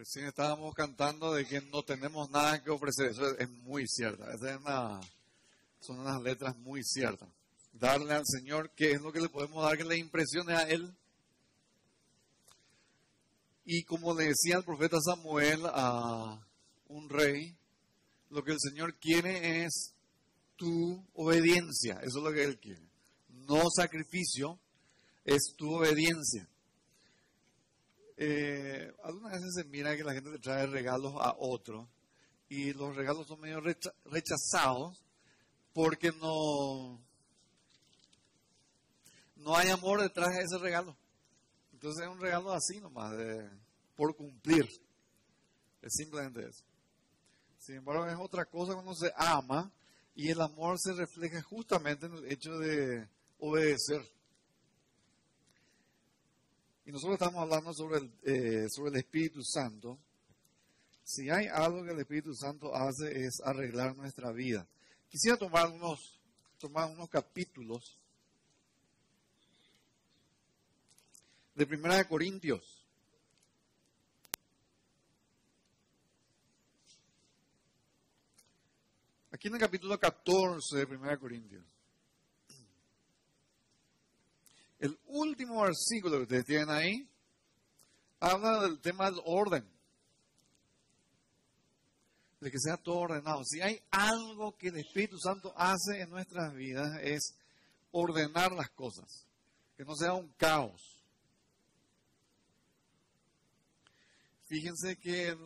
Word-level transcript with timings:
Recién 0.00 0.24
estábamos 0.24 0.74
cantando 0.74 1.34
de 1.34 1.44
que 1.44 1.60
no 1.60 1.82
tenemos 1.82 2.30
nada 2.30 2.64
que 2.64 2.70
ofrecer. 2.70 3.10
Eso 3.10 3.36
es 3.36 3.50
muy 3.50 3.86
cierto. 3.86 4.26
Es 4.30 4.40
una, 4.40 4.98
son 5.78 6.00
unas 6.00 6.22
letras 6.22 6.56
muy 6.56 6.82
ciertas. 6.82 7.28
Darle 7.74 8.14
al 8.14 8.24
Señor 8.24 8.70
qué 8.74 8.92
es 8.92 9.02
lo 9.02 9.12
que 9.12 9.20
le 9.20 9.28
podemos 9.28 9.62
dar 9.62 9.76
que 9.76 9.84
le 9.84 9.98
impresione 9.98 10.54
a 10.54 10.62
Él. 10.62 10.90
Y 13.66 13.82
como 13.82 14.14
le 14.14 14.28
decía 14.28 14.56
el 14.56 14.64
profeta 14.64 14.96
Samuel 15.02 15.60
a 15.66 16.48
un 16.88 17.10
rey, 17.10 17.54
lo 18.30 18.42
que 18.42 18.52
el 18.52 18.58
Señor 18.58 18.94
quiere 18.94 19.66
es 19.66 19.92
tu 20.56 21.06
obediencia. 21.12 22.00
Eso 22.00 22.20
es 22.20 22.24
lo 22.24 22.32
que 22.32 22.44
Él 22.44 22.58
quiere. 22.58 22.88
No 23.28 23.64
sacrificio, 23.68 24.58
es 25.26 25.52
tu 25.58 25.74
obediencia. 25.74 26.48
Eh, 28.22 28.92
algunas 29.02 29.32
veces 29.32 29.54
se 29.54 29.64
mira 29.64 29.96
que 29.96 30.04
la 30.04 30.12
gente 30.12 30.30
le 30.30 30.38
trae 30.38 30.66
regalos 30.66 31.14
a 31.16 31.34
otro 31.38 31.88
y 32.50 32.74
los 32.74 32.94
regalos 32.94 33.26
son 33.26 33.40
medio 33.40 33.62
rechazados 34.04 35.02
porque 35.72 36.12
no, 36.20 37.00
no 39.36 39.56
hay 39.56 39.70
amor 39.70 40.02
detrás 40.02 40.36
de 40.36 40.42
ese 40.42 40.58
regalo. 40.58 40.94
Entonces 41.72 42.04
es 42.04 42.10
un 42.10 42.20
regalo 42.20 42.52
así 42.52 42.78
nomás, 42.78 43.16
de, 43.16 43.48
por 43.96 44.14
cumplir. 44.14 44.68
Es 45.80 45.94
simplemente 45.94 46.46
eso. 46.46 46.62
Sin 47.58 47.76
embargo, 47.76 48.06
es 48.06 48.18
otra 48.18 48.44
cosa 48.44 48.74
cuando 48.74 48.94
se 48.94 49.10
ama 49.16 49.72
y 50.14 50.28
el 50.28 50.42
amor 50.42 50.78
se 50.78 50.92
refleja 50.92 51.40
justamente 51.40 52.04
en 52.04 52.16
el 52.16 52.30
hecho 52.30 52.58
de 52.58 53.08
obedecer. 53.38 54.02
Y 56.84 56.92
nosotros 56.92 57.14
estamos 57.14 57.42
hablando 57.42 57.72
sobre 57.74 57.98
el, 57.98 58.12
eh, 58.22 58.68
sobre 58.70 58.90
el 58.90 58.96
Espíritu 58.96 59.42
Santo. 59.42 59.98
Si 61.02 61.28
hay 61.28 61.46
algo 61.46 61.84
que 61.84 61.92
el 61.92 62.00
Espíritu 62.00 62.34
Santo 62.34 62.74
hace 62.74 63.24
es 63.26 63.40
arreglar 63.44 63.96
nuestra 63.96 64.32
vida. 64.32 64.66
Quisiera 65.08 65.36
tomar 65.36 65.68
unos, 65.68 66.20
tomar 66.58 66.90
unos 66.90 67.08
capítulos 67.08 67.98
de 71.54 71.66
Primera 71.66 71.96
de 71.96 72.06
Corintios. 72.06 72.86
Aquí 79.32 79.48
en 79.48 79.54
el 79.54 79.60
capítulo 79.60 79.98
14 79.98 80.76
de 80.76 80.86
Primera 80.86 81.12
de 81.12 81.18
Corintios. 81.18 81.64
El 84.80 84.98
último 85.06 85.62
versículo 85.62 86.16
que 86.16 86.22
ustedes 86.22 86.46
tienen 86.46 86.70
ahí 86.70 87.08
habla 88.18 88.62
del 88.62 88.80
tema 88.80 89.10
del 89.10 89.20
orden. 89.24 89.64
De 92.40 92.50
que 92.50 92.58
sea 92.58 92.78
todo 92.78 93.00
ordenado. 93.00 93.44
Si 93.44 93.60
hay 93.60 93.78
algo 93.90 94.56
que 94.56 94.68
el 94.68 94.78
Espíritu 94.78 95.18
Santo 95.18 95.52
hace 95.54 96.00
en 96.00 96.08
nuestras 96.08 96.54
vidas 96.54 96.98
es 97.02 97.34
ordenar 97.92 98.52
las 98.52 98.70
cosas. 98.70 99.26
Que 99.76 99.84
no 99.84 99.94
sea 99.94 100.14
un 100.14 100.28
caos. 100.38 100.80
Fíjense 104.46 104.96
que 104.96 105.36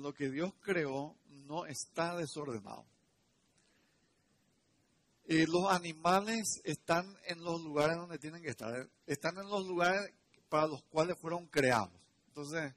lo 0.00 0.12
que 0.12 0.28
Dios 0.28 0.52
creó 0.60 1.14
no 1.46 1.66
está 1.66 2.16
desordenado. 2.16 2.84
Eh, 5.26 5.46
los 5.46 5.70
animales 5.70 6.60
están 6.64 7.16
en 7.26 7.42
los 7.42 7.60
lugares 7.62 7.96
donde 7.96 8.18
tienen 8.18 8.42
que 8.42 8.50
estar. 8.50 8.88
Están 9.06 9.38
en 9.38 9.48
los 9.48 9.66
lugares 9.66 10.12
para 10.48 10.66
los 10.66 10.82
cuales 10.84 11.16
fueron 11.18 11.46
creados. 11.46 11.92
Entonces, 12.28 12.74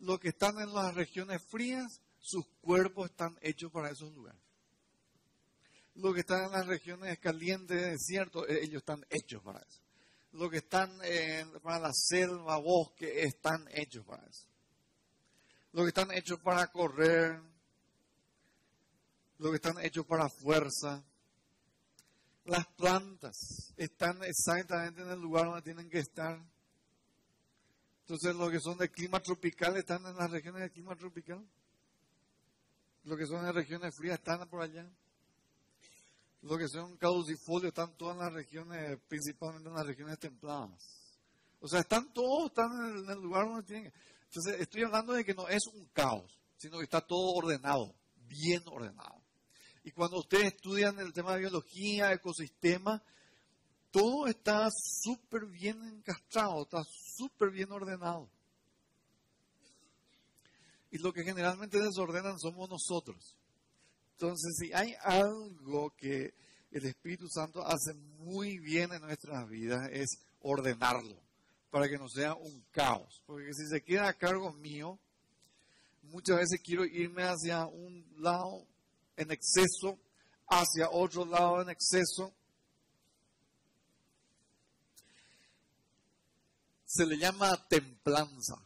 los 0.00 0.18
que 0.18 0.28
están 0.30 0.58
en 0.58 0.72
las 0.74 0.94
regiones 0.94 1.42
frías, 1.42 2.00
sus 2.18 2.46
cuerpos 2.60 3.10
están 3.10 3.38
hechos 3.42 3.70
para 3.70 3.90
esos 3.90 4.12
lugares. 4.12 4.40
Los 5.94 6.14
que 6.14 6.20
están 6.20 6.44
en 6.44 6.52
las 6.52 6.66
regiones 6.66 7.18
calientes, 7.18 7.80
desiertos, 7.80 8.48
eh, 8.48 8.60
ellos 8.62 8.80
están 8.80 9.04
hechos 9.08 9.42
para 9.42 9.60
eso. 9.60 9.80
Los 10.32 10.50
que 10.50 10.58
están 10.58 10.90
para 11.62 11.80
la 11.80 11.92
selva, 11.92 12.56
bosque, 12.58 13.24
están 13.24 13.66
hechos 13.72 14.04
para 14.04 14.24
eso. 14.26 14.46
Los 15.72 15.84
que 15.84 15.88
están 15.88 16.12
hechos 16.12 16.38
para 16.40 16.66
correr, 16.68 17.40
los 19.38 19.50
que 19.50 19.56
están 19.56 19.78
hechos 19.84 20.06
para 20.06 20.28
fuerza, 20.28 21.02
las 22.50 22.66
plantas 22.66 23.72
están 23.76 24.22
exactamente 24.24 25.02
en 25.02 25.10
el 25.10 25.20
lugar 25.20 25.46
donde 25.46 25.62
tienen 25.62 25.88
que 25.88 26.00
estar. 26.00 26.36
Entonces, 28.00 28.34
los 28.34 28.50
que 28.50 28.58
son 28.58 28.76
de 28.76 28.90
clima 28.90 29.20
tropical 29.20 29.76
están 29.76 30.04
en 30.04 30.16
las 30.16 30.30
regiones 30.30 30.62
de 30.62 30.70
clima 30.70 30.96
tropical. 30.96 31.46
Los 33.04 33.16
que 33.16 33.26
son 33.26 33.44
de 33.44 33.52
regiones 33.52 33.94
frías 33.96 34.18
están 34.18 34.48
por 34.48 34.62
allá. 34.62 34.84
Los 36.42 36.58
que 36.58 36.68
son 36.68 36.96
caducifolios 36.96 37.68
están 37.68 37.96
todas 37.96 38.16
en 38.16 38.22
las 38.22 38.32
regiones, 38.32 38.98
principalmente 39.06 39.68
en 39.68 39.74
las 39.76 39.86
regiones 39.86 40.18
templadas. 40.18 40.72
O 41.60 41.68
sea, 41.68 41.80
están 41.80 42.12
todos 42.12 42.46
están 42.46 42.72
en 42.72 43.10
el 43.10 43.20
lugar 43.20 43.46
donde 43.46 43.62
tienen 43.62 43.84
que. 43.84 43.98
Entonces, 44.24 44.60
estoy 44.60 44.82
hablando 44.82 45.12
de 45.12 45.24
que 45.24 45.34
no 45.34 45.48
es 45.48 45.64
un 45.72 45.86
caos, 45.92 46.36
sino 46.56 46.78
que 46.78 46.84
está 46.84 47.00
todo 47.00 47.32
ordenado, 47.36 47.94
bien 48.26 48.62
ordenado. 48.66 49.19
Y 49.82 49.92
cuando 49.92 50.18
ustedes 50.18 50.54
estudian 50.54 50.98
el 50.98 51.12
tema 51.12 51.32
de 51.32 51.40
biología, 51.40 52.12
ecosistema, 52.12 53.02
todo 53.90 54.26
está 54.26 54.68
súper 54.70 55.46
bien 55.46 55.82
encastrado, 55.84 56.62
está 56.62 56.82
súper 56.84 57.50
bien 57.50 57.72
ordenado. 57.72 58.28
Y 60.90 60.98
lo 60.98 61.12
que 61.12 61.24
generalmente 61.24 61.80
desordenan 61.80 62.38
somos 62.38 62.68
nosotros. 62.68 63.36
Entonces, 64.12 64.54
si 64.58 64.72
hay 64.72 64.94
algo 65.02 65.94
que 65.96 66.34
el 66.70 66.84
Espíritu 66.84 67.28
Santo 67.28 67.66
hace 67.66 67.94
muy 68.18 68.58
bien 68.58 68.92
en 68.92 69.00
nuestras 69.02 69.48
vidas, 69.48 69.88
es 69.92 70.18
ordenarlo, 70.40 71.16
para 71.70 71.88
que 71.88 71.96
no 71.96 72.08
sea 72.08 72.34
un 72.34 72.64
caos. 72.70 73.22
Porque 73.26 73.52
si 73.54 73.66
se 73.66 73.82
queda 73.82 74.08
a 74.08 74.14
cargo 74.14 74.52
mío, 74.52 74.98
muchas 76.02 76.36
veces 76.36 76.60
quiero 76.62 76.84
irme 76.84 77.22
hacia 77.22 77.66
un 77.66 78.04
lado 78.18 78.66
en 79.20 79.30
exceso, 79.30 80.00
hacia 80.48 80.90
otro 80.90 81.26
lado 81.26 81.60
en 81.60 81.68
exceso. 81.68 82.34
Se 86.86 87.06
le 87.06 87.18
llama 87.18 87.68
templanza. 87.68 88.56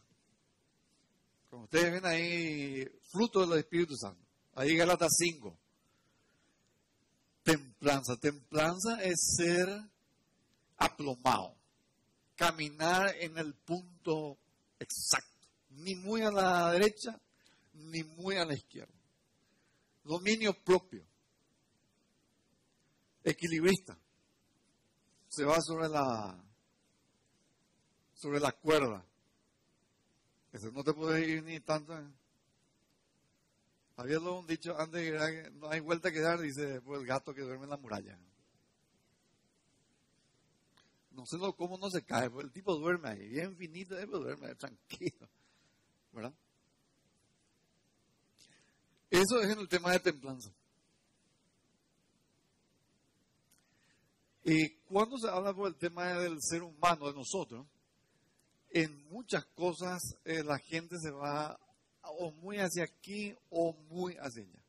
Como 1.49 1.65
ustedes 1.65 1.91
ven 1.91 2.05
ahí, 2.05 2.87
fruto 3.11 3.45
del 3.45 3.59
Espíritu 3.59 3.95
Santo. 3.97 4.25
Ahí 4.55 4.75
Galata 4.77 5.07
5. 5.09 5.57
Templanza. 7.43 8.15
Templanza 8.17 9.03
es 9.03 9.35
ser 9.37 9.69
aplomado. 10.77 11.55
Caminar 12.35 13.13
en 13.19 13.37
el 13.37 13.53
punto 13.53 14.37
exacto. 14.79 15.47
Ni 15.69 15.95
muy 15.95 16.21
a 16.21 16.31
la 16.31 16.71
derecha, 16.71 17.19
ni 17.73 18.03
muy 18.03 18.37
a 18.37 18.45
la 18.45 18.53
izquierda 18.53 19.04
dominio 20.05 20.53
propio, 20.53 21.03
equilibrista, 23.23 23.97
se 25.27 25.43
va 25.43 25.59
sobre 25.61 25.89
la, 25.89 26.41
sobre 28.13 28.39
la 28.39 28.51
cuerda. 28.51 29.03
no 30.71 30.83
te 30.83 30.93
puedes 30.93 31.27
ir 31.27 31.43
ni 31.43 31.59
tanto. 31.59 31.93
Había 33.97 34.19
un 34.19 34.45
dicho 34.45 34.77
antes, 34.77 35.53
no 35.53 35.69
hay 35.69 35.79
vuelta 35.79 36.11
que 36.11 36.19
dar, 36.19 36.39
dice 36.39 36.81
pues, 36.81 37.01
el 37.01 37.07
gato 37.07 37.33
que 37.33 37.41
duerme 37.41 37.63
en 37.63 37.71
la 37.71 37.77
muralla. 37.77 38.19
No 41.11 41.25
sé 41.25 41.37
cómo 41.57 41.77
no 41.77 41.89
se 41.89 42.03
cae, 42.03 42.29
pues, 42.29 42.45
el 42.45 42.51
tipo 42.51 42.75
duerme 42.75 43.09
ahí, 43.09 43.27
bien 43.27 43.55
finito, 43.55 43.95
duerme 44.05 44.53
tranquilo. 44.55 45.29
¿Verdad? 46.11 46.33
Eso 49.09 49.39
es 49.41 49.49
en 49.49 49.59
el 49.59 49.69
tema 49.69 49.91
de 49.91 49.99
templanza. 49.99 50.51
Y 54.43 54.69
cuando 54.87 55.17
se 55.17 55.27
habla 55.27 55.53
por 55.53 55.67
el 55.67 55.75
tema 55.75 56.19
del 56.19 56.37
ser 56.39 56.61
humano, 56.61 57.07
de 57.07 57.13
nosotros, 57.13 57.65
en 58.69 59.09
muchas 59.09 59.43
cosas 59.45 60.01
eh, 60.23 60.43
la 60.43 60.59
gente 60.59 60.97
se 60.99 61.09
va 61.09 61.59
o 62.03 62.31
muy 62.31 62.57
hacia 62.57 62.83
aquí 62.83 63.35
o 63.49 63.73
muy 63.89 64.15
hacia 64.17 64.43
allá. 64.43 64.59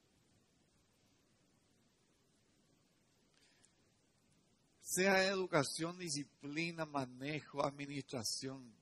Sea 4.80 5.26
educación, 5.26 5.98
disciplina, 5.98 6.86
manejo, 6.86 7.62
administración. 7.62 8.72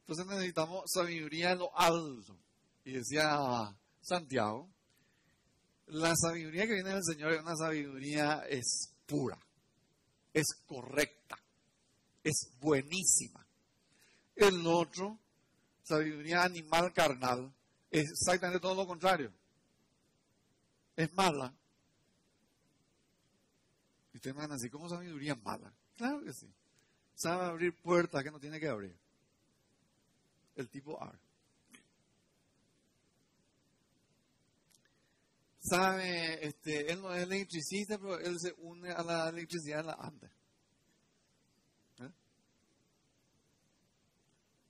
Entonces 0.00 0.26
necesitamos 0.26 0.84
sabiduría 0.90 1.52
en 1.52 1.58
lo 1.58 1.78
alto. 1.78 2.34
Y 2.84 2.92
decía 2.92 3.38
Santiago, 4.00 4.68
la 5.86 6.14
sabiduría 6.16 6.66
que 6.66 6.74
viene 6.74 6.90
del 6.90 7.04
Señor 7.04 7.32
es 7.32 7.40
una 7.40 7.56
sabiduría 7.56 8.44
es 8.48 8.94
pura, 9.06 9.38
es 10.32 10.46
correcta, 10.66 11.38
es 12.24 12.50
buenísima. 12.60 13.46
El 14.34 14.66
otro 14.66 15.18
sabiduría 15.82 16.42
animal 16.42 16.92
carnal, 16.92 17.52
es 17.90 18.10
exactamente 18.10 18.60
todo 18.60 18.74
lo 18.74 18.86
contrario. 18.86 19.32
Es 20.96 21.12
mala. 21.14 21.54
Y 24.12 24.16
ustedes 24.16 24.34
me 24.34 24.42
van 24.42 24.52
a 24.52 24.54
decir, 24.54 24.70
¿cómo 24.70 24.88
sabiduría 24.88 25.34
mala? 25.34 25.72
Claro 25.96 26.22
que 26.22 26.32
sí. 26.32 26.50
Sabe 27.14 27.44
abrir 27.44 27.76
puertas 27.80 28.22
que 28.22 28.30
no 28.30 28.40
tiene 28.40 28.58
que 28.58 28.68
abrir. 28.68 28.96
El 30.56 30.68
tipo 30.68 31.02
A. 31.02 31.12
Sabe, 35.62 36.44
este, 36.44 36.90
él 36.90 37.00
no 37.00 37.14
es 37.14 37.22
electricista, 37.22 37.96
pero 37.96 38.18
él 38.18 38.38
se 38.40 38.52
une 38.58 38.90
a 38.90 39.02
la 39.04 39.28
electricidad 39.28 39.78
de 39.78 39.84
la 39.84 39.92
anda. 39.92 40.28
¿Eh? 42.00 42.10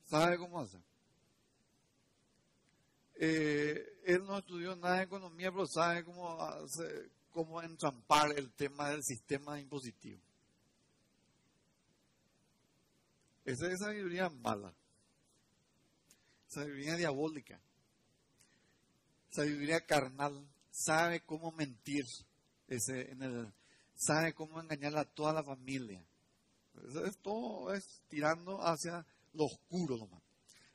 ¿Sabe 0.05 0.37
cómo 0.37 0.61
hacer? 0.61 0.83
Eh, 3.15 4.01
él 4.05 4.23
no 4.27 4.37
estudió 4.37 4.77
nada 4.77 4.99
de 4.99 5.05
economía, 5.05 5.51
pero 5.51 5.67
sabe 5.67 6.05
cómo, 6.05 6.39
cómo 7.31 7.63
entrampar 7.63 8.37
el 8.37 8.53
tema 8.53 8.91
del 8.91 9.03
sistema 9.03 9.59
impositivo. 9.59 10.21
Esa 13.47 13.67
es 13.73 13.81
sabiduría 13.81 14.29
mala, 14.29 14.75
sabiduría 16.49 16.97
diabólica, 16.97 17.59
sabiduría 19.31 19.81
carnal, 19.87 20.52
sabe 20.73 21.21
cómo 21.21 21.53
mentir, 21.53 22.05
ese, 22.67 23.13
en 23.13 23.23
el, 23.23 23.53
sabe 23.95 24.33
cómo 24.33 24.61
engañar 24.61 24.97
a 24.97 25.05
toda 25.05 25.33
la 25.33 25.45
familia. 25.45 26.03
Es, 27.07 27.19
todo 27.19 27.73
es 27.73 28.01
tirando 28.09 28.61
hacia 28.61 29.07
lo 29.35 29.45
oscuro 29.45 29.97
nomás. 29.99 30.23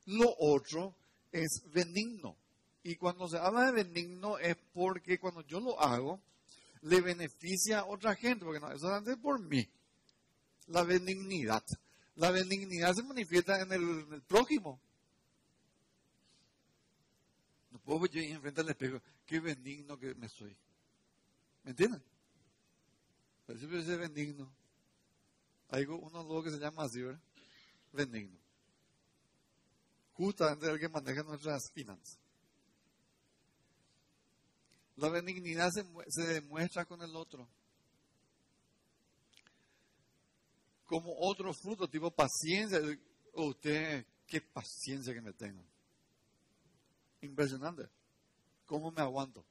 Lo 0.06 0.34
otro 0.40 0.96
es 1.32 1.64
benigno. 1.74 2.38
Y 2.84 2.96
cuando 2.96 3.28
se 3.28 3.38
habla 3.38 3.66
de 3.66 3.84
benigno 3.84 4.38
es 4.38 4.56
porque 4.74 5.20
cuando 5.20 5.42
yo 5.42 5.60
lo 5.60 5.80
hago, 5.82 6.22
le 6.84 7.02
beneficia 7.02 7.80
a 7.80 7.86
otra 7.86 8.16
gente, 8.16 8.46
porque 8.46 8.62
no 8.62 8.72
es 8.72 8.80
solamente 8.80 9.18
por 9.18 9.42
mí. 9.42 9.68
La 10.68 10.84
benignidad. 10.84 11.64
La 12.16 12.32
benignidad 12.32 12.94
se 12.94 13.04
manifiesta 13.04 13.62
en 13.62 13.74
el, 13.74 14.22
prójimo. 14.24 14.80
No 17.72 17.80
puedo 17.80 18.06
yo 18.06 18.22
ir 18.22 18.32
enfrente 18.32 18.62
al 18.62 18.70
espejo, 18.70 19.02
qué 19.28 19.40
benigno 19.40 20.00
que 20.00 20.16
me 20.16 20.28
soy. 20.28 20.58
¿Me 21.64 21.72
entienden? 21.72 22.02
Pero 23.46 23.60
siempre 23.60 23.80
dice 23.80 23.96
benigno. 23.98 24.52
Hay 25.70 25.86
uno 25.86 26.24
luego 26.24 26.44
que 26.44 26.52
se 26.52 26.58
llama 26.58 26.84
así, 26.84 27.02
¿verdad? 27.04 27.22
Benigno 27.94 28.48
justamente 30.18 30.66
el 30.70 30.80
que 30.80 30.90
maneja 30.90 31.24
nuestras 31.24 31.72
finanzas. 31.72 32.20
La 34.96 35.10
benignidad 35.10 35.70
se, 35.70 36.22
demuestra 36.24 36.86
con 36.86 37.02
el 37.04 37.16
otro. 37.16 37.48
Como 40.86 41.14
otro 41.20 41.54
fruto, 41.54 41.88
tipo 41.88 42.10
paciencia. 42.10 42.80
Oh, 43.34 43.50
usted, 43.50 44.06
qué 44.26 44.42
paciencia 44.42 45.14
que 45.14 45.22
me 45.22 45.34
tengo. 45.34 45.64
Impresionante. 47.22 47.88
¿Cómo 48.68 48.92
me 48.92 49.02
aguanto? 49.02 49.44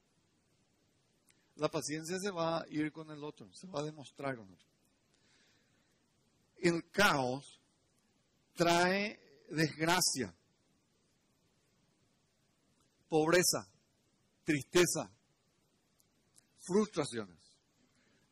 La 1.55 1.69
paciencia 1.69 2.17
se 2.19 2.31
va 2.31 2.59
a 2.59 2.65
ir 2.69 2.91
con 2.93 3.11
el 3.11 3.23
otro, 3.23 3.51
se 3.51 3.67
va 3.67 3.81
a 3.81 3.83
demostrar 3.83 4.37
con 4.37 4.47
el 4.47 4.53
otro. 4.53 4.67
El 6.59 6.89
caos 6.89 7.59
trae 8.55 9.19
desgracia 9.49 10.33
pobreza, 13.07 13.67
tristeza, 14.43 15.09
frustraciones. 16.59 17.37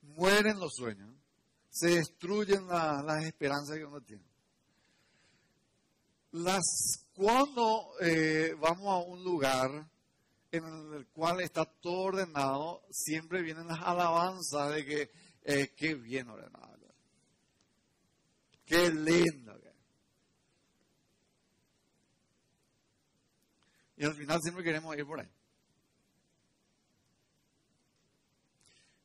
Mueren 0.01 0.59
los 0.59 0.73
sueños, 0.75 1.13
se 1.69 1.95
destruyen 1.95 2.67
las 2.67 3.23
esperanzas 3.25 3.77
que 3.77 3.85
uno 3.85 4.01
tiene. 4.01 4.23
Las, 6.31 6.63
cuando 7.13 7.91
eh, 8.01 8.53
vamos 8.59 8.87
a 8.87 8.97
un 8.97 9.23
lugar 9.23 9.89
en 10.63 10.93
el 10.93 11.07
cual 11.07 11.41
está 11.41 11.65
todo 11.65 12.03
ordenado, 12.03 12.83
siempre 12.89 13.41
vienen 13.41 13.67
las 13.67 13.81
alabanzas 13.81 14.73
de 14.73 14.85
que 14.85 15.11
eh, 15.43 15.73
qué 15.75 15.95
bien 15.95 16.29
ordenado, 16.29 16.93
qué 18.65 18.89
lindo. 18.91 19.55
Y 23.97 24.03
al 24.03 24.13
final 24.13 24.41
siempre 24.41 24.63
queremos 24.63 24.95
ir 24.97 25.05
por 25.05 25.19
ahí. 25.19 25.29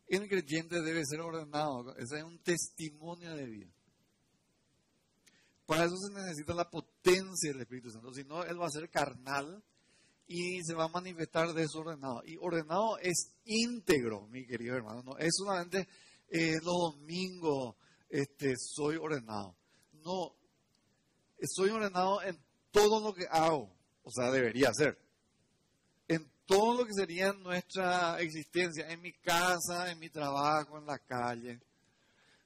El 0.09 0.29
creyente 0.29 0.83
debe 0.83 1.05
ser 1.07 1.21
ordenado. 1.21 1.97
Ese 1.97 2.19
es 2.19 2.25
un 2.25 2.39
testimonio 2.41 3.35
de 3.37 3.47
vida. 3.47 3.73
Para 5.67 5.85
eso 5.85 5.95
se 5.97 6.13
necesita 6.13 6.53
la 6.53 6.69
potencia 6.69 7.53
del 7.53 7.61
Espíritu 7.61 7.91
Santo. 7.91 8.13
Si 8.13 8.25
no, 8.25 8.43
él 8.43 8.61
va 8.61 8.67
a 8.67 8.71
ser 8.71 8.91
carnal 8.91 9.63
y 10.33 10.63
se 10.63 10.75
va 10.75 10.85
a 10.85 10.89
manifestar 10.89 11.53
desordenado. 11.53 12.23
Y 12.25 12.37
ordenado 12.37 12.99
es 12.99 13.33
íntegro, 13.47 14.29
mi 14.29 14.47
querido 14.47 14.77
hermano. 14.77 15.03
No 15.03 15.19
es 15.19 15.31
solamente 15.37 15.89
eh, 16.29 16.55
los 16.63 16.95
domingos 16.95 17.75
este, 18.09 18.55
soy 18.57 18.95
ordenado. 18.95 19.57
No, 20.05 20.37
soy 21.43 21.71
ordenado 21.71 22.23
en 22.23 22.39
todo 22.71 23.01
lo 23.01 23.13
que 23.13 23.27
hago. 23.29 23.75
O 24.05 24.11
sea, 24.13 24.31
debería 24.31 24.73
ser. 24.73 24.97
En 26.07 26.31
todo 26.47 26.79
lo 26.79 26.87
que 26.87 26.95
sería 26.95 27.33
nuestra 27.33 28.21
existencia, 28.21 28.89
en 28.89 29.01
mi 29.01 29.13
casa, 29.15 29.91
en 29.91 29.99
mi 29.99 30.11
trabajo, 30.11 30.79
en 30.79 30.87
la 30.87 31.01
calle. 31.01 31.61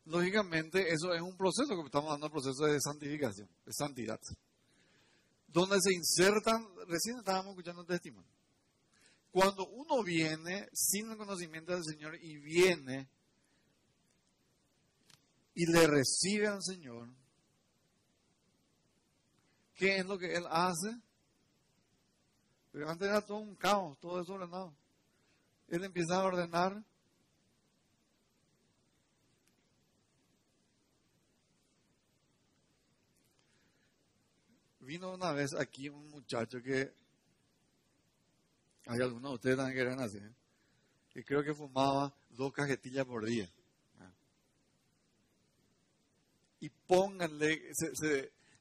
Lógicamente, 0.06 0.90
eso 0.90 1.12
es 1.12 1.20
un 1.20 1.36
proceso, 1.36 1.76
que 1.76 1.84
estamos 1.84 2.08
dando 2.08 2.28
un 2.28 2.32
proceso 2.32 2.64
de 2.64 2.80
santificación, 2.80 3.46
de 3.66 3.72
santidad. 3.74 4.18
Donde 5.54 5.80
se 5.80 5.94
insertan, 5.94 6.66
recién 6.88 7.18
estábamos 7.18 7.50
escuchando 7.50 7.82
un 7.82 7.86
testimonio. 7.86 8.28
Cuando 9.30 9.68
uno 9.68 10.02
viene 10.02 10.68
sin 10.72 11.08
el 11.12 11.16
conocimiento 11.16 11.72
del 11.72 11.84
Señor 11.84 12.16
y 12.16 12.38
viene 12.38 13.08
y 15.54 15.66
le 15.66 15.86
recibe 15.86 16.48
al 16.48 16.60
Señor, 16.60 17.08
¿qué 19.76 19.98
es 19.98 20.06
lo 20.06 20.18
que 20.18 20.34
Él 20.34 20.44
hace? 20.50 21.00
Pero 22.72 22.90
antes 22.90 23.08
era 23.08 23.24
todo 23.24 23.38
un 23.38 23.54
caos, 23.54 23.96
todo 24.00 24.18
desordenado. 24.18 24.74
Él 25.68 25.84
empieza 25.84 26.16
a 26.16 26.24
ordenar. 26.24 26.84
Vino 34.84 35.14
una 35.14 35.32
vez 35.32 35.54
aquí 35.54 35.88
un 35.88 36.10
muchacho 36.10 36.62
que, 36.62 36.92
hay 38.86 39.00
algunos 39.00 39.30
de 39.30 39.34
ustedes 39.34 39.56
también 39.56 39.76
que 39.76 39.82
eran 39.82 40.00
así, 40.00 40.18
¿eh? 40.18 40.34
y 41.14 41.22
creo 41.22 41.42
que 41.42 41.54
fumaba 41.54 42.14
dos 42.30 42.52
cajetillas 42.52 43.06
por 43.06 43.24
día. 43.24 43.48
Y 46.60 46.68
pónganle, 46.68 47.72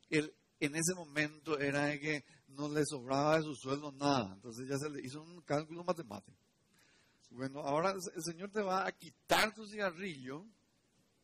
en 0.10 0.75
ese 0.75 0.94
momento 0.96 1.60
era 1.60 1.98
que 2.00 2.24
no 2.50 2.70
le 2.70 2.84
sobraba 2.86 3.38
de 3.38 3.44
su 3.44 3.56
sueldo 3.56 3.92
nada. 3.92 4.34
Entonces 4.34 4.68
ya 4.68 4.77
se 4.77 4.89
le 4.89 5.01
hizo 5.01 5.22
un 5.22 5.42
cálculo 5.42 5.84
matemático. 5.84 6.38
Bueno, 7.32 7.62
ahora 7.62 7.92
el 7.92 8.24
Señor 8.24 8.51
te 8.51 8.62
va 8.62 8.86
a 8.86 8.92
quitar 8.92 9.53
tu 9.53 9.65
cigarrillo, 9.65 10.46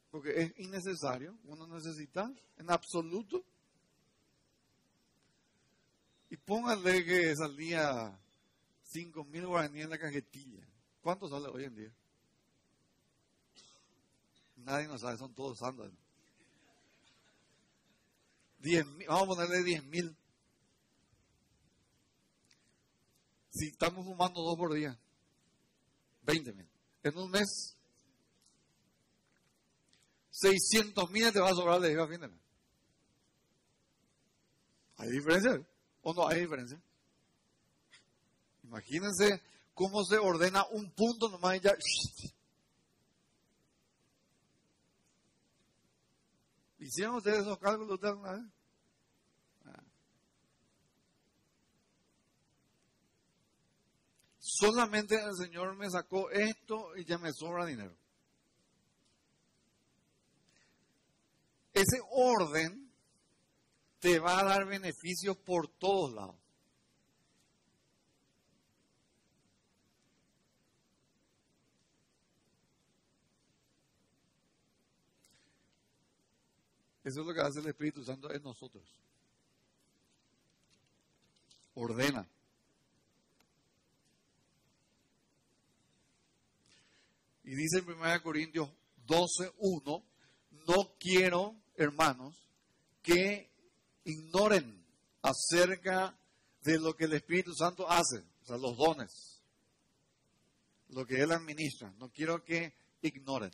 porque 0.09 0.41
es 0.41 0.59
innecesario, 0.59 1.37
uno 1.43 1.67
necesita 1.67 2.33
en 2.57 2.71
absoluto. 2.71 3.45
Y 6.29 6.37
póngale 6.37 7.03
que 7.03 7.35
salía 7.35 8.17
5 8.83 9.23
mil 9.25 9.47
guaraníes 9.47 9.85
en 9.85 9.89
la 9.89 9.97
cajetilla. 9.97 10.63
¿Cuánto 11.01 11.27
sale 11.27 11.47
hoy 11.47 11.63
en 11.63 11.75
día? 11.75 11.91
Nadie 14.57 14.87
no 14.87 14.97
sabe, 14.97 15.17
son 15.17 15.33
todos 15.33 15.57
sándalos. 15.57 15.93
vamos 19.07 19.23
a 19.23 19.41
ponerle 19.41 19.63
10 19.63 19.83
mil. 19.85 20.15
Si 23.51 23.67
estamos 23.67 24.05
fumando 24.05 24.41
dos 24.41 24.57
por 24.57 24.73
día, 24.73 24.97
20 26.23 26.53
mil. 26.53 26.69
En 27.03 27.17
un 27.17 27.31
mes, 27.31 27.75
600 30.31 31.09
mil 31.09 31.31
te 31.33 31.39
va 31.39 31.49
a 31.49 31.55
sobrar 31.55 31.79
de 31.79 31.91
IVA 31.91 32.03
a 32.03 32.07
fin. 32.07 32.39
¿Hay 34.97 35.09
diferencia? 35.09 35.65
¿O 36.09 36.13
no 36.15 36.27
hay 36.27 36.39
diferencia? 36.39 36.81
Imagínense 38.63 39.43
cómo 39.75 40.03
se 40.03 40.17
ordena 40.17 40.65
un 40.71 40.89
punto 40.89 41.29
nomás 41.29 41.57
y 41.57 41.59
ya. 41.59 41.75
¿Hicieron 46.79 47.17
ustedes 47.17 47.41
esos 47.41 47.59
cálculos 47.59 48.01
de 48.01 48.07
alguna 48.07 48.31
vez? 48.31 48.45
Solamente 54.39 55.13
el 55.13 55.35
Señor 55.35 55.75
me 55.75 55.91
sacó 55.91 56.31
esto 56.31 56.97
y 56.97 57.05
ya 57.05 57.19
me 57.19 57.31
sobra 57.33 57.67
dinero. 57.67 57.95
Ese 61.71 62.01
orden 62.09 62.88
te 63.99 64.19
va 64.19 64.39
a 64.39 64.43
dar 64.43 64.65
beneficios 64.65 65.37
por 65.37 65.67
todos 65.67 66.13
lados. 66.13 66.35
Eso 77.03 77.21
es 77.21 77.27
lo 77.27 77.33
que 77.33 77.41
hace 77.41 77.59
el 77.59 77.67
Espíritu 77.67 78.03
Santo 78.03 78.31
en 78.31 78.43
nosotros. 78.43 78.83
Ordena. 81.73 82.27
Y 87.43 87.55
dice 87.55 87.79
en 87.79 87.89
1 87.89 88.21
Corintios 88.21 88.69
12.1, 89.07 90.03
no 90.67 90.95
quiero, 90.99 91.55
hermanos, 91.75 92.35
que 93.01 93.48
ignoren 94.03 94.85
acerca 95.21 96.17
de 96.61 96.79
lo 96.79 96.95
que 96.95 97.05
el 97.05 97.13
Espíritu 97.13 97.53
Santo 97.53 97.89
hace, 97.89 98.19
o 98.41 98.45
sea, 98.45 98.57
los 98.57 98.77
dones, 98.77 99.41
lo 100.89 101.05
que 101.05 101.21
Él 101.21 101.31
administra. 101.31 101.93
No 101.97 102.09
quiero 102.09 102.43
que 102.43 102.73
ignoren. 103.01 103.51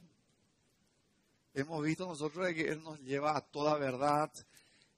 Hemos 1.53 1.83
visto 1.83 2.05
nosotros 2.05 2.47
que 2.53 2.69
Él 2.69 2.83
nos 2.83 2.99
lleva 2.99 3.37
a 3.37 3.41
toda 3.41 3.77
verdad, 3.77 4.31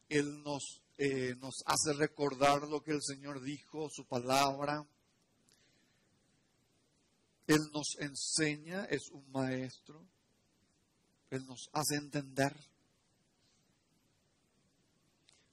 Él 0.09 0.41
nos, 0.43 0.81
eh, 0.97 1.35
nos 1.35 1.63
hace 1.65 1.93
recordar 1.93 2.63
lo 2.63 2.81
que 2.81 2.91
el 2.91 3.01
Señor 3.01 3.41
dijo, 3.41 3.89
su 3.89 4.05
palabra. 4.05 4.85
Él 7.45 7.61
nos 7.71 7.95
enseña, 7.99 8.85
es 8.85 9.09
un 9.11 9.31
maestro. 9.31 10.03
Él 11.29 11.45
nos 11.45 11.69
hace 11.73 11.95
entender. 11.95 12.53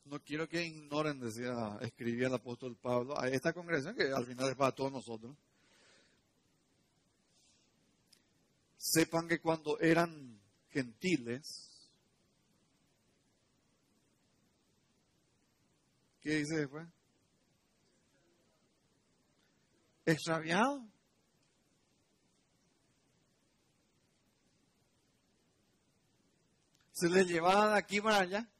No 0.04 0.20
quiero 0.20 0.46
que 0.48 0.62
ignoren, 0.62 1.18
decía, 1.18 1.78
escribía 1.80 2.26
el 2.26 2.34
apóstol 2.34 2.76
Pablo, 2.76 3.18
a 3.18 3.28
esta 3.28 3.54
congregación 3.54 3.94
que 3.94 4.12
al 4.12 4.26
final 4.26 4.50
es 4.50 4.56
para 4.56 4.72
todos 4.72 4.92
nosotros. 4.92 5.34
Sepan 8.76 9.26
que 9.26 9.40
cuando 9.40 9.80
eran 9.80 10.38
gentiles, 10.70 11.88
¿qué 16.20 16.36
dice 16.36 16.56
después? 16.56 16.86
Extraviado. 20.04 20.86
Se 26.92 27.08
les 27.08 27.26
llevaba 27.26 27.70
de 27.70 27.78
aquí 27.78 28.02
para 28.02 28.18
allá. 28.18 28.53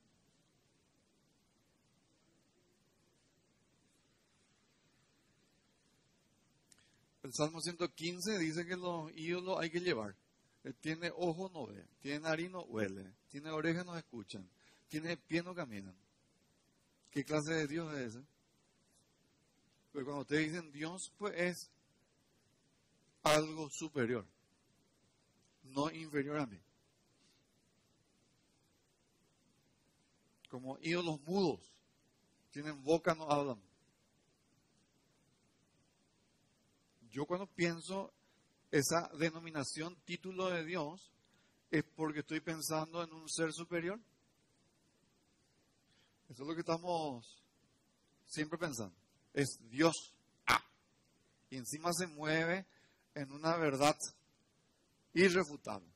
El 7.25 7.33
Salmo 7.33 7.59
115 7.59 8.39
dice 8.39 8.67
que 8.67 8.77
los 8.77 9.11
ídolos 9.17 9.59
hay 9.59 9.71
que 9.71 9.81
llevar. 9.81 10.15
Tiene 10.83 11.11
ojo 11.17 11.51
no 11.55 11.67
ve, 11.67 11.83
tiene 12.03 12.21
nariz 12.21 12.51
no 12.51 12.61
huele, 12.65 13.15
tiene 13.31 13.51
orejas 13.51 13.85
no 13.87 13.97
escuchan, 13.97 14.47
tiene 14.89 15.17
pie 15.17 15.43
no 15.43 15.55
caminan. 15.55 15.97
¿Qué 17.11 17.25
clase 17.25 17.55
de 17.55 17.67
Dios 17.67 17.95
es 17.95 18.15
ese? 18.15 18.25
Pues 19.93 20.05
cuando 20.05 20.21
ustedes 20.21 20.53
dicen 20.53 20.71
Dios, 20.71 21.11
pues 21.17 21.35
es 21.35 21.71
algo 23.23 23.71
superior, 23.71 24.27
no 25.63 25.91
inferior 25.91 26.41
a 26.41 26.47
mí. 26.47 26.61
Como 30.51 30.79
ídolos 30.83 31.23
mudos, 31.23 31.61
tienen 32.51 32.83
boca, 32.85 33.15
no 33.15 33.31
hablan. 33.31 33.74
Yo 37.15 37.27
cuando 37.27 37.47
pienso 37.47 38.13
esa 38.73 39.09
denominación 39.17 39.95
título 40.05 40.51
de 40.51 40.65
Dios 40.65 41.13
es 41.71 41.85
porque 41.95 42.21
estoy 42.21 42.41
pensando 42.41 43.05
en 43.05 43.13
un 43.13 43.29
ser 43.29 43.53
superior. 43.53 44.01
Eso 46.29 46.43
es 46.43 46.49
lo 46.49 46.55
que 46.55 46.63
estamos 46.63 47.41
siempre 48.27 48.59
pensando. 48.59 48.97
Es 49.33 49.47
Dios. 49.71 49.95
Y 51.51 51.57
encima 51.57 51.93
se 51.93 52.09
mueve 52.09 52.67
en 53.15 53.31
una 53.31 53.57
verdad 53.59 53.97
irrefutable, 55.13 55.89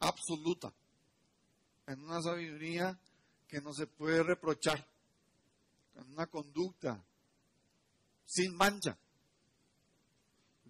absoluta, 0.00 0.70
en 1.86 1.98
una 2.02 2.20
sabiduría 2.20 3.00
que 3.48 3.62
no 3.62 3.72
se 3.72 3.86
puede 3.86 4.22
reprochar, 4.22 4.86
en 5.94 6.10
una 6.12 6.26
conducta 6.26 7.02
sin 8.26 8.54
mancha. 8.54 8.98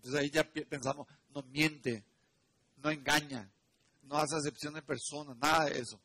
Entonces 0.07 0.23
ahí 0.23 0.31
ya 0.31 0.49
pensamos, 0.69 1.09
no 1.35 1.43
miente, 1.51 2.05
no 2.77 2.93
engaña, 2.93 3.51
no 4.05 4.17
hace 4.17 4.37
acepción 4.37 4.75
de 4.75 4.83
personas, 4.83 5.37
nada 5.39 5.65
de 5.65 5.81
eso. 5.81 6.01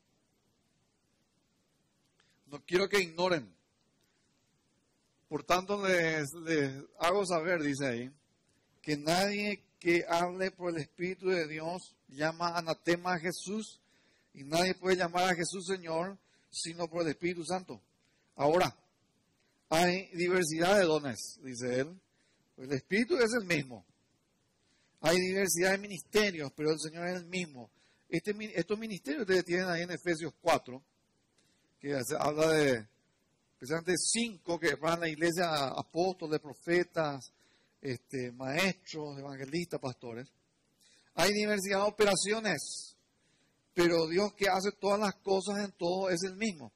No 2.48 2.64
quiero 2.66 2.90
que 2.90 3.00
ignoren. 3.00 3.54
Por 5.30 5.44
tanto, 5.44 5.88
les, 5.88 6.32
hago 6.98 7.28
saber, 7.28 7.62
dice 7.62 7.86
ahí, 7.86 8.12
que 8.82 8.98
nadie 8.98 9.64
que 9.80 10.04
hable 10.10 10.50
por 10.50 10.72
el 10.72 10.82
Espíritu 10.82 11.28
de 11.28 11.48
Dios 11.48 11.96
llama 12.08 12.58
anatema 12.58 13.14
a 13.14 13.20
Jesús 13.20 13.80
y 14.34 14.44
nadie 14.44 14.74
puede 14.74 14.98
llamar 14.98 15.30
a 15.30 15.36
Jesús 15.36 15.68
Señor 15.68 16.18
sino 16.50 16.88
por 16.88 17.04
el 17.04 17.10
Espíritu 17.10 17.46
Santo. 17.46 17.80
Ahora, 18.36 18.76
hay 19.70 20.08
diversidad 20.16 20.80
de 20.80 20.86
dones, 20.86 21.40
dice 21.44 21.82
él. 21.82 22.02
El 22.58 22.74
Espíritu 22.74 23.16
es 23.18 23.32
el 23.40 23.46
mismo, 23.46 23.86
hay 25.02 25.18
diversidad 25.18 25.72
de 25.72 25.78
ministerios, 25.80 26.52
pero 26.56 26.72
el 26.72 26.80
Señor 26.80 27.08
es 27.08 27.16
el 27.16 27.26
mismo. 27.26 27.72
Este, 28.08 28.36
estos 28.54 28.78
ministerios 28.78 29.22
ustedes 29.22 29.46
tienen 29.46 29.68
ahí 29.68 29.82
en 29.82 29.92
Efesios 29.92 30.34
4, 30.42 30.82
que 31.80 32.00
habla 32.20 32.48
de 32.52 32.88
precisamente 33.58 33.94
cinco 33.98 34.60
que 34.60 34.76
van 34.76 34.94
a 34.94 35.02
la 35.02 35.10
iglesia, 35.10 35.68
apóstoles, 35.68 36.40
profetas, 36.40 37.32
este, 37.82 38.32
maestros, 38.32 39.18
evangelistas, 39.18 39.80
pastores. 39.80 40.28
Hay 41.16 41.34
diversidad 41.34 41.80
de 41.80 41.90
operaciones, 41.90 42.96
pero 43.74 44.08
Dios 44.08 44.34
que 44.34 44.50
hace 44.50 44.72
todas 44.80 45.00
las 45.00 45.16
cosas 45.16 45.66
en 45.66 45.72
todo 45.72 46.10
es 46.10 46.22
el 46.24 46.36
mismo. 46.36 46.72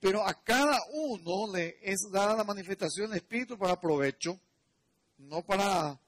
Pero 0.00 0.26
a 0.26 0.34
cada 0.42 0.78
uno 0.92 1.52
le 1.54 1.76
es 1.82 2.08
dada 2.12 2.36
la 2.36 2.44
manifestación 2.44 3.10
del 3.10 3.18
Espíritu 3.18 3.56
para 3.56 3.80
provecho, 3.80 4.38
no 5.18 5.42
para 5.42 5.98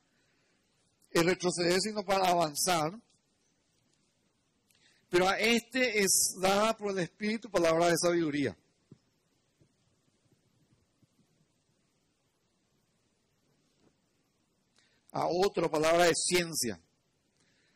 el 1.20 1.26
retroceder, 1.26 1.80
sino 1.80 2.04
para 2.04 2.28
avanzar. 2.28 2.92
Pero 5.08 5.28
a 5.28 5.38
este 5.38 6.00
es 6.00 6.36
dada 6.40 6.76
por 6.76 6.90
el 6.90 6.98
Espíritu 6.98 7.50
palabra 7.50 7.88
de 7.88 7.96
sabiduría. 7.96 8.56
A 15.12 15.26
otro 15.26 15.70
palabra 15.70 16.04
de 16.04 16.14
ciencia, 16.14 16.78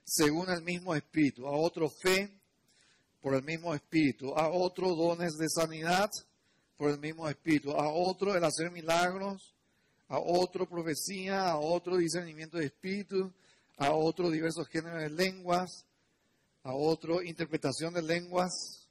según 0.05 0.51
el 0.51 0.63
mismo 0.63 0.95
Espíritu. 0.95 1.47
A 1.47 1.53
otro 1.53 1.89
fe, 1.89 2.31
por 3.23 3.35
el 3.35 3.43
mismo 3.43 3.75
Espíritu. 3.75 4.37
A 4.37 4.51
otro 4.51 4.95
dones 4.95 5.39
de 5.39 5.49
sanidad, 5.49 6.11
por 6.77 6.91
el 6.91 6.99
mismo 6.99 7.27
Espíritu. 7.27 7.71
A 7.73 7.89
otro 7.89 8.37
el 8.37 8.45
hacer 8.45 8.71
milagros 8.71 9.55
a 10.11 10.19
otro 10.19 10.69
profecía, 10.69 11.51
a 11.51 11.59
otro 11.59 11.97
discernimiento 11.97 12.59
de 12.59 12.67
espíritu, 12.67 13.33
a 13.77 13.93
otro 13.93 14.29
diversos 14.29 14.69
géneros 14.69 15.01
de 15.03 15.11
lenguas, 15.11 15.87
a 16.65 16.75
otro 16.75 17.23
interpretación 17.23 17.95
de 17.95 18.03
lenguas. 18.03 18.89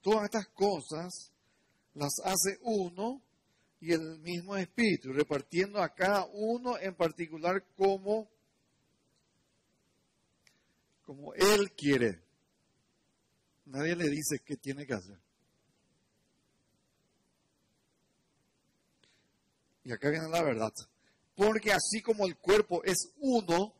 Todas 0.00 0.24
estas 0.24 0.48
cosas 0.48 1.30
las 1.94 2.10
hace 2.24 2.58
uno 2.62 3.22
y 3.80 3.92
el 3.92 4.18
mismo 4.18 4.56
espíritu, 4.56 5.12
repartiendo 5.12 5.80
a 5.80 5.94
cada 5.94 6.26
uno 6.32 6.76
en 6.76 6.94
particular 6.96 7.64
como, 7.76 8.28
como 11.02 11.32
él 11.34 11.70
quiere. 11.76 12.20
Nadie 13.66 13.94
le 13.94 14.08
dice 14.08 14.40
qué 14.44 14.56
tiene 14.56 14.84
que 14.84 14.94
hacer. 14.94 15.29
Y 19.90 19.92
acá 19.92 20.08
viene 20.08 20.28
la 20.28 20.44
verdad. 20.44 20.72
Porque 21.34 21.72
así 21.72 22.00
como 22.00 22.24
el 22.24 22.36
cuerpo 22.36 22.84
es 22.84 23.12
uno, 23.18 23.74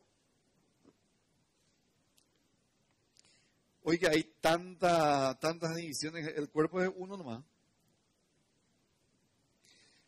oiga, 3.83 4.09
hay 4.11 4.23
tanta, 4.41 5.39
tantas 5.39 5.73
divisiones, 5.77 6.33
el 6.35 6.49
cuerpo 6.49 6.81
es 6.81 6.91
uno 6.97 7.15
nomás. 7.15 7.45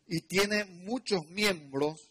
Y 0.06 0.20
tiene 0.20 0.66
muchos 0.66 1.26
miembros, 1.28 2.10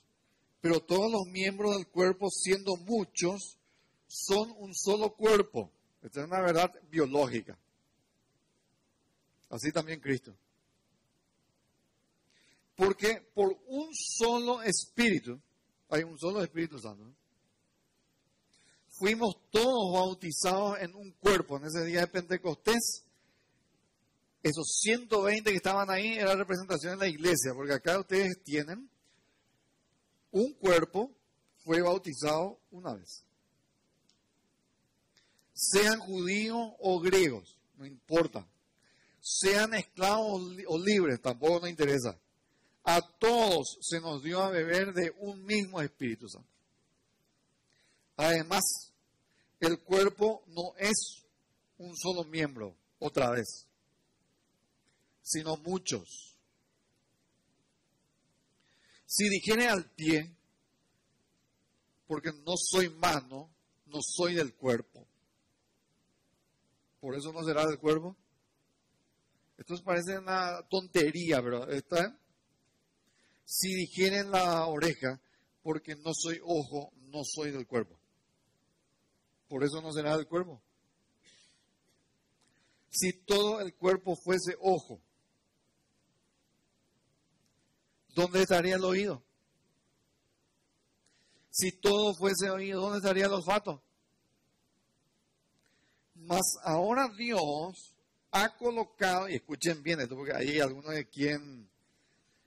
Pero 0.59 0.79
todos 0.79 1.11
los 1.11 1.27
miembros 1.27 1.75
del 1.75 1.87
cuerpo, 1.87 2.31
siendo 2.31 2.77
muchos, 2.77 3.59
son 4.07 4.55
un 4.57 4.73
solo 4.73 5.13
cuerpo. 5.13 5.69
Esta 6.01 6.21
es 6.21 6.27
una 6.27 6.41
verdad 6.41 6.73
biológica. 6.89 7.59
Así 9.49 9.71
también 9.71 9.99
Cristo. 9.99 10.33
Porque 12.75 13.21
por 13.33 13.55
un 13.67 13.89
solo 13.93 14.61
espíritu, 14.63 15.39
hay 15.89 16.03
un 16.03 16.17
solo 16.17 16.41
Espíritu 16.43 16.79
Santo, 16.79 17.05
fuimos 18.89 19.35
todos 19.51 19.93
bautizados 19.93 20.79
en 20.79 20.95
un 20.95 21.11
cuerpo 21.13 21.57
en 21.57 21.65
ese 21.65 21.85
día 21.85 22.01
de 22.01 22.07
Pentecostés. 22.07 23.05
Esos 24.41 24.79
120 24.81 25.51
que 25.51 25.55
estaban 25.55 25.89
ahí 25.89 26.13
era 26.13 26.35
representación 26.35 26.93
de 26.93 27.05
la 27.05 27.07
iglesia, 27.07 27.53
porque 27.53 27.73
acá 27.73 27.99
ustedes 27.99 28.43
tienen 28.43 28.89
un 30.31 30.53
cuerpo, 30.53 31.11
fue 31.63 31.81
bautizado 31.81 32.59
una 32.71 32.95
vez. 32.95 33.23
Sean 35.53 35.99
judíos 35.99 36.73
o 36.79 36.99
griegos, 36.99 37.55
no 37.77 37.85
importa. 37.85 38.45
Sean 39.21 39.75
esclavos 39.75 40.41
o 40.67 40.77
libres, 40.79 41.21
tampoco 41.21 41.61
nos 41.61 41.69
interesa 41.69 42.19
a 42.83 43.01
todos 43.19 43.77
se 43.81 43.99
nos 44.01 44.23
dio 44.23 44.41
a 44.41 44.49
beber 44.49 44.93
de 44.93 45.13
un 45.19 45.43
mismo 45.45 45.81
Espíritu 45.81 46.27
Santo. 46.27 46.49
Además, 48.17 48.91
el 49.59 49.79
cuerpo 49.79 50.43
no 50.47 50.75
es 50.77 51.23
un 51.77 51.95
solo 51.95 52.25
miembro, 52.25 52.75
otra 52.99 53.31
vez, 53.31 53.67
sino 55.21 55.57
muchos. 55.57 56.35
Si 59.05 59.29
dijere 59.29 59.67
al 59.67 59.89
pie, 59.91 60.35
porque 62.07 62.31
no 62.45 62.53
soy 62.57 62.89
mano, 62.89 63.49
no 63.85 63.99
soy 64.01 64.35
del 64.35 64.53
cuerpo, 64.53 65.07
por 66.99 67.15
eso 67.15 67.31
no 67.31 67.43
será 67.43 67.65
del 67.65 67.79
cuerpo. 67.79 68.15
Esto 69.57 69.75
parece 69.83 70.17
una 70.17 70.61
tontería, 70.67 71.41
pero 71.41 71.69
está 71.69 72.17
si 73.55 73.71
dijeren 73.75 74.31
la 74.31 74.65
oreja, 74.65 75.21
porque 75.61 75.95
no 75.95 76.11
soy 76.15 76.39
ojo, 76.43 76.91
no 77.11 77.21
soy 77.23 77.51
del 77.51 77.67
cuerpo. 77.67 77.95
Por 79.47 79.63
eso 79.63 79.79
no 79.79 79.93
será 79.93 80.17
del 80.17 80.27
cuerpo. 80.27 80.59
Si 82.89 83.13
todo 83.13 83.61
el 83.61 83.75
cuerpo 83.75 84.15
fuese 84.15 84.55
ojo, 84.59 84.99
¿dónde 88.15 88.41
estaría 88.41 88.75
el 88.75 88.83
oído? 88.83 89.23
Si 91.51 91.73
todo 91.73 92.15
fuese 92.15 92.49
oído, 92.49 92.81
¿dónde 92.81 92.97
estaría 92.97 93.27
el 93.27 93.33
olfato? 93.33 93.83
Mas 96.15 96.57
ahora 96.63 97.07
Dios 97.15 97.93
ha 98.31 98.57
colocado, 98.57 99.29
y 99.29 99.35
escuchen 99.35 99.83
bien 99.83 100.01
esto, 100.01 100.15
porque 100.15 100.33
hay 100.35 100.59
algunos 100.59 100.95
de 100.95 101.07
quien 101.07 101.71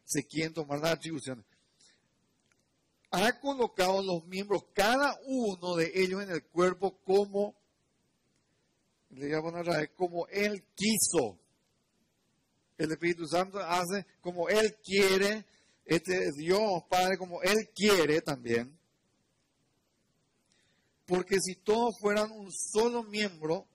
se 0.07 0.25
quieren 0.25 0.55
tomar 0.55 0.79
las 0.79 0.93
atribuciones. 0.93 1.45
Ha 3.11 3.39
colocado 3.41 4.03
los 4.03 4.25
miembros, 4.27 4.65
cada 4.73 5.19
uno 5.27 5.75
de 5.75 5.91
ellos 5.95 6.23
en 6.23 6.31
el 6.31 6.45
cuerpo 6.45 6.99
como, 7.05 7.57
le 9.11 9.27
voy 9.27 9.35
a 9.35 9.43
poner 9.43 9.95
como 9.95 10.27
Él 10.29 10.65
quiso. 10.75 11.39
El 12.79 12.93
Espíritu 12.93 13.27
Santo 13.27 13.59
hace 13.59 14.07
como 14.21 14.49
Él 14.49 14.77
quiere, 14.85 15.45
este 15.85 16.31
Dios 16.37 16.61
Padre 16.89 17.17
como 17.17 17.43
Él 17.43 17.71
quiere 17.75 18.21
también. 18.21 18.79
Porque 21.07 21.37
si 21.41 21.55
todos 21.57 21.97
fueran 22.01 22.31
un 22.31 22.51
solo 22.53 23.03
miembro, 23.05 23.67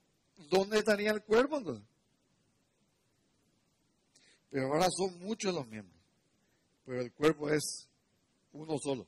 ¿dónde 0.50 0.80
estaría 0.80 1.12
el 1.12 1.24
cuerpo 1.24 1.58
entonces? 1.58 1.86
Pero 4.50 4.68
ahora 4.68 4.88
son 4.92 5.18
muchos 5.20 5.54
los 5.54 5.66
miembros 5.68 6.01
pero 6.86 7.02
el 7.02 7.12
cuerpo 7.12 7.50
es 7.50 7.88
uno 8.54 8.78
solo. 8.78 9.08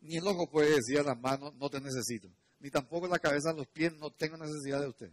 Ni 0.00 0.16
el 0.16 0.26
ojo 0.26 0.50
puede 0.50 0.74
decir 0.74 0.98
a 0.98 1.04
la 1.04 1.14
mano, 1.14 1.52
no 1.52 1.70
te 1.70 1.80
necesito. 1.80 2.28
Ni 2.60 2.70
tampoco 2.70 3.06
la 3.06 3.18
cabeza, 3.18 3.52
los 3.52 3.66
pies, 3.68 3.92
no 3.94 4.10
tengo 4.10 4.36
necesidad 4.36 4.80
de 4.80 4.88
usted. 4.88 5.10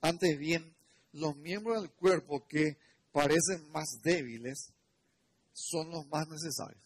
Antes 0.00 0.38
bien, 0.38 0.74
los 1.12 1.36
miembros 1.36 1.80
del 1.80 1.90
cuerpo 1.90 2.46
que 2.46 2.76
parecen 3.12 3.70
más 3.70 4.00
débiles 4.02 4.72
son 5.52 5.90
los 5.90 6.06
más 6.06 6.28
necesarios. 6.28 6.82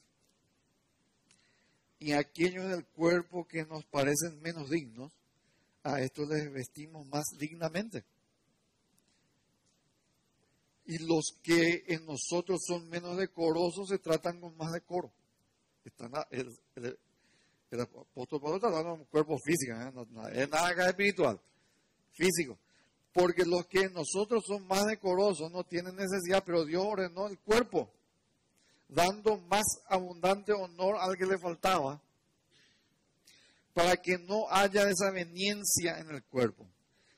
Y 1.98 2.12
aquellos 2.12 2.68
del 2.68 2.84
cuerpo 2.84 3.46
que 3.46 3.64
nos 3.64 3.84
parecen 3.84 4.40
menos 4.40 4.68
dignos, 4.68 5.12
a 5.82 6.00
estos 6.00 6.28
les 6.28 6.52
vestimos 6.52 7.06
más 7.06 7.24
dignamente 7.38 8.04
y 10.86 10.98
los 10.98 11.34
que 11.42 11.84
en 11.88 12.06
nosotros 12.06 12.60
son 12.66 12.88
menos 12.88 13.16
decorosos 13.16 13.88
se 13.88 13.98
tratan 13.98 14.40
con 14.40 14.56
más 14.56 14.72
decoro. 14.72 15.12
El, 16.30 17.80
apóstol 17.80 18.40
Pablo 18.40 18.56
está 18.56 18.68
hablando 18.68 18.94
de 18.94 19.00
un 19.00 19.04
cuerpo 19.06 19.36
físico, 19.38 19.72
¿eh? 19.72 19.92
no, 19.92 20.28
es 20.28 20.48
nada 20.48 20.88
espiritual, 20.88 21.40
físico. 22.12 22.58
Porque 23.12 23.44
los 23.44 23.66
que 23.66 23.82
en 23.82 23.94
nosotros 23.94 24.44
son 24.46 24.66
más 24.66 24.86
decorosos 24.86 25.50
no 25.50 25.64
tienen 25.64 25.96
necesidad, 25.96 26.42
pero 26.44 26.64
Dios 26.64 26.84
ordenó 26.84 27.26
el 27.26 27.38
cuerpo, 27.38 27.90
dando 28.88 29.38
más 29.38 29.64
abundante 29.88 30.52
honor 30.52 30.96
al 31.00 31.16
que 31.16 31.26
le 31.26 31.38
faltaba, 31.38 32.00
para 33.74 33.96
que 33.96 34.18
no 34.18 34.46
haya 34.50 34.84
desaveniencia 34.84 35.98
en 35.98 36.10
el 36.10 36.22
cuerpo, 36.24 36.66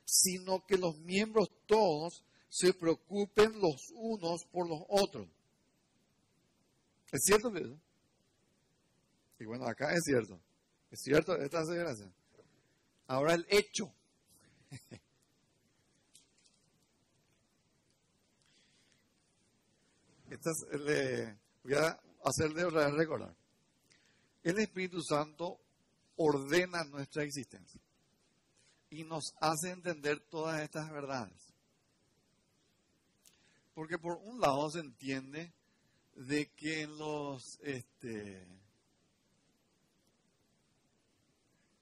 sino 0.05 0.65
que 0.67 0.79
los 0.79 0.97
miembros 0.99 1.51
todos 1.67 2.25
se 2.49 2.73
preocupen 2.75 3.61
los 3.61 3.91
unos 3.95 4.45
por 4.47 4.69
los 4.69 4.83
otros. 4.89 5.29
¿Es 7.13 7.23
cierto, 7.25 7.55
eso? 7.57 7.79
Y 9.39 9.45
bueno, 9.45 9.67
acá 9.67 9.93
es 9.93 10.03
cierto. 10.05 10.41
Es 10.91 11.01
cierto, 11.03 11.37
esta 11.37 11.65
gracia. 11.65 12.11
Ahora 13.07 13.35
el 13.35 13.47
hecho. 13.49 13.93
voy 21.65 21.75
a 21.75 21.99
hacerle 22.25 22.65
otra 22.65 22.87
vez 22.87 22.95
recordar. 22.95 23.35
El 24.43 24.59
Espíritu 24.59 25.03
Santo 25.03 25.59
ordena 26.17 26.85
nuestra 26.85 27.23
existencia 27.23 27.81
y 28.91 29.05
nos 29.05 29.35
hace 29.41 29.71
entender 29.71 30.21
todas 30.29 30.63
estas 30.63 30.91
verdades. 30.91 31.48
Porque 33.79 33.97
por 33.97 34.17
un 34.25 34.41
lado 34.41 34.69
se 34.69 34.81
entiende 34.81 35.53
de 36.17 36.51
que 36.51 36.83
en 36.83 36.99
los, 36.99 37.61
este, 37.63 38.45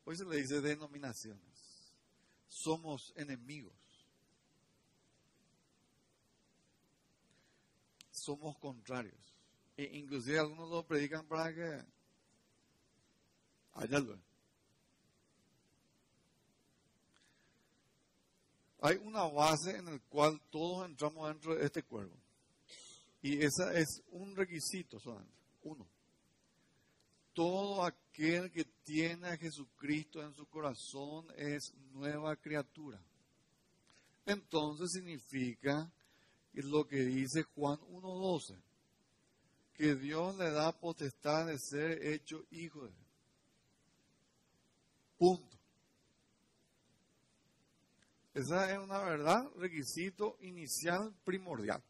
hoy 0.05 0.15
se 0.15 0.27
le 0.27 0.37
dice 0.37 0.61
denominaciones, 0.61 1.97
somos 2.49 3.15
enemigos. 3.17 3.73
Somos 8.11 8.59
contrarios. 8.59 9.35
E 9.79 9.85
inclusive 9.97 10.39
algunos 10.39 10.69
lo 10.69 10.87
predican 10.87 11.27
para 11.27 11.55
que 11.55 11.83
haya 13.73 14.01
hay 18.87 18.97
una 19.03 19.25
base 19.25 19.77
en 19.77 19.87
la 19.87 19.99
cual 20.09 20.41
todos 20.51 20.87
entramos 20.87 21.29
dentro 21.29 21.55
de 21.55 21.65
este 21.65 21.83
cuerpo. 21.83 22.17
Y 23.23 23.43
ese 23.43 23.81
es 23.81 24.03
un 24.13 24.37
requisito 24.37 25.01
solamente, 25.01 25.35
uno. 25.65 25.87
Todo 27.33 27.85
aquel 27.85 28.51
que 28.51 28.65
tiene 28.85 29.29
a 29.29 29.37
Jesucristo 29.37 30.23
en 30.23 30.33
su 30.35 30.47
corazón 30.47 31.27
es 31.37 31.75
nueva 31.93 32.37
criatura. 32.37 33.01
Entonces 34.25 34.91
significa 34.93 35.91
lo 36.55 36.87
que 36.87 37.01
dice 37.05 37.43
Juan 37.43 37.79
1.12, 37.79 38.57
que 39.75 39.95
Dios 39.97 40.37
le 40.37 40.51
da 40.51 40.73
potestad 40.73 41.47
de 41.47 41.59
ser 41.59 42.07
hecho 42.07 42.45
hijo 42.51 42.85
de 42.85 42.91
él. 42.91 43.07
Punto. 45.19 45.56
Esa 48.37 48.71
es 48.71 48.79
una 48.79 48.99
verdad, 48.99 49.49
requisito 49.57 50.37
inicial 50.43 51.11
primordial. 51.25 51.83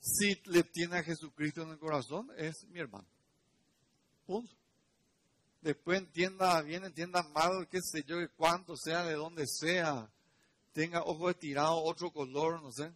Si 0.00 0.34
le 0.46 0.62
tiene 0.62 0.96
a 0.96 1.02
Jesucristo 1.02 1.60
en 1.60 1.72
el 1.72 1.78
corazón, 1.78 2.30
es 2.38 2.66
mi 2.68 2.80
hermano. 2.80 3.06
Punto. 4.24 4.56
Después 5.60 5.98
entienda 5.98 6.62
bien, 6.62 6.86
entienda 6.86 7.22
mal, 7.34 7.68
qué 7.68 7.80
sé 7.82 8.02
yo, 8.04 8.16
cuánto 8.34 8.74
sea, 8.74 9.04
de 9.04 9.12
donde 9.12 9.46
sea, 9.46 10.10
tenga 10.72 11.02
ojos 11.02 11.34
de 11.34 11.40
tirado, 11.40 11.76
otro 11.84 12.10
color, 12.10 12.62
no 12.62 12.72
sé, 12.72 12.90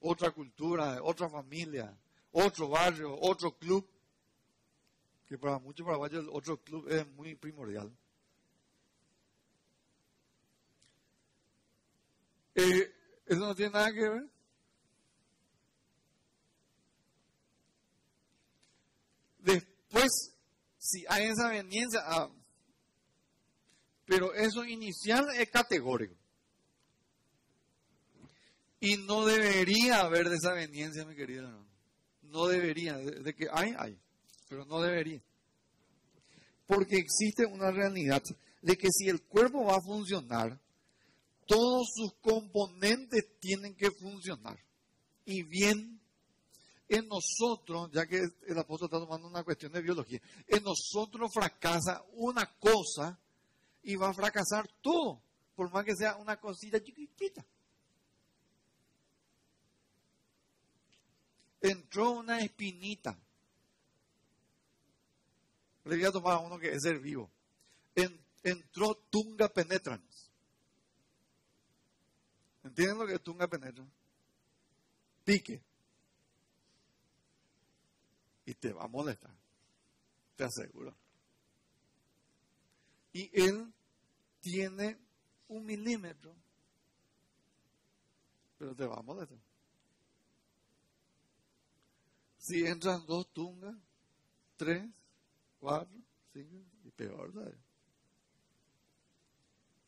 otra 0.00 0.32
cultura, 0.32 1.02
otra 1.02 1.30
familia, 1.30 1.98
otro 2.30 2.68
barrio, 2.68 3.16
otro 3.18 3.56
club, 3.56 3.88
que 5.26 5.38
para 5.38 5.58
muchos 5.58 5.86
paraguayos 5.86 6.24
el 6.24 6.30
otro 6.30 6.58
club 6.58 6.90
es 6.90 7.08
muy 7.12 7.36
primordial. 7.36 7.90
Eh, 12.54 12.94
eso 13.26 13.40
no 13.40 13.54
tiene 13.54 13.72
nada 13.72 13.92
que 13.92 14.08
ver. 14.08 14.28
Después, 19.38 20.36
si 20.78 21.04
hay 21.08 21.26
esa 21.26 21.48
veniencia, 21.48 22.00
ah, 22.04 22.30
pero 24.04 24.34
eso 24.34 24.64
inicial 24.64 25.26
es 25.36 25.50
categórico. 25.50 26.14
Y 28.80 28.96
no 28.96 29.24
debería 29.24 30.00
haber 30.00 30.28
desaveniencia, 30.28 31.04
mi 31.04 31.14
querido 31.14 31.44
hermano. 31.44 31.68
No 32.22 32.46
debería. 32.46 32.96
De, 32.96 33.34
que 33.34 33.46
hay, 33.52 33.74
hay. 33.78 33.98
Pero 34.48 34.64
no 34.64 34.80
debería. 34.80 35.22
Porque 36.66 36.96
existe 36.96 37.46
una 37.46 37.70
realidad 37.70 38.22
de 38.60 38.76
que 38.76 38.88
si 38.90 39.08
el 39.08 39.22
cuerpo 39.22 39.64
va 39.64 39.76
a 39.76 39.82
funcionar, 39.82 40.60
todos 41.52 41.88
sus 41.94 42.14
componentes 42.20 43.38
tienen 43.38 43.74
que 43.76 43.90
funcionar. 43.90 44.58
Y 45.24 45.42
bien, 45.42 46.00
en 46.88 47.08
nosotros, 47.08 47.90
ya 47.92 48.06
que 48.06 48.20
el 48.46 48.58
apóstol 48.58 48.86
está 48.86 48.98
tomando 48.98 49.28
una 49.28 49.44
cuestión 49.44 49.72
de 49.72 49.82
biología, 49.82 50.20
en 50.46 50.62
nosotros 50.62 51.30
fracasa 51.32 52.02
una 52.14 52.46
cosa 52.58 53.18
y 53.82 53.96
va 53.96 54.08
a 54.08 54.14
fracasar 54.14 54.66
todo, 54.80 55.22
por 55.54 55.70
más 55.70 55.84
que 55.84 55.94
sea 55.94 56.16
una 56.16 56.40
cosita 56.40 56.82
chiquitita. 56.82 57.44
entró 61.62 62.10
una 62.10 62.40
espinita. 62.40 63.16
Le 65.84 65.96
voy 65.96 66.04
a 66.04 66.12
tomar 66.12 66.34
a 66.34 66.38
uno 66.40 66.58
que 66.58 66.72
es 66.72 66.82
ser 66.82 66.98
vivo. 66.98 67.30
entró 68.42 68.96
tunga 69.10 69.48
penetrans. 69.48 70.31
¿Entienden 72.64 72.98
lo 72.98 73.06
que 73.06 73.14
es 73.14 73.22
tunga 73.22 73.48
penetrans? 73.48 73.90
Pique. 75.24 75.62
Y 78.44 78.54
te 78.54 78.72
va 78.72 78.84
a 78.84 78.88
molestar. 78.88 79.34
Te 80.36 80.44
aseguro. 80.44 80.94
Y 83.12 83.30
él 83.32 83.72
tiene 84.40 84.98
un 85.48 85.64
milímetro. 85.64 86.34
Pero 88.58 88.74
te 88.74 88.86
va 88.86 88.96
a 88.96 89.02
molestar. 89.02 89.38
Si 92.38 92.64
entran 92.66 93.06
dos 93.06 93.32
tungas, 93.32 93.76
tres, 94.56 94.84
cuatro, 95.60 95.96
cinco, 96.32 96.64
y 96.84 96.90
peor, 96.90 97.32
¿sabes? 97.32 97.54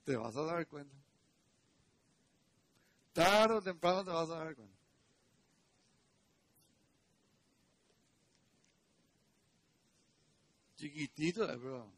Te 0.05 0.17
vas 0.17 0.37
a 0.37 0.43
dar 0.43 0.67
cuenta. 0.69 1.04
Tarde 3.14 3.55
o 3.55 3.62
temprano 3.62 4.05
te 4.05 4.11
vas 4.11 4.29
a 4.29 4.38
dar 4.38 4.55
cuenta. 4.55 4.77
Chiquitito, 10.77 11.46
bro. 11.59 11.90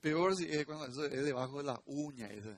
Peor 0.00 0.36
si 0.36 0.44
es 0.44 0.64
cuando 0.64 0.86
eso 0.86 1.04
es 1.06 1.24
debajo 1.24 1.58
de 1.58 1.64
la 1.64 1.82
uña. 1.86 2.28
Ese. 2.28 2.56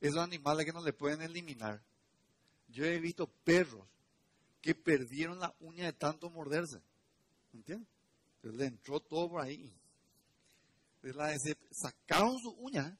esos 0.00 0.18
animales 0.18 0.64
que 0.66 0.72
no 0.72 0.82
le 0.82 0.92
pueden 0.92 1.22
eliminar. 1.22 1.82
Yo 2.68 2.84
he 2.84 2.98
visto 2.98 3.26
perros 3.44 3.86
que 4.60 4.74
perdieron 4.74 5.38
la 5.38 5.54
uña 5.60 5.84
de 5.84 5.92
tanto 5.92 6.30
morderse. 6.30 6.82
¿Entiendes? 7.52 7.88
Le 8.42 8.66
entró 8.66 9.00
todo 9.00 9.28
por 9.28 9.42
ahí. 9.42 9.72
Entonces 11.02 11.56
sacaron 11.70 12.38
su 12.38 12.50
uña. 12.50 12.96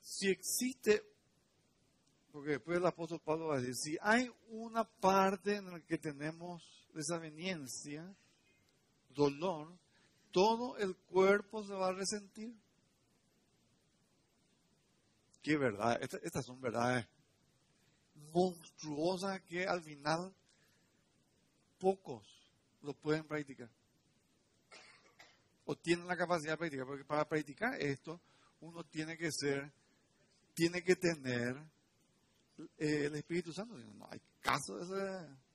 Si 0.00 0.28
existe 0.28 1.04
porque 2.38 2.52
después 2.52 2.78
el 2.78 2.86
apóstol 2.86 3.20
Pablo 3.24 3.48
va 3.48 3.56
a 3.56 3.60
decir, 3.60 3.74
si 3.74 3.98
hay 4.00 4.30
una 4.50 4.84
parte 4.84 5.56
en 5.56 5.72
la 5.72 5.80
que 5.80 5.98
tenemos 5.98 6.86
desaveniencia, 6.94 8.14
dolor, 9.08 9.76
todo 10.30 10.76
el 10.78 10.94
cuerpo 10.96 11.64
se 11.64 11.72
va 11.72 11.88
a 11.88 11.92
resentir. 11.92 12.54
Qué 15.42 15.56
verdad, 15.56 15.98
estas, 16.00 16.46
son 16.46 16.60
verdades 16.60 17.08
monstruosas 18.32 19.40
que 19.42 19.66
al 19.66 19.82
final 19.82 20.32
pocos 21.78 22.26
lo 22.82 22.94
pueden 22.94 23.24
practicar. 23.24 23.70
O 25.64 25.76
tienen 25.76 26.06
la 26.06 26.16
capacidad 26.16 26.52
de 26.52 26.58
practicar, 26.58 26.86
porque 26.86 27.04
para 27.04 27.28
practicar 27.28 27.80
esto 27.80 28.20
uno 28.60 28.84
tiene 28.84 29.16
que 29.16 29.30
ser, 29.30 29.70
tiene 30.54 30.82
que 30.82 30.96
tener 30.96 31.56
eh, 32.78 33.06
el 33.06 33.14
Espíritu 33.14 33.52
Santo. 33.52 33.76
No 33.76 34.08
hay 34.10 34.20
caso 34.40 34.76
de 34.76 34.84
ese. 34.84 35.48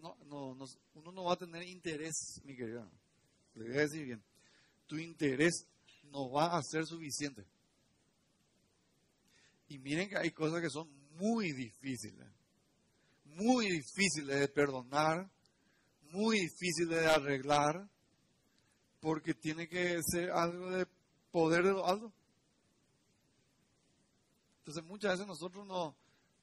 No, 0.00 0.16
no, 0.26 0.66
uno 0.94 1.12
no 1.12 1.24
va 1.24 1.32
a 1.32 1.38
tener 1.38 1.62
interés, 1.62 2.40
mi 2.44 2.54
querido. 2.54 2.88
Le 3.54 3.64
voy 3.64 3.78
a 3.78 3.80
decir 3.80 4.04
bien. 4.04 4.22
Tu 4.86 4.98
interés 4.98 5.66
no 6.10 6.30
va 6.30 6.56
a 6.56 6.62
ser 6.62 6.86
suficiente. 6.86 7.44
Y 9.68 9.78
miren 9.78 10.08
que 10.08 10.16
hay 10.16 10.30
cosas 10.30 10.60
que 10.60 10.70
son 10.70 10.88
muy 11.16 11.52
difíciles. 11.52 12.26
Muy 13.24 13.68
difíciles 13.68 14.40
de 14.40 14.48
perdonar. 14.48 15.28
Muy 16.10 16.40
difíciles 16.40 17.00
de 17.00 17.06
arreglar 17.06 17.88
porque 19.00 19.34
tiene 19.34 19.68
que 19.68 20.00
ser 20.02 20.30
algo 20.30 20.70
de 20.70 20.86
poder 21.30 21.64
de 21.64 21.72
lo 21.72 21.86
alto. 21.86 22.12
Entonces 24.58 24.84
muchas 24.84 25.12
veces 25.12 25.26
nosotros 25.28 25.64
no, 25.64 25.96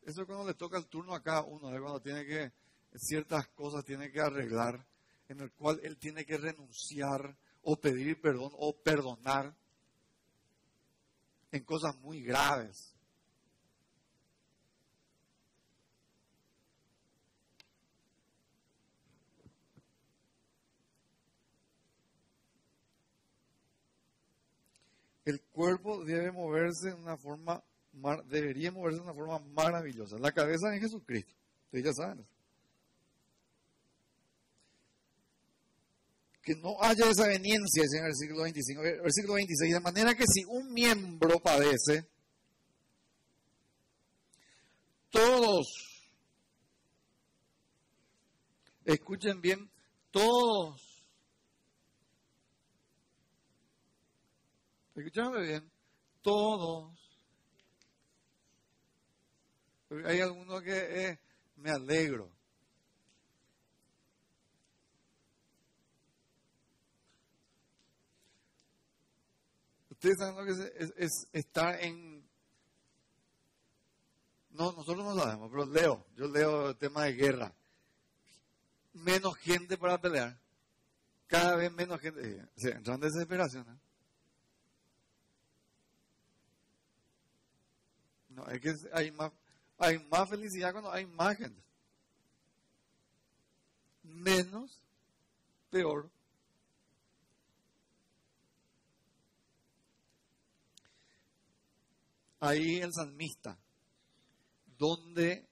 eso 0.04 0.22
es 0.22 0.28
cuando 0.28 0.48
le 0.48 0.54
toca 0.54 0.78
el 0.78 0.88
turno 0.88 1.14
a 1.14 1.22
cada 1.22 1.44
uno, 1.44 1.70
cuando 1.70 2.00
tiene 2.00 2.26
que, 2.26 2.54
ciertas 2.96 3.50
cosas 3.50 3.84
tiene 3.84 4.12
que 4.12 4.22
arreglar, 4.22 4.86
en 5.28 5.42
el 5.42 5.52
cual 5.52 5.80
él 5.84 5.98
tiene 5.98 6.26
que 6.26 6.38
renunciar 6.38 7.36
o 7.64 7.76
pedir 7.76 8.20
perdón 8.22 8.52
o 8.58 8.76
perdonar 8.76 9.56
en 11.52 11.64
cosas 11.64 11.96
muy 11.98 12.22
graves. 12.22 12.94
el 25.26 25.42
cuerpo 25.42 26.04
debe 26.04 26.32
moverse 26.32 26.90
de 26.90 26.96
una 26.96 27.16
forma, 27.16 27.64
debería 28.26 28.72
moverse 28.72 28.98
de 28.98 29.04
una 29.04 29.14
forma 29.14 29.40
maravillosa. 29.40 30.18
La 30.20 30.34
cabeza 30.34 30.74
en 30.74 30.82
Jesucristo. 30.82 31.34
Ustedes 31.66 31.86
ya 31.86 31.94
saben 31.94 32.33
Que 36.44 36.56
no 36.56 36.76
haya 36.82 37.10
esa 37.10 37.28
veniencia, 37.28 37.84
dice 37.84 37.98
en 37.98 38.04
el 38.04 38.10
versículo 38.10 38.44
25. 38.44 38.82
Versículo 38.82 39.34
26. 39.36 39.74
De 39.74 39.80
manera 39.80 40.14
que 40.14 40.26
si 40.28 40.44
un 40.46 40.74
miembro 40.74 41.40
padece, 41.40 42.06
todos, 45.10 45.68
escuchen 48.86 49.40
bien, 49.40 49.70
todos 50.12 50.94
Escuchame 54.96 55.42
bien, 55.42 55.72
todos. 56.22 56.92
Hay 60.06 60.22
algunos 60.22 60.62
que 60.62 61.08
eh, 61.10 61.20
me 61.56 61.72
alegro. 61.72 62.30
Ustedes 70.04 70.20
saben 70.20 70.36
lo 70.36 70.44
que 70.44 70.84
es, 70.84 70.94
es, 70.98 71.28
estar 71.32 71.82
en... 71.82 72.28
No, 74.50 74.74
nosotros 74.74 74.98
no 74.98 75.16
sabemos, 75.16 75.50
pero 75.50 75.66
leo. 75.66 76.06
Yo 76.18 76.28
leo 76.28 76.72
el 76.72 76.76
tema 76.76 77.06
de 77.06 77.14
guerra. 77.14 77.54
Menos 78.92 79.38
gente 79.38 79.78
para 79.78 80.02
pelear. 80.02 80.38
Cada 81.28 81.56
vez 81.56 81.72
menos 81.72 82.02
gente. 82.02 82.20
Eh, 82.22 82.46
se 82.58 82.72
entran 82.72 83.00
desesperación. 83.00 83.66
¿eh? 83.66 83.80
No, 88.28 88.46
es 88.48 88.60
que 88.60 88.74
hay 88.92 89.10
más, 89.12 89.32
hay 89.78 90.00
más 90.00 90.30
felicidad 90.30 90.74
cuando 90.74 90.92
hay 90.92 91.06
más 91.06 91.38
gente. 91.38 91.64
Menos, 94.04 94.82
peor. 95.70 96.12
Ahí 102.46 102.82
el 102.82 102.92
salmista, 102.92 103.58
donde 104.78 105.48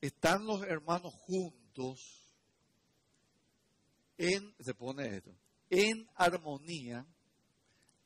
están 0.00 0.46
los 0.46 0.62
hermanos 0.62 1.12
juntos, 1.12 1.98
en, 4.16 4.54
se 4.60 4.72
pone 4.72 5.16
esto, 5.16 5.34
en 5.68 6.08
armonía, 6.14 7.04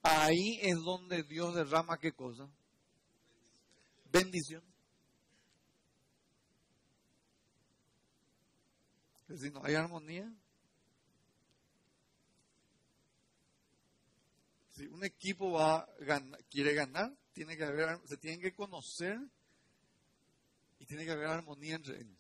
ahí 0.03 0.59
es 0.63 0.77
donde 0.77 1.25
Dios 1.25 1.55
derrama 1.55 1.99
qué 1.99 2.13
cosa? 2.13 2.49
Bendición. 4.07 4.65
Si 9.29 9.51
no 9.51 9.63
hay 9.63 9.75
armonía, 9.75 10.33
si 14.71 14.87
un 14.87 15.05
equipo 15.05 15.53
va 15.53 15.87
quiere 16.49 16.73
ganar, 16.73 17.15
tiene 17.37 17.55
que 17.55 17.65
haber, 17.65 18.01
se 18.07 18.17
tienen 18.17 18.41
que 18.41 18.55
conocer 18.55 19.21
y 20.79 20.87
tiene 20.87 21.05
que 21.05 21.11
haber 21.11 21.27
armonía 21.27 21.75
entre 21.75 22.01
ellos. 22.01 22.17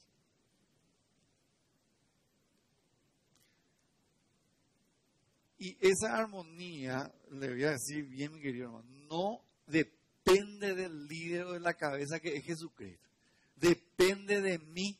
Y 5.58 5.74
esa 5.80 6.18
armonía, 6.18 7.10
le 7.30 7.48
voy 7.48 7.64
a 7.64 7.70
decir 7.70 8.04
bien, 8.04 8.34
mi 8.34 8.42
querido 8.42 8.66
hermano, 8.66 8.90
no 9.08 9.40
depende 9.66 10.74
del 10.74 11.06
líder 11.06 11.46
de 11.46 11.60
la 11.60 11.72
cabeza 11.72 12.20
que 12.20 12.36
es 12.36 12.44
Jesucristo. 12.44 13.08
Depende 13.54 14.42
de 14.42 14.58
mí. 14.58 14.98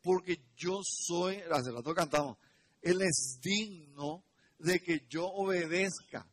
Porque 0.00 0.40
yo 0.56 0.80
soy, 0.82 1.42
hace 1.50 1.72
rato 1.72 1.94
cantamos, 1.94 2.38
Él 2.80 3.02
es 3.02 3.38
digno 3.42 4.24
de 4.58 4.80
que 4.80 5.04
yo 5.10 5.26
obedezca. 5.26 6.26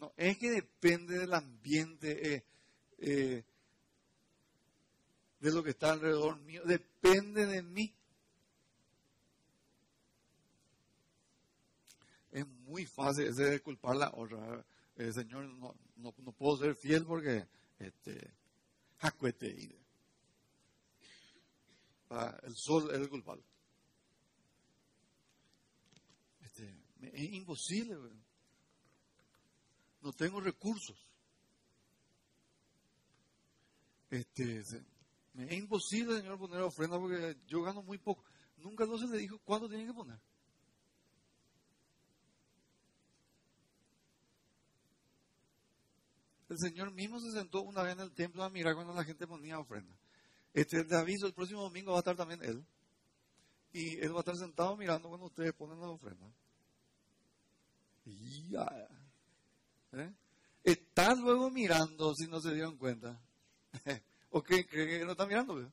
No, 0.00 0.12
es 0.16 0.38
que 0.38 0.50
depende 0.50 1.18
del 1.18 1.34
ambiente, 1.34 2.34
eh, 2.34 2.44
eh, 2.98 3.44
de 5.40 5.52
lo 5.52 5.62
que 5.62 5.70
está 5.70 5.92
alrededor 5.92 6.38
mío, 6.40 6.62
depende 6.64 7.46
de 7.46 7.62
mí. 7.62 7.94
es 12.30 12.46
muy 12.46 12.86
fácil 12.86 13.26
ese 13.26 13.44
de 13.44 13.60
culpar 13.60 13.96
la 13.96 14.12
otra. 14.14 14.64
El 14.96 15.12
Señor, 15.12 15.44
no, 15.44 15.74
no, 15.96 16.12
puedo 16.32 16.56
ser 16.58 16.74
fiel 16.74 17.04
porque 17.04 17.46
este, 17.78 18.32
el 22.42 22.56
sol 22.56 22.90
es 22.90 22.98
el 22.98 23.08
culpable. 23.08 23.42
Este, 26.42 26.74
es 27.12 27.32
imposible. 27.32 27.96
No 30.00 30.12
tengo 30.12 30.40
recursos. 30.40 30.96
Este, 34.10 34.58
es 34.60 35.52
imposible, 35.52 36.16
Señor, 36.16 36.38
poner 36.38 36.62
ofrenda 36.62 36.98
porque 36.98 37.36
yo 37.46 37.62
gano 37.62 37.82
muy 37.82 37.98
poco. 37.98 38.24
Nunca 38.56 38.86
no 38.86 38.98
se 38.98 39.06
le 39.06 39.18
dijo 39.18 39.38
cuánto 39.44 39.68
tiene 39.68 39.86
que 39.86 39.92
poner. 39.92 40.18
El 46.48 46.58
Señor 46.58 46.90
mismo 46.92 47.20
se 47.20 47.30
sentó 47.30 47.62
una 47.62 47.82
vez 47.82 47.92
en 47.92 48.00
el 48.00 48.12
templo 48.12 48.42
a 48.42 48.50
mirar 48.50 48.74
cuando 48.74 48.94
la 48.94 49.04
gente 49.04 49.26
ponía 49.26 49.58
ofrenda. 49.58 49.94
Este, 50.54 50.82
te 50.84 50.96
aviso, 50.96 51.26
el 51.26 51.34
próximo 51.34 51.62
domingo 51.62 51.92
va 51.92 51.98
a 51.98 52.00
estar 52.00 52.16
también 52.16 52.42
Él. 52.42 52.64
Y 53.72 53.98
Él 53.98 54.12
va 54.12 54.18
a 54.18 54.20
estar 54.20 54.36
sentado 54.36 54.76
mirando 54.76 55.08
cuando 55.08 55.26
ustedes 55.26 55.52
ponen 55.52 55.78
la 55.78 55.90
ofrenda. 55.90 56.26
Y 58.06 58.50
ya. 58.50 58.66
¿Eh? 59.92 60.12
Está 60.64 61.14
luego 61.14 61.50
mirando 61.50 62.14
si 62.14 62.26
no 62.26 62.40
se 62.40 62.52
dieron 62.54 62.76
cuenta. 62.76 63.20
¿O 64.30 64.42
qué 64.42 64.66
creen 64.66 65.00
que 65.00 65.04
no 65.04 65.12
está 65.12 65.26
mirando? 65.26 65.72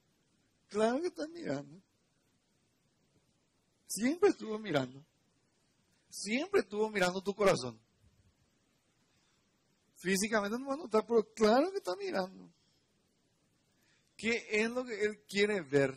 Claro 0.69 1.01
que 1.01 1.07
está 1.07 1.27
mirando. 1.27 1.81
Siempre 3.87 4.29
estuvo 4.29 4.57
mirando. 4.57 5.03
Siempre 6.09 6.61
estuvo 6.61 6.89
mirando 6.89 7.21
tu 7.21 7.33
corazón. 7.33 7.79
Físicamente 9.97 10.57
no 10.57 10.67
va 10.67 10.75
a 10.75 10.77
notar, 10.77 11.05
pero 11.05 11.27
claro 11.33 11.71
que 11.71 11.77
está 11.77 11.95
mirando. 11.95 12.49
¿Qué 14.15 14.47
es 14.49 14.69
lo 14.69 14.85
que 14.85 15.01
él 15.01 15.23
quiere 15.27 15.61
ver 15.61 15.93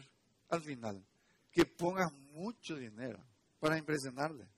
al 0.48 0.62
final? 0.62 1.04
Que 1.52 1.64
pongas 1.64 2.12
mucho 2.32 2.76
dinero 2.76 3.22
para 3.60 3.78
impresionarle. 3.78 4.48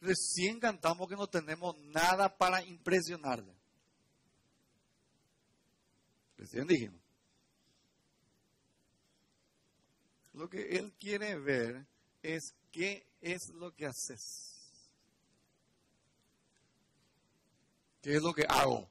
Recién 0.00 0.58
cantamos 0.58 1.08
que 1.08 1.16
no 1.16 1.26
tenemos 1.26 1.76
nada 1.78 2.34
para 2.36 2.64
impresionarle. 2.64 3.54
Recién 6.38 6.66
dijimos. 6.66 7.00
Lo 10.32 10.48
que 10.48 10.76
él 10.76 10.94
quiere 10.98 11.38
ver 11.38 11.86
es 12.22 12.54
qué 12.70 13.06
es 13.20 13.50
lo 13.54 13.74
que 13.74 13.86
haces. 13.86 14.56
¿Qué 18.00 18.16
es 18.16 18.22
lo 18.22 18.32
que 18.32 18.46
hago? 18.48 18.88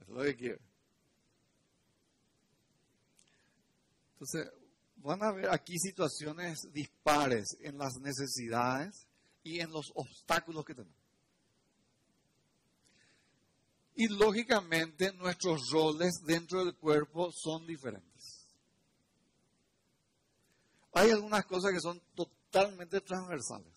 Es 0.00 0.08
lo 0.08 0.22
que 0.22 0.34
quiero. 0.34 0.60
Entonces, 4.14 4.50
van 4.96 5.22
a 5.22 5.32
ver 5.32 5.50
aquí 5.50 5.78
situaciones 5.78 6.72
dispares 6.72 7.58
en 7.60 7.76
las 7.76 7.96
necesidades 8.00 9.06
y 9.44 9.60
en 9.60 9.70
los 9.70 9.92
obstáculos 9.94 10.64
que 10.64 10.74
tenemos. 10.74 10.98
Y 13.94 14.08
lógicamente 14.08 15.12
nuestros 15.12 15.70
roles 15.70 16.14
dentro 16.26 16.64
del 16.64 16.74
cuerpo 16.74 17.30
son 17.30 17.64
diferentes. 17.66 18.48
Hay 20.94 21.10
algunas 21.10 21.44
cosas 21.44 21.72
que 21.72 21.80
son 21.80 22.00
totalmente 22.14 23.00
transversales. 23.00 23.72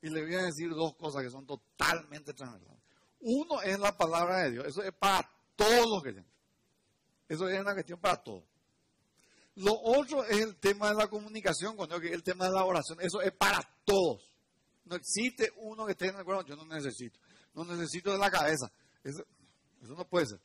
Y 0.00 0.08
le 0.08 0.22
voy 0.22 0.34
a 0.34 0.42
decir 0.44 0.70
dos 0.70 0.94
cosas 0.96 1.22
que 1.22 1.30
son 1.30 1.46
totalmente 1.46 2.32
transversales. 2.32 2.82
Uno 3.20 3.60
es 3.62 3.78
la 3.78 3.96
palabra 3.96 4.44
de 4.44 4.52
Dios. 4.52 4.66
Eso 4.66 4.82
es 4.82 4.92
para 4.94 5.28
todos 5.56 5.90
los 5.90 6.02
creyentes. 6.02 6.32
Eso 7.28 7.48
es 7.48 7.60
una 7.60 7.72
cuestión 7.72 7.98
para 7.98 8.22
todos. 8.22 8.44
Lo 9.56 9.72
otro 9.72 10.24
es 10.24 10.40
el 10.40 10.56
tema 10.56 10.88
de 10.88 10.94
la 10.94 11.08
comunicación, 11.08 11.76
cuando 11.76 11.96
el 11.96 12.22
tema 12.22 12.46
de 12.46 12.52
la 12.52 12.64
oración. 12.64 13.00
Eso 13.00 13.20
es 13.22 13.32
para 13.32 13.60
todos. 13.84 14.33
No 14.84 14.96
existe 14.96 15.52
uno 15.56 15.86
que 15.86 15.92
esté 15.92 16.08
en 16.08 16.16
el 16.16 16.24
cuerpo. 16.24 16.44
Yo 16.44 16.56
no 16.56 16.66
necesito. 16.66 17.18
No 17.54 17.64
necesito 17.64 18.12
de 18.12 18.18
la 18.18 18.30
cabeza. 18.30 18.70
Eso, 19.02 19.24
no 19.82 20.04
puede 20.06 20.26
ser. 20.26 20.40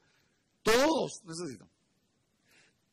Todos 0.64 1.24
necesitan. 1.24 1.70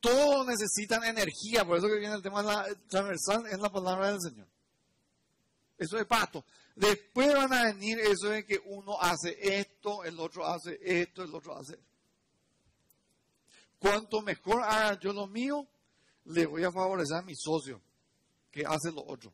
Todos 0.00 0.46
necesitan 0.46 1.04
energía. 1.04 1.64
Por 1.64 1.78
eso 1.78 1.87
que 1.87 1.98
viene 1.98 2.14
el 2.14 2.22
tema 2.22 2.42
de 2.42 2.48
la 2.48 2.66
transversal, 2.88 3.46
es 3.46 3.59
la 3.59 3.70
palabra 3.70 4.11
del 4.11 4.20
Señor. 4.20 4.46
Eso 5.78 5.98
es 5.98 6.06
todos. 6.06 6.44
Después 6.74 7.35
van 7.35 7.52
a 7.52 7.64
venir 7.64 7.98
eso 8.00 8.28
de 8.28 8.44
que 8.44 8.61
uno 8.66 9.00
hace 9.00 9.37
esto, 9.40 10.04
el 10.04 10.18
otro 10.18 10.46
hace 10.46 10.78
esto, 10.82 11.22
el 11.22 11.35
otro 11.35 11.56
hace. 11.56 11.78
Cuanto 13.78 14.20
mejor 14.22 14.62
haga 14.62 14.98
yo 15.00 15.12
lo 15.12 15.26
mío, 15.26 15.66
le 16.24 16.46
voy 16.46 16.64
a 16.64 16.72
favorecer 16.72 17.16
a 17.16 17.22
mi 17.22 17.35
socio 17.35 17.80
que 18.50 18.64
hace 18.66 18.90
lo 18.92 19.04
otro. 19.06 19.32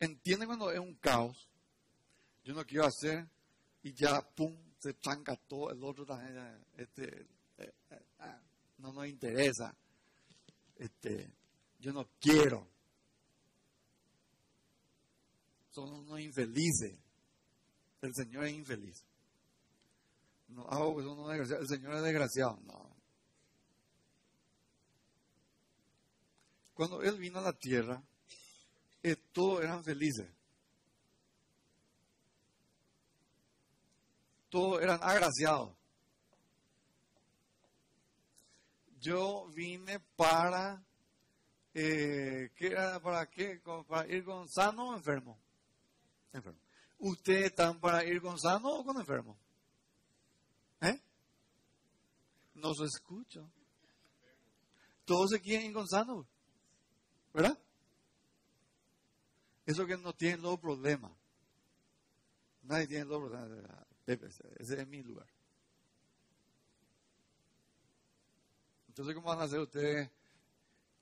¿Entienden 0.00 0.48
cuando 0.48 0.70
es 0.72 0.80
un 0.80 0.94
caos? 0.94 1.48
Yo 2.42 2.54
no 2.54 2.64
quiero 2.64 2.86
hacer 2.86 3.28
y 3.82 3.92
ya, 3.92 4.20
pum, 4.34 4.56
se 4.78 4.94
tranca 4.94 5.36
todo, 5.36 5.70
el 5.70 5.84
otro 5.84 6.06
este, 6.76 7.26
eh, 7.58 7.72
eh, 7.90 8.02
ah, 8.18 8.40
no 8.78 8.92
nos 8.92 9.06
interesa. 9.06 9.74
Este, 10.76 11.30
yo 11.78 11.92
no 11.92 12.08
quiero 12.18 12.66
son 15.70 15.92
unos 15.92 16.20
infelices. 16.20 16.96
El 18.02 18.14
Señor 18.14 18.44
es 18.46 18.52
infeliz. 18.52 19.04
No, 20.48 20.66
ah, 20.68 20.90
pues 20.92 21.06
El 21.50 21.68
Señor 21.68 21.94
es 21.94 22.02
desgraciado. 22.02 22.58
No. 22.64 22.90
Cuando 26.74 27.02
Él 27.02 27.18
vino 27.18 27.38
a 27.38 27.42
la 27.42 27.52
tierra, 27.52 28.02
eh, 29.02 29.16
todos 29.32 29.62
eran 29.62 29.82
felices. 29.82 30.28
Todos 34.48 34.82
eran 34.82 34.98
agraciados. 35.02 35.76
Yo 39.00 39.46
vine 39.54 40.00
para, 40.16 40.84
eh, 41.72 42.50
¿qué 42.54 42.66
era? 42.66 43.00
¿Para 43.00 43.26
qué? 43.30 43.60
¿Para 43.88 44.06
ir 44.08 44.24
con 44.24 44.48
sano 44.48 44.90
o 44.90 44.94
enfermo? 44.94 45.38
¿Ustedes 46.98 47.46
están 47.46 47.80
para 47.80 48.04
ir 48.04 48.20
con 48.20 48.38
sano 48.38 48.68
o 48.68 48.84
con 48.84 48.98
enfermo? 48.98 49.38
¿Eh? 50.82 51.00
No 52.54 52.74
se 52.74 52.84
escucha. 52.84 53.40
Todos 55.06 55.30
se 55.30 55.40
quieren 55.40 55.68
ir 55.68 55.72
con 55.72 55.88
sano. 55.88 56.26
¿Verdad? 57.32 57.58
Eso 59.70 59.86
que 59.86 59.96
no 59.96 60.12
tienen 60.12 60.42
los 60.42 60.58
problemas. 60.58 61.12
Nadie 62.62 62.88
tiene 62.88 63.04
los 63.04 63.20
problemas. 63.20 63.70
ese 64.58 64.80
es 64.80 64.88
mi 64.88 65.00
lugar. 65.00 65.28
Entonces, 68.88 69.14
¿cómo 69.14 69.28
van 69.28 69.42
a 69.42 69.48
ser 69.48 69.60
ustedes 69.60 70.10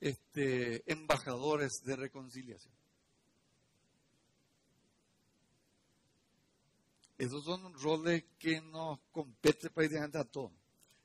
este, 0.00 0.92
embajadores 0.92 1.80
de 1.82 1.96
reconciliación? 1.96 2.74
Esos 7.16 7.42
son 7.42 7.72
roles 7.72 8.22
que 8.38 8.60
nos 8.60 9.00
competen 9.10 9.72
prácticamente 9.72 10.18
a 10.18 10.24
todos. 10.24 10.52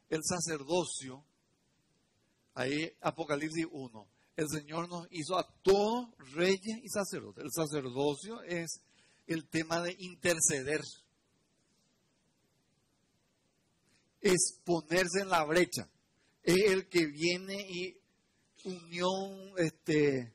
El 0.10 0.20
sacerdocio, 0.22 1.24
ahí 2.56 2.94
Apocalipsis 3.00 3.68
1, 3.72 4.08
el 4.36 4.50
Señor 4.50 4.90
nos 4.90 5.08
hizo 5.12 5.38
a 5.38 5.48
todos 5.62 6.10
reyes 6.34 6.80
y 6.84 6.90
sacerdotes. 6.90 7.44
El 7.44 7.52
sacerdocio 7.52 8.42
es 8.44 8.82
el 9.28 9.48
tema 9.48 9.82
de 9.82 9.96
interceder. 10.00 10.82
Es 14.22 14.60
ponerse 14.64 15.22
en 15.22 15.30
la 15.30 15.44
brecha. 15.44 15.90
Es 16.42 16.72
el 16.72 16.90
que 16.90 17.06
viene 17.06 17.66
y 17.70 17.98
unión, 18.64 19.54
este, 19.58 20.34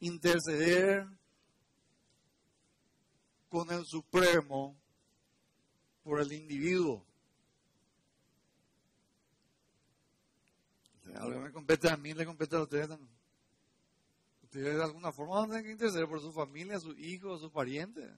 interceder 0.00 1.06
con 3.48 3.70
el 3.70 3.84
Supremo 3.84 4.76
por 6.02 6.20
el 6.20 6.32
individuo. 6.32 7.04
algo 11.16 11.40
me 11.40 11.52
compete 11.52 11.88
a 11.88 11.96
mí, 11.96 12.12
le 12.12 12.26
compete 12.26 12.56
a 12.56 12.62
ustedes 12.62 12.88
también. 12.88 13.13
Ustedes 14.54 14.76
de 14.76 14.84
alguna 14.84 15.10
forma 15.10 15.34
van 15.34 15.46
a 15.46 15.48
tener 15.48 15.64
que 15.64 15.72
interceder 15.72 16.06
por 16.06 16.20
su 16.20 16.30
familia, 16.30 16.78
sus 16.78 16.96
hijos, 16.96 17.40
sus 17.40 17.50
parientes. 17.50 18.08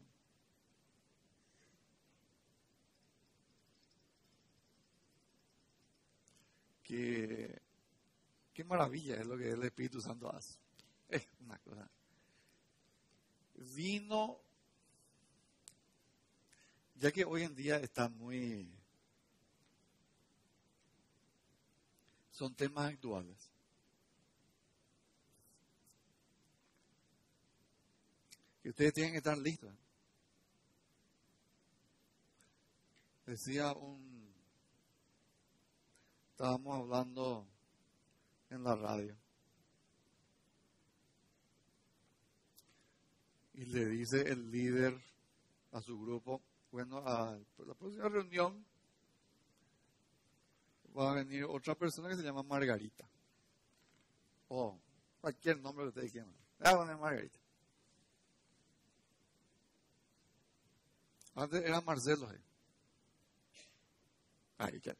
Qué, 6.82 7.58
qué 8.52 8.64
maravilla 8.64 9.16
es 9.16 9.26
lo 9.26 9.38
que 9.38 9.48
el 9.48 9.62
Espíritu 9.62 9.98
Santo 10.02 10.30
hace. 10.30 10.58
Es 11.08 11.26
una 11.40 11.58
cosa. 11.60 11.88
Vino, 13.74 14.38
ya 16.96 17.10
que 17.12 17.24
hoy 17.24 17.44
en 17.44 17.54
día 17.54 17.78
está 17.78 18.10
muy... 18.10 18.70
Son 22.30 22.54
temas 22.54 22.92
actuales. 22.92 23.55
Que 28.66 28.70
ustedes 28.70 28.94
tienen 28.94 29.12
que 29.12 29.18
estar 29.18 29.38
listos. 29.38 29.72
Decía 33.24 33.72
un, 33.72 34.34
estábamos 36.32 36.76
hablando 36.76 37.46
en 38.50 38.64
la 38.64 38.74
radio. 38.74 39.16
Y 43.54 43.66
le 43.66 43.86
dice 43.86 44.22
el 44.22 44.50
líder 44.50 45.00
a 45.70 45.80
su 45.80 46.00
grupo, 46.00 46.42
bueno, 46.72 46.98
a 47.06 47.38
la 47.58 47.74
próxima 47.74 48.08
reunión 48.08 48.66
va 50.98 51.12
a 51.12 51.14
venir 51.14 51.44
otra 51.44 51.76
persona 51.76 52.08
que 52.08 52.16
se 52.16 52.24
llama 52.24 52.42
Margarita. 52.42 53.08
O 54.48 54.76
cualquier 55.20 55.60
nombre 55.60 55.84
que 55.84 55.88
ustedes 55.90 56.10
quieran. 56.10 56.34
Ah, 56.58 56.74
Margarita. 57.00 57.45
Antes 61.36 61.62
era 61.62 61.80
Marcelo. 61.82 62.28
Ahí. 62.28 62.40
Ahí 64.58 64.80
ya. 64.80 64.96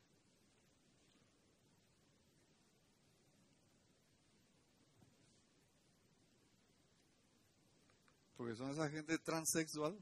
Porque 8.37 8.55
son 8.55 8.70
esa 8.70 8.90
gente 8.90 9.18
transexual. 9.18 9.99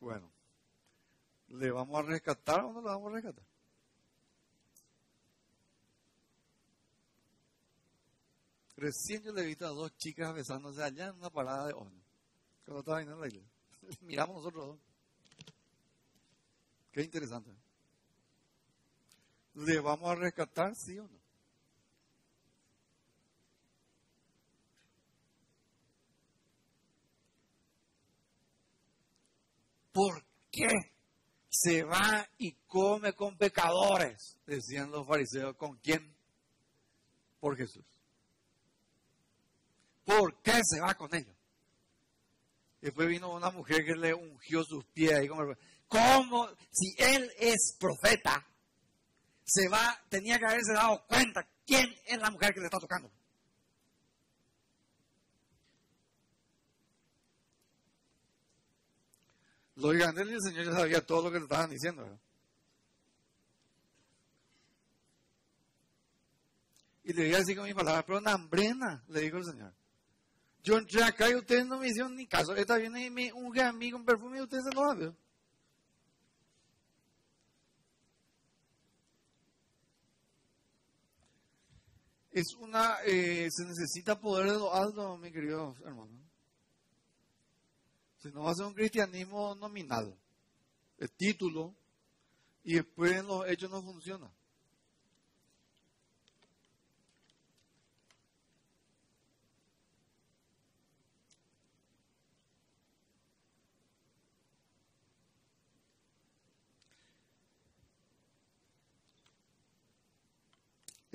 Bueno, 0.00 0.30
¿le 1.48 1.70
vamos 1.70 1.98
a 1.98 2.02
rescatar 2.02 2.60
o 2.60 2.74
no 2.74 2.82
le 2.82 2.88
vamos 2.88 3.10
a 3.10 3.14
rescatar? 3.14 3.44
Recién 8.76 9.22
yo 9.22 9.32
le 9.32 9.40
he 9.40 9.46
visto 9.46 9.64
a 9.64 9.70
dos 9.70 9.96
chicas 9.96 10.34
besándose 10.34 10.82
allá 10.82 11.06
en 11.06 11.14
una 11.14 11.30
parada 11.30 11.68
de 11.68 11.72
ONU. 11.72 12.02
Cuando 12.66 12.80
estaba 12.80 13.00
en 13.00 13.18
la 13.18 13.26
iglesia. 13.26 13.55
Miramos 14.00 14.36
nosotros. 14.36 14.78
Qué 16.92 17.02
interesante. 17.02 17.50
¿Le 19.54 19.80
vamos 19.80 20.10
a 20.10 20.14
rescatar, 20.14 20.74
sí 20.74 20.98
o 20.98 21.08
no? 21.08 21.20
¿Por 29.92 30.24
qué 30.50 30.68
se 31.48 31.82
va 31.82 32.28
y 32.38 32.52
come 32.66 33.14
con 33.14 33.36
pecadores? 33.38 34.38
Decían 34.44 34.90
los 34.90 35.06
fariseos. 35.06 35.56
¿Con 35.56 35.76
quién? 35.78 36.14
Por 37.40 37.56
Jesús. 37.56 37.84
¿Por 40.04 40.40
qué 40.42 40.60
se 40.64 40.80
va 40.80 40.94
con 40.94 41.14
ellos? 41.14 41.35
Después 42.80 43.08
vino 43.08 43.32
una 43.32 43.50
mujer 43.50 43.84
que 43.84 43.94
le 43.94 44.14
ungió 44.14 44.62
sus 44.64 44.84
pies. 44.86 45.24
Y 45.24 45.28
como, 45.28 45.54
¿Cómo? 45.88 46.48
Si 46.70 46.94
él 46.98 47.30
es 47.38 47.76
profeta, 47.78 48.46
se 49.44 49.68
va, 49.68 49.96
tenía 50.08 50.38
que 50.38 50.46
haberse 50.46 50.72
dado 50.72 51.04
cuenta 51.06 51.46
quién 51.64 51.88
es 52.06 52.18
la 52.18 52.30
mujer 52.30 52.52
que 52.52 52.60
le 52.60 52.66
está 52.66 52.78
tocando. 52.78 53.10
Lo 59.76 59.90
digan, 59.90 60.16
el 60.18 60.40
Señor 60.40 60.64
ya 60.64 60.72
sabía 60.72 61.04
todo 61.04 61.24
lo 61.24 61.30
que 61.30 61.38
le 61.38 61.44
estaban 61.44 61.70
diciendo. 61.70 62.18
Y 67.04 67.12
le 67.12 67.24
dije 67.24 67.36
así 67.36 67.54
con 67.54 67.66
mi 67.66 67.74
palabra, 67.74 68.04
pero 68.04 68.20
hambrena, 68.26 69.04
le 69.08 69.20
dijo 69.20 69.36
el 69.36 69.44
Señor. 69.44 69.72
Yo 70.66 70.78
entré 70.78 71.00
acá 71.04 71.30
y 71.30 71.36
ustedes 71.36 71.64
no 71.64 71.78
me 71.78 71.86
hicieron 71.86 72.16
ni 72.16 72.26
caso. 72.26 72.52
Esta 72.56 72.76
viene 72.76 73.06
y 73.06 73.10
me 73.10 73.32
unge 73.32 73.62
a 73.62 73.72
con 73.92 74.04
perfume 74.04 74.38
y 74.38 74.40
ustedes 74.40 74.64
se 74.64 74.74
lo 74.74 74.84
hacen. 74.90 75.16
Es 82.32 82.52
una, 82.58 82.96
eh, 83.04 83.46
se 83.48 83.64
necesita 83.64 84.20
poder 84.20 84.50
de 84.50 84.58
lo 84.58 84.74
alto, 84.74 85.16
mi 85.18 85.30
querido 85.30 85.76
hermano. 85.84 86.18
Si 88.18 88.28
no 88.32 88.42
va 88.42 88.50
a 88.50 88.54
ser 88.54 88.66
un 88.66 88.74
cristianismo 88.74 89.54
nominal, 89.54 90.18
el 90.98 91.10
título, 91.12 91.76
y 92.64 92.74
después 92.74 93.12
en 93.12 93.28
los 93.28 93.48
hechos 93.48 93.70
no 93.70 93.80
funciona. 93.82 94.28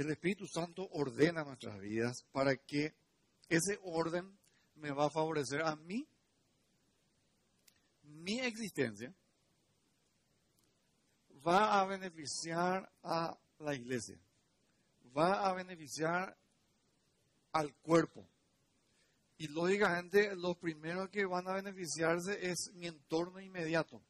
El 0.02 0.12
Espíritu 0.12 0.47
Santo 0.47 0.88
ordena 0.93 1.43
nuestras 1.43 1.80
vidas 1.80 2.26
para 2.32 2.56
que 2.56 2.93
ese 3.49 3.80
orden 3.84 4.38
me 4.76 4.91
va 4.91 5.06
a 5.06 5.10
favorecer 5.10 5.62
a 5.62 5.76
mí, 5.76 6.08
mi 8.04 8.39
existencia, 8.39 9.14
va 11.45 11.80
a 11.80 11.86
beneficiar 11.86 12.91
a 13.04 13.38
la 13.60 13.76
iglesia, 13.76 14.18
va 15.16 15.47
a 15.47 15.54
beneficiar 15.54 16.38
al 17.52 17.74
cuerpo. 17.76 18.26
Y 19.38 19.47
lógicamente 19.47 20.36
los 20.36 20.58
primeros 20.58 21.10
que 21.10 21.26
van 21.26 21.47
a 21.47 21.54
beneficiarse 21.54 22.49
es 22.49 22.72
mi 22.74 22.88
entorno 22.88 23.39
inmediato, 23.39 24.02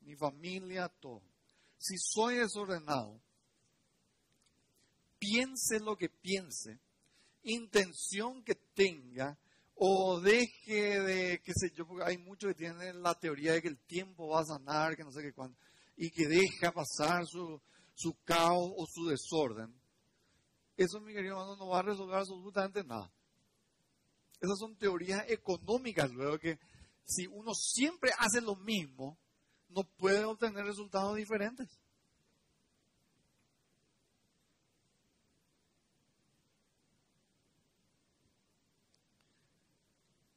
mi 0.00 0.14
familia, 0.16 0.88
todo. 0.88 1.22
Si 1.78 1.96
soy 1.98 2.36
desordenado, 2.36 3.20
piense 5.22 5.78
lo 5.78 5.96
que 5.96 6.08
piense, 6.08 6.80
intención 7.44 8.42
que 8.42 8.56
tenga 8.56 9.38
o 9.76 10.20
deje 10.20 11.00
de, 11.00 11.40
qué 11.44 11.52
sé 11.54 11.70
yo, 11.74 11.86
porque 11.86 12.04
hay 12.04 12.18
muchos 12.18 12.48
que 12.48 12.54
tienen 12.54 13.02
la 13.02 13.14
teoría 13.14 13.52
de 13.52 13.62
que 13.62 13.68
el 13.68 13.78
tiempo 13.78 14.28
va 14.28 14.40
a 14.40 14.44
sanar, 14.44 14.96
que 14.96 15.04
no 15.04 15.12
sé 15.12 15.22
qué 15.22 15.32
cuándo, 15.32 15.56
y 15.96 16.10
que 16.10 16.26
deja 16.26 16.72
pasar 16.72 17.24
su, 17.26 17.60
su 17.94 18.16
caos 18.24 18.72
o 18.76 18.84
su 18.86 19.06
desorden. 19.06 19.72
Eso, 20.76 21.00
mi 21.00 21.12
querido 21.12 21.34
hermano, 21.34 21.56
no 21.56 21.68
va 21.68 21.78
a 21.78 21.82
resolver 21.82 22.16
absolutamente 22.16 22.82
nada. 22.82 23.12
Esas 24.40 24.58
son 24.58 24.76
teorías 24.76 25.24
económicas, 25.28 26.10
luego 26.10 26.38
que 26.38 26.58
si 27.04 27.28
uno 27.28 27.54
siempre 27.54 28.10
hace 28.18 28.40
lo 28.40 28.56
mismo, 28.56 29.18
no 29.68 29.84
puede 29.84 30.24
obtener 30.24 30.64
resultados 30.64 31.16
diferentes. 31.16 31.68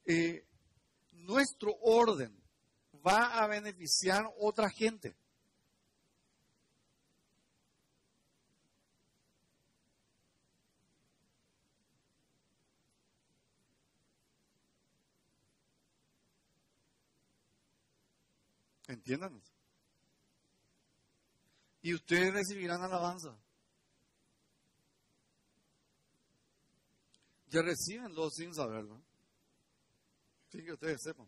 Eh, 0.05 0.45
nuestro 1.11 1.75
orden 1.81 2.35
va 3.05 3.39
a 3.39 3.47
beneficiar 3.47 4.25
a 4.25 4.31
otra 4.39 4.69
gente. 4.69 5.15
¿Entiendan? 18.87 19.41
Y 21.81 21.93
ustedes 21.93 22.33
recibirán 22.33 22.83
alabanza. 22.83 23.35
Ya 27.47 27.61
reciben 27.61 28.13
los 28.13 28.33
sin 28.35 28.53
saberlo. 28.53 29.01
Que 30.63 30.73
ustedes 30.73 31.01
sepan. 31.01 31.27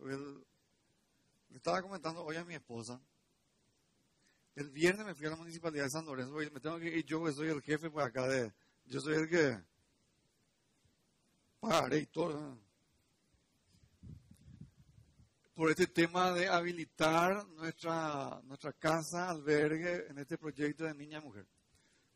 le 0.00 1.56
estaba 1.56 1.80
comentando 1.80 2.22
hoy 2.24 2.36
a 2.36 2.44
mi 2.44 2.54
esposa. 2.54 3.00
El 4.54 4.70
viernes 4.70 5.06
me 5.06 5.14
fui 5.14 5.26
a 5.26 5.30
la 5.30 5.36
municipalidad 5.36 5.84
de 5.84 5.90
San 5.90 6.04
Lorenzo. 6.04 6.34
Me 6.34 6.60
tengo 6.60 6.78
que 6.78 6.98
ir 6.98 7.04
yo, 7.04 7.24
que 7.24 7.32
soy 7.32 7.48
el 7.48 7.62
jefe 7.62 7.90
por 7.90 8.02
acá 8.02 8.26
de. 8.28 8.52
Yo 8.84 9.00
soy 9.00 9.14
el 9.14 9.28
que 9.28 9.58
pagaré 11.60 11.98
y 12.00 12.06
todo 12.06 12.58
por 15.54 15.70
este 15.70 15.86
tema 15.86 16.32
de 16.32 16.48
habilitar 16.48 17.46
nuestra, 17.50 18.40
nuestra 18.44 18.72
casa, 18.72 19.30
albergue, 19.30 20.08
en 20.08 20.18
este 20.18 20.36
proyecto 20.36 20.84
de 20.84 20.94
niña 20.94 21.20
mujer. 21.20 21.46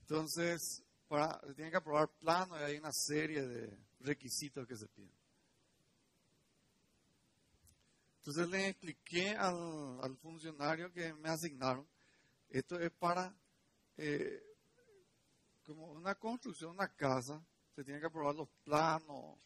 Entonces, 0.00 0.82
para, 1.06 1.40
se 1.46 1.54
tienen 1.54 1.70
que 1.70 1.76
aprobar 1.76 2.08
planos 2.18 2.58
y 2.60 2.64
hay 2.64 2.78
una 2.78 2.92
serie 2.92 3.46
de 3.46 3.78
requisitos 4.00 4.66
que 4.66 4.76
se 4.76 4.88
piden. 4.88 5.16
Entonces 8.18 8.48
le 8.48 8.68
expliqué 8.68 9.30
al, 9.30 10.16
funcionario 10.18 10.92
que 10.92 11.14
me 11.14 11.30
asignaron, 11.30 11.88
esto 12.50 12.78
es 12.78 12.90
para 12.92 13.34
eh, 13.96 14.42
como 15.64 15.86
una 15.92 16.14
construcción, 16.14 16.72
una 16.72 16.88
casa, 16.88 17.42
se 17.74 17.84
tienen 17.84 18.00
que 18.00 18.06
aprobar 18.06 18.34
los 18.34 18.48
planos 18.64 19.38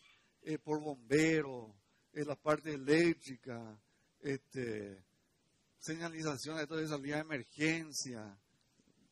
eh, 0.43 0.59
por 0.59 0.81
bomberos, 0.81 1.73
en 2.13 2.27
la 2.27 2.37
parte 2.37 2.75
eléctrica, 2.75 3.79
este, 4.21 5.03
señalización 5.79 6.59
de 6.59 6.67
toda 6.67 6.87
salida 6.87 7.17
de 7.17 7.23
emergencia, 7.23 8.39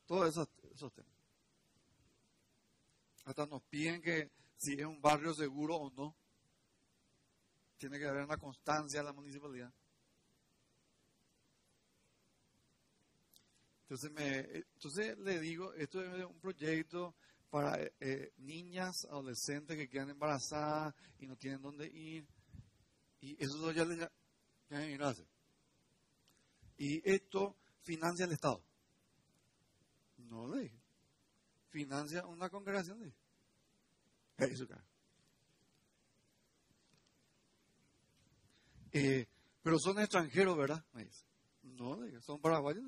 todos 0.07 0.30
esos, 0.30 0.49
esos 0.74 0.93
temas. 0.93 1.11
Hasta 3.24 3.47
nos 3.47 3.62
piden 3.62 4.03
que 4.03 4.30
si 4.61 4.74
es 4.74 4.84
un 4.84 5.00
barrio 5.00 5.32
seguro 5.32 5.76
o 5.76 5.90
no, 5.90 6.14
tiene 7.78 7.98
que 7.98 8.06
haber 8.06 8.24
una 8.24 8.36
constancia 8.36 9.00
en 9.00 9.06
la 9.06 9.12
municipalidad. 9.14 9.72
Entonces, 13.82 14.12
me, 14.12 14.38
entonces 14.38 15.18
le 15.18 15.40
digo, 15.40 15.72
esto 15.72 16.02
es 16.02 16.26
un 16.26 16.38
proyecto 16.38 17.14
para 17.48 17.82
eh, 18.00 18.34
niñas, 18.36 19.06
adolescentes 19.06 19.78
que 19.78 19.88
quedan 19.88 20.11
embarazadas 20.11 20.94
y 21.18 21.26
no 21.26 21.36
tienen 21.36 21.62
dónde 21.62 21.86
ir 21.88 22.28
y 23.22 23.42
eso 23.42 23.72
ya 23.72 23.84
le 23.86 25.04
hace. 25.04 25.26
Y 26.76 27.11
esto 27.11 27.56
financia 27.80 28.26
el 28.26 28.32
Estado. 28.32 28.62
No 30.18 30.54
le 30.54 30.64
dije. 30.64 30.80
Financia 31.70 32.26
una 32.26 32.50
congregación 32.50 33.02
eso, 33.02 33.19
eh, 38.93 39.26
pero 39.62 39.78
son 39.78 39.99
extranjeros, 39.99 40.57
¿verdad? 40.57 40.84
Me 40.93 41.05
dice. 41.05 41.24
No, 41.62 41.99
son 42.22 42.41
paraguayos. 42.41 42.84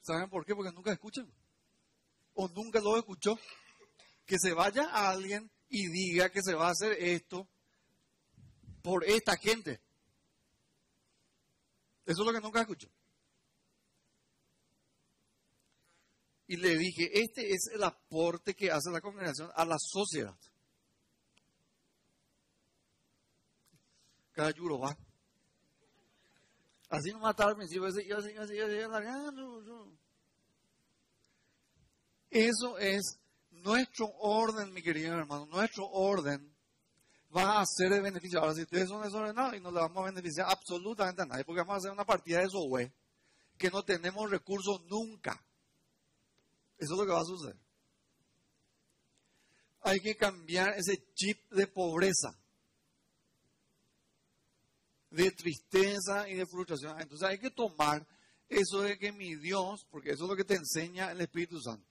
¿Saben 0.00 0.28
por 0.28 0.44
qué? 0.44 0.54
Porque 0.54 0.72
nunca 0.72 0.92
escuchan. 0.92 1.32
O 2.34 2.48
nunca 2.48 2.80
lo 2.80 2.96
escuchó. 2.96 3.38
Que 4.26 4.36
se 4.38 4.52
vaya 4.52 4.88
a 4.90 5.10
alguien 5.10 5.50
y 5.68 5.88
diga 5.88 6.30
que 6.30 6.42
se 6.42 6.54
va 6.54 6.68
a 6.68 6.72
hacer 6.72 6.92
esto 6.92 7.48
por 8.82 9.04
esta 9.04 9.36
gente. 9.36 9.80
Eso 12.04 12.22
es 12.22 12.26
lo 12.26 12.32
que 12.32 12.40
nunca 12.40 12.60
escucho. 12.60 12.88
Y 16.52 16.56
le 16.56 16.76
dije, 16.76 17.08
este 17.14 17.50
es 17.50 17.68
el 17.72 17.82
aporte 17.82 18.52
que 18.54 18.70
hace 18.70 18.90
la 18.90 19.00
congregación 19.00 19.50
a 19.54 19.64
la 19.64 19.78
sociedad. 19.78 20.36
Cada 24.32 24.50
yuro 24.50 24.78
va. 24.80 24.94
Así 26.90 27.10
no 27.10 27.20
matar 27.20 27.56
mis 27.56 27.72
hijos, 27.72 27.96
así, 27.96 28.12
así, 28.12 28.36
así, 28.36 28.58
Eso 32.28 32.78
es 32.78 33.18
nuestro 33.52 34.08
orden, 34.18 34.74
mi 34.74 34.82
querido 34.82 35.14
hermano, 35.14 35.46
nuestro 35.46 35.86
orden 35.86 36.54
va 37.34 37.62
a 37.62 37.64
ser 37.64 37.92
de 37.92 38.02
beneficio. 38.02 38.40
Ahora, 38.40 38.52
si 38.52 38.60
ustedes 38.60 38.90
son 38.90 39.02
desordenados 39.02 39.54
y 39.54 39.60
no 39.60 39.70
le 39.70 39.80
vamos 39.80 40.02
a 40.02 40.10
beneficiar 40.10 40.48
absolutamente 40.50 41.22
a 41.22 41.24
nadie, 41.24 41.46
porque 41.46 41.62
vamos 41.62 41.76
a 41.76 41.78
hacer 41.78 41.92
una 41.92 42.04
partida 42.04 42.40
de 42.40 42.48
güey, 42.68 42.92
que 43.56 43.70
no 43.70 43.82
tenemos 43.82 44.30
recursos 44.30 44.84
nunca. 44.84 45.42
Eso 46.82 46.94
es 46.94 46.98
lo 46.98 47.06
que 47.06 47.12
va 47.12 47.20
a 47.20 47.24
suceder. 47.24 47.56
Hay 49.82 50.00
que 50.00 50.16
cambiar 50.16 50.74
ese 50.76 51.12
chip 51.14 51.38
de 51.52 51.68
pobreza, 51.68 52.36
de 55.10 55.30
tristeza 55.30 56.28
y 56.28 56.34
de 56.34 56.44
frustración. 56.44 57.00
Entonces 57.00 57.28
hay 57.28 57.38
que 57.38 57.50
tomar 57.50 58.04
eso 58.48 58.80
de 58.80 58.98
que 58.98 59.12
mi 59.12 59.36
Dios, 59.36 59.86
porque 59.92 60.10
eso 60.10 60.24
es 60.24 60.30
lo 60.30 60.34
que 60.34 60.42
te 60.42 60.56
enseña 60.56 61.12
el 61.12 61.20
Espíritu 61.20 61.60
Santo, 61.60 61.88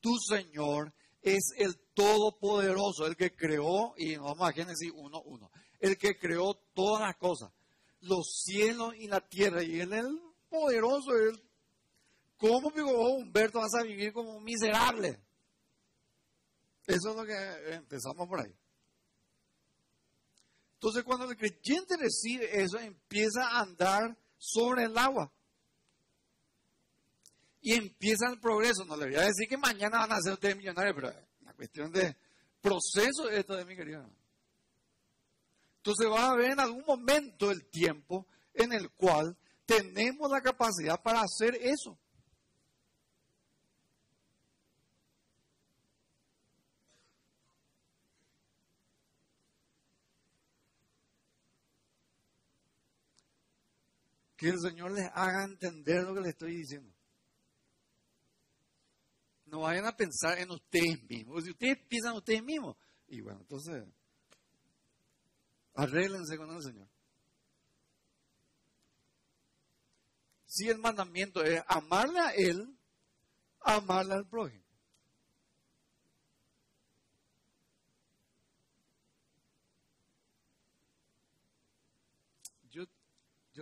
tu 0.00 0.16
Señor 0.16 0.94
es 1.20 1.52
el 1.58 1.78
Todopoderoso, 1.92 3.06
el 3.06 3.16
que 3.16 3.36
creó, 3.36 3.92
y 3.98 4.16
vamos 4.16 4.48
a 4.48 4.52
Génesis 4.52 4.90
1.1, 4.90 5.50
el 5.80 5.98
que 5.98 6.18
creó 6.18 6.54
todas 6.72 7.02
las 7.02 7.16
cosas, 7.18 7.52
los 8.00 8.40
cielos 8.42 8.94
y 8.96 9.06
la 9.06 9.20
tierra, 9.20 9.62
y 9.62 9.80
él 9.80 9.92
es 9.92 9.98
el 9.98 10.18
poderoso. 10.48 11.14
Él, 11.14 11.38
¿Cómo, 12.40 12.70
digo, 12.70 12.90
Humberto, 13.10 13.58
vas 13.58 13.74
a 13.78 13.82
vivir 13.82 14.14
como 14.14 14.34
un 14.34 14.42
miserable? 14.42 15.20
Eso 16.86 17.10
es 17.10 17.16
lo 17.16 17.24
que 17.26 17.74
empezamos 17.74 18.26
por 18.26 18.40
ahí. 18.40 18.52
Entonces, 20.74 21.04
cuando 21.04 21.30
el 21.30 21.36
creyente 21.36 21.98
recibe 21.98 22.62
eso, 22.62 22.78
empieza 22.78 23.46
a 23.46 23.60
andar 23.60 24.16
sobre 24.38 24.84
el 24.84 24.96
agua 24.96 25.30
y 27.60 27.74
empieza 27.74 28.30
el 28.30 28.40
progreso. 28.40 28.86
No 28.86 28.96
le 28.96 29.04
voy 29.04 29.16
a 29.16 29.26
decir 29.26 29.46
que 29.46 29.58
mañana 29.58 29.98
van 29.98 30.12
a 30.12 30.22
ser 30.22 30.32
ustedes 30.32 30.56
millonarios, 30.56 30.94
pero 30.94 31.12
la 31.42 31.52
cuestión 31.52 31.92
de 31.92 32.16
proceso 32.62 33.28
es 33.28 33.40
esto 33.40 33.54
de 33.54 33.66
mi 33.66 33.76
querido. 33.76 34.10
Entonces 35.76 36.08
va 36.10 36.24
a 36.24 36.30
haber 36.30 36.52
en 36.52 36.60
algún 36.60 36.84
momento 36.86 37.50
el 37.50 37.66
tiempo 37.66 38.26
en 38.54 38.72
el 38.72 38.90
cual 38.92 39.36
tenemos 39.66 40.30
la 40.30 40.40
capacidad 40.40 41.02
para 41.02 41.20
hacer 41.20 41.54
eso. 41.60 41.98
Que 54.40 54.48
el 54.48 54.58
Señor 54.58 54.92
les 54.92 55.06
haga 55.12 55.44
entender 55.44 56.02
lo 56.02 56.14
que 56.14 56.20
les 56.20 56.30
estoy 56.30 56.56
diciendo. 56.56 56.90
No 59.44 59.60
vayan 59.60 59.84
a 59.84 59.94
pensar 59.94 60.38
en 60.38 60.50
ustedes 60.50 61.02
mismos. 61.10 61.44
Si 61.44 61.50
ustedes 61.50 61.76
piensan 61.86 62.12
en 62.12 62.18
ustedes 62.20 62.42
mismos, 62.42 62.74
y 63.08 63.20
bueno, 63.20 63.40
entonces, 63.40 63.84
arréglense 65.74 66.38
con 66.38 66.56
el 66.56 66.62
Señor. 66.62 66.88
Si 70.46 70.70
el 70.70 70.78
mandamiento 70.78 71.44
es 71.44 71.62
amarle 71.66 72.20
a 72.20 72.30
Él, 72.30 72.78
amarle 73.60 74.14
al 74.14 74.26
prójimo. 74.26 74.59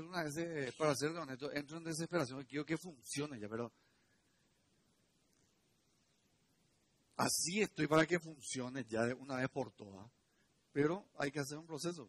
Una 0.00 0.22
vez, 0.22 0.36
eh, 0.36 0.72
para 0.78 0.94
ser 0.94 1.10
honesto, 1.10 1.50
entro 1.52 1.78
en 1.78 1.84
desesperación, 1.84 2.44
quiero 2.44 2.64
que 2.64 2.76
funcione 2.76 3.38
ya, 3.40 3.48
pero 3.48 3.72
así 7.16 7.62
estoy 7.62 7.88
para 7.88 8.06
que 8.06 8.20
funcione 8.20 8.84
ya 8.88 9.02
de 9.02 9.14
una 9.14 9.36
vez 9.36 9.48
por 9.48 9.72
todas. 9.72 10.08
Pero 10.72 11.08
hay 11.16 11.32
que 11.32 11.40
hacer 11.40 11.58
un 11.58 11.66
proceso. 11.66 12.08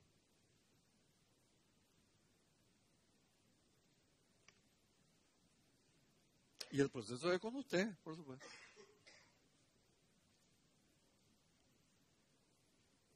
Y 6.71 6.79
el 6.79 6.91
proceso 6.91 7.33
es 7.33 7.39
con 7.39 7.55
usted, 7.55 7.87
por 8.03 8.15
supuesto. 8.15 8.45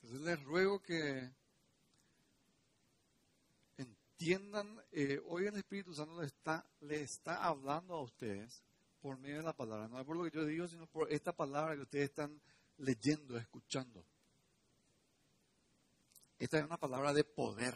Entonces 0.01 0.21
les 0.21 0.43
ruego 0.43 0.81
que 0.81 1.31
entiendan, 4.13 4.79
eh, 4.91 5.21
hoy 5.27 5.47
el 5.47 5.55
Espíritu 5.55 5.93
Santo 5.93 6.21
le 6.21 6.27
está, 6.27 6.65
le 6.81 7.01
está 7.01 7.43
hablando 7.43 7.95
a 7.95 8.01
ustedes 8.01 8.63
por 9.01 9.17
medio 9.17 9.37
de 9.37 9.43
la 9.43 9.55
palabra. 9.55 9.87
No 9.87 9.99
es 9.99 10.05
por 10.05 10.15
lo 10.15 10.23
que 10.23 10.31
yo 10.31 10.45
digo, 10.45 10.67
sino 10.67 10.87
por 10.87 11.11
esta 11.11 11.35
palabra 11.35 11.75
que 11.75 11.81
ustedes 11.81 12.09
están 12.09 12.41
leyendo, 12.77 13.37
escuchando. 13.37 14.05
Esta 16.37 16.59
es 16.59 16.65
una 16.65 16.77
palabra 16.77 17.13
de 17.13 17.23
poder. 17.23 17.75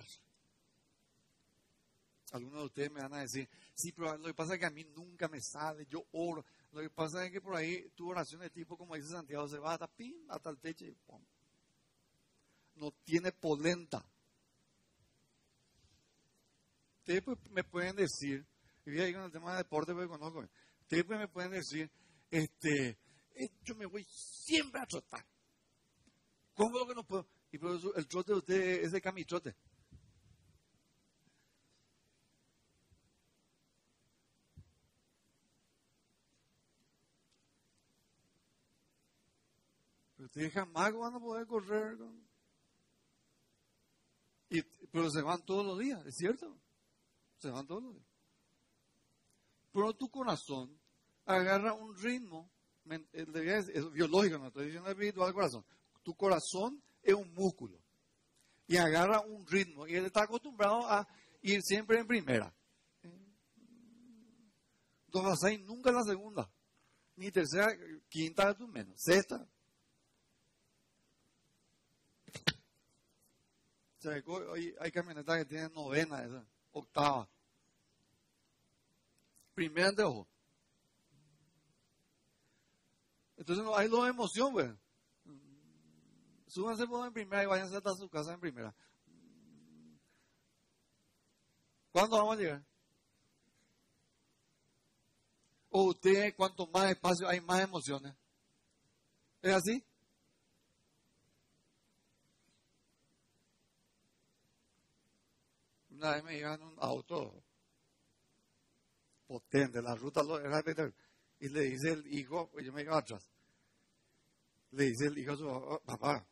Algunos 2.31 2.59
de 2.59 2.65
ustedes 2.65 2.91
me 2.91 3.01
van 3.01 3.13
a 3.13 3.21
decir, 3.21 3.49
sí, 3.73 3.91
pero 3.91 4.17
lo 4.17 4.27
que 4.27 4.33
pasa 4.33 4.53
es 4.53 4.59
que 4.59 4.65
a 4.65 4.69
mí 4.69 4.83
nunca 4.95 5.27
me 5.27 5.41
sale, 5.41 5.85
yo 5.87 6.05
oro. 6.11 6.45
Lo 6.71 6.81
que 6.81 6.89
pasa 6.89 7.25
es 7.25 7.31
que 7.31 7.41
por 7.41 7.55
ahí 7.55 7.89
tu 7.95 8.09
oración 8.09 8.41
de 8.41 8.49
tipo, 8.49 8.77
como 8.77 8.95
dice 8.95 9.09
Santiago, 9.09 9.47
se 9.47 9.57
va 9.57 9.73
hasta, 9.73 9.87
pim, 9.87 10.15
hasta 10.29 10.49
el 10.49 10.59
techo 10.59 10.85
y 10.85 10.91
pum. 10.91 11.21
No 12.75 12.91
tiene 13.03 13.31
polenta. 13.31 14.05
Ustedes 17.07 17.23
pues, 17.23 17.37
me 17.51 17.63
pueden 17.63 17.95
decir, 17.95 18.45
y 18.85 18.91
voy 18.91 18.99
ahí 18.99 19.13
con 19.13 19.23
el 19.23 19.31
tema 19.31 19.51
de 19.51 19.59
deporte 19.59 19.93
porque 19.93 20.09
conozco, 20.09 20.45
ustedes 20.81 21.05
pues, 21.05 21.17
me 21.17 21.29
pueden 21.29 21.51
decir, 21.51 21.89
este, 22.29 22.99
yo 23.63 23.75
me 23.75 23.85
voy 23.85 24.03
siempre 24.09 24.81
a 24.81 24.85
trotar. 24.85 25.25
¿Cómo 26.53 26.79
lo 26.79 26.85
que 26.85 26.95
no 26.95 27.05
puedo? 27.05 27.25
Y 27.49 27.59
por 27.59 27.77
eso 27.77 27.95
el 27.95 28.09
trote 28.09 28.33
de 28.33 28.37
usted 28.39 28.83
es 28.83 28.91
de 28.91 28.99
camitrote. 28.99 29.55
Ustedes 40.17 40.51
jamás 40.51 40.91
van 40.91 41.15
a 41.15 41.19
poder 41.21 41.47
correr. 41.47 41.97
Y, 44.49 44.61
pero 44.91 45.09
se 45.09 45.21
van 45.21 45.45
todos 45.45 45.65
los 45.65 45.79
días, 45.79 46.05
¿es 46.05 46.17
cierto? 46.17 46.66
Se 47.37 47.49
van 47.49 47.67
días. 47.67 48.05
Pero 49.71 49.93
tu 49.93 50.09
corazón 50.09 50.79
agarra 51.25 51.73
un 51.73 51.95
ritmo, 51.97 52.49
es 53.11 53.91
biológico, 53.91 54.39
no 54.39 54.47
estoy 54.47 54.65
diciendo 54.65 54.89
espiritual 54.89 55.33
corazón. 55.33 55.65
Tu 56.03 56.15
corazón 56.15 56.81
es 57.03 57.13
un 57.13 57.31
músculo 57.33 57.79
y 58.65 58.77
agarra 58.77 59.19
un 59.21 59.45
ritmo 59.45 59.87
y 59.87 59.95
él 59.95 60.05
está 60.05 60.23
acostumbrado 60.23 60.89
a 60.89 61.07
ir 61.41 61.61
siempre 61.61 61.99
en 61.99 62.07
primera. 62.07 62.53
Dos 65.07 65.43
a 65.43 65.57
nunca 65.57 65.89
en 65.89 65.95
la 65.95 66.03
segunda, 66.03 66.51
ni 67.15 67.31
tercera, 67.31 67.67
quinta 68.09 68.53
de 68.53 68.67
menos, 68.67 68.95
sexta, 68.97 69.47
hay 74.79 74.91
camionetas 74.91 75.39
que 75.39 75.45
tienen 75.45 75.73
novena, 75.73 76.23
esa, 76.23 76.45
octava. 76.79 77.29
Primera 79.53 79.91
de 79.91 80.03
ojo. 80.03 80.27
Entonces 83.37 83.63
no 83.63 83.75
hay 83.75 83.87
dos 83.87 84.07
emoción, 84.09 84.51
pues. 84.51 84.73
Súbanse 86.47 86.83
en 86.83 87.13
primera 87.13 87.43
y 87.43 87.45
váyanse 87.45 87.77
hasta 87.77 87.93
su 87.93 88.09
casa 88.09 88.33
en 88.33 88.39
primera. 88.39 88.73
¿Cuándo 91.91 92.17
vamos 92.17 92.37
a 92.37 92.39
llegar? 92.39 92.65
O 95.69 95.83
usted, 95.85 96.35
cuanto 96.35 96.67
más 96.67 96.89
espacio 96.91 97.27
hay, 97.27 97.41
más 97.41 97.61
emociones. 97.61 98.15
¿Es 99.41 99.53
así? 99.53 99.85
Una 105.97 106.11
vez 106.11 106.23
me 106.25 106.39
en 106.39 106.61
un 106.61 106.75
auto 106.77 107.43
potente, 109.25 109.81
la 109.81 109.95
ruta 109.95 110.21
y 111.39 111.49
le 111.49 111.61
dice 111.61 111.93
el 111.93 112.05
hijo, 112.13 112.51
pues 112.51 112.63
yo 112.67 112.71
me 112.71 112.83
iba 112.83 112.99
atrás, 112.99 113.27
le 114.71 114.83
dice 114.85 115.07
el 115.07 115.17
hijo 115.17 115.31
a 115.31 115.37
su 115.37 115.47
oh, 115.47 115.81
papá, 115.83 116.23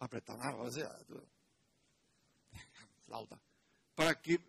apretá 0.00 0.34
o 0.56 0.70
sea, 0.72 0.90
flauta. 3.06 3.40
¿Para 3.94 4.20
qué? 4.20 4.40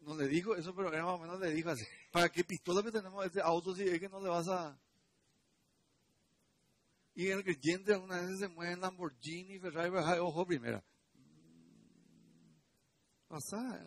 No 0.00 0.14
le 0.14 0.28
dijo 0.28 0.54
eso, 0.54 0.74
pero 0.74 0.92
era 0.92 1.06
más 1.06 1.14
o 1.14 1.18
menos 1.18 1.40
le 1.40 1.50
dijo 1.52 1.70
así, 1.70 1.84
¿para 2.12 2.28
qué 2.28 2.44
pistola 2.44 2.82
que 2.82 2.92
tenemos 2.92 3.24
este 3.24 3.40
auto 3.40 3.74
si 3.74 3.84
es 3.84 3.98
que 3.98 4.08
no 4.10 4.20
le 4.20 4.28
vas 4.28 4.48
a... 4.48 4.78
Y 7.14 7.28
el 7.28 7.42
creyente 7.42 7.94
alguna 7.94 8.20
vez 8.20 8.38
se 8.38 8.48
mueve 8.48 8.72
en 8.72 8.80
Lamborghini, 8.82 9.58
Ferrari, 9.58 9.90
ojo 10.20 10.46
primera. 10.46 10.84
Pasar. 13.28 13.78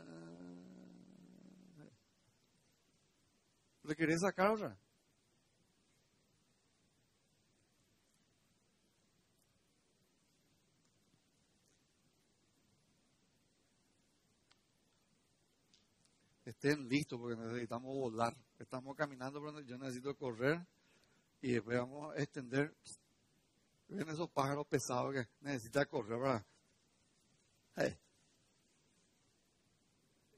¿Le 3.83 3.95
querés 3.95 4.19
sacar 4.21 4.51
otra? 4.51 4.77
Estén 16.45 16.87
listos 16.87 17.19
porque 17.19 17.35
necesitamos 17.35 17.95
volar. 17.95 18.35
Estamos 18.59 18.95
caminando, 18.95 19.41
pero 19.41 19.61
yo 19.61 19.77
necesito 19.77 20.15
correr 20.15 20.63
y 21.41 21.53
después 21.53 21.79
vamos 21.79 22.15
a 22.15 22.21
extender. 22.21 22.75
Ven 23.87 24.07
esos 24.07 24.29
pájaros 24.29 24.67
pesados 24.67 25.13
que 25.13 25.27
necesitan 25.39 25.85
correr, 25.85 26.19
¿verdad? 26.19 26.45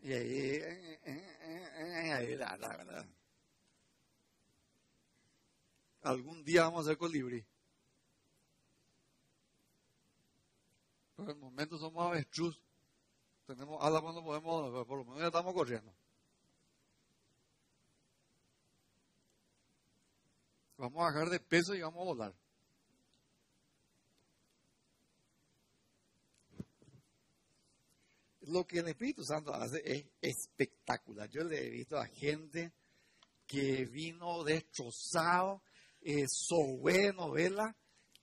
Y 0.04 0.12
ahí, 0.12 0.62
ahí 2.12 2.36
la, 2.36 2.58
la, 2.58 3.08
Algún 6.02 6.44
día 6.44 6.64
vamos 6.64 6.80
a 6.80 6.90
hacer 6.90 6.98
colibrí. 6.98 7.46
Pero 11.16 11.32
en 11.32 11.38
el 11.38 11.42
momento 11.42 11.78
somos 11.78 12.06
avestruz. 12.06 12.62
Tenemos 13.48 13.82
alas 13.82 14.02
cuando 14.02 14.22
podemos, 14.22 14.86
por 14.86 14.98
lo 14.98 15.06
menos 15.06 15.22
ya 15.22 15.28
estamos 15.28 15.54
corriendo. 15.54 15.94
Vamos 20.78 21.02
a 21.02 21.06
bajar 21.06 21.30
de 21.30 21.40
peso 21.40 21.76
y 21.76 21.82
vamos 21.82 22.02
a 22.02 22.04
volar. 22.04 22.43
Lo 28.48 28.66
que 28.66 28.80
el 28.80 28.88
Espíritu 28.88 29.24
Santo 29.24 29.54
hace 29.54 29.82
es 29.86 30.06
espectacular. 30.22 31.30
Yo 31.30 31.44
le 31.44 31.66
he 31.66 31.70
visto 31.70 31.98
a 31.98 32.08
gente 32.08 32.74
que 33.48 33.86
vino 33.86 34.44
destrozado, 34.44 35.62
eh, 36.02 36.26
sobre 36.28 37.14
novela, 37.14 37.76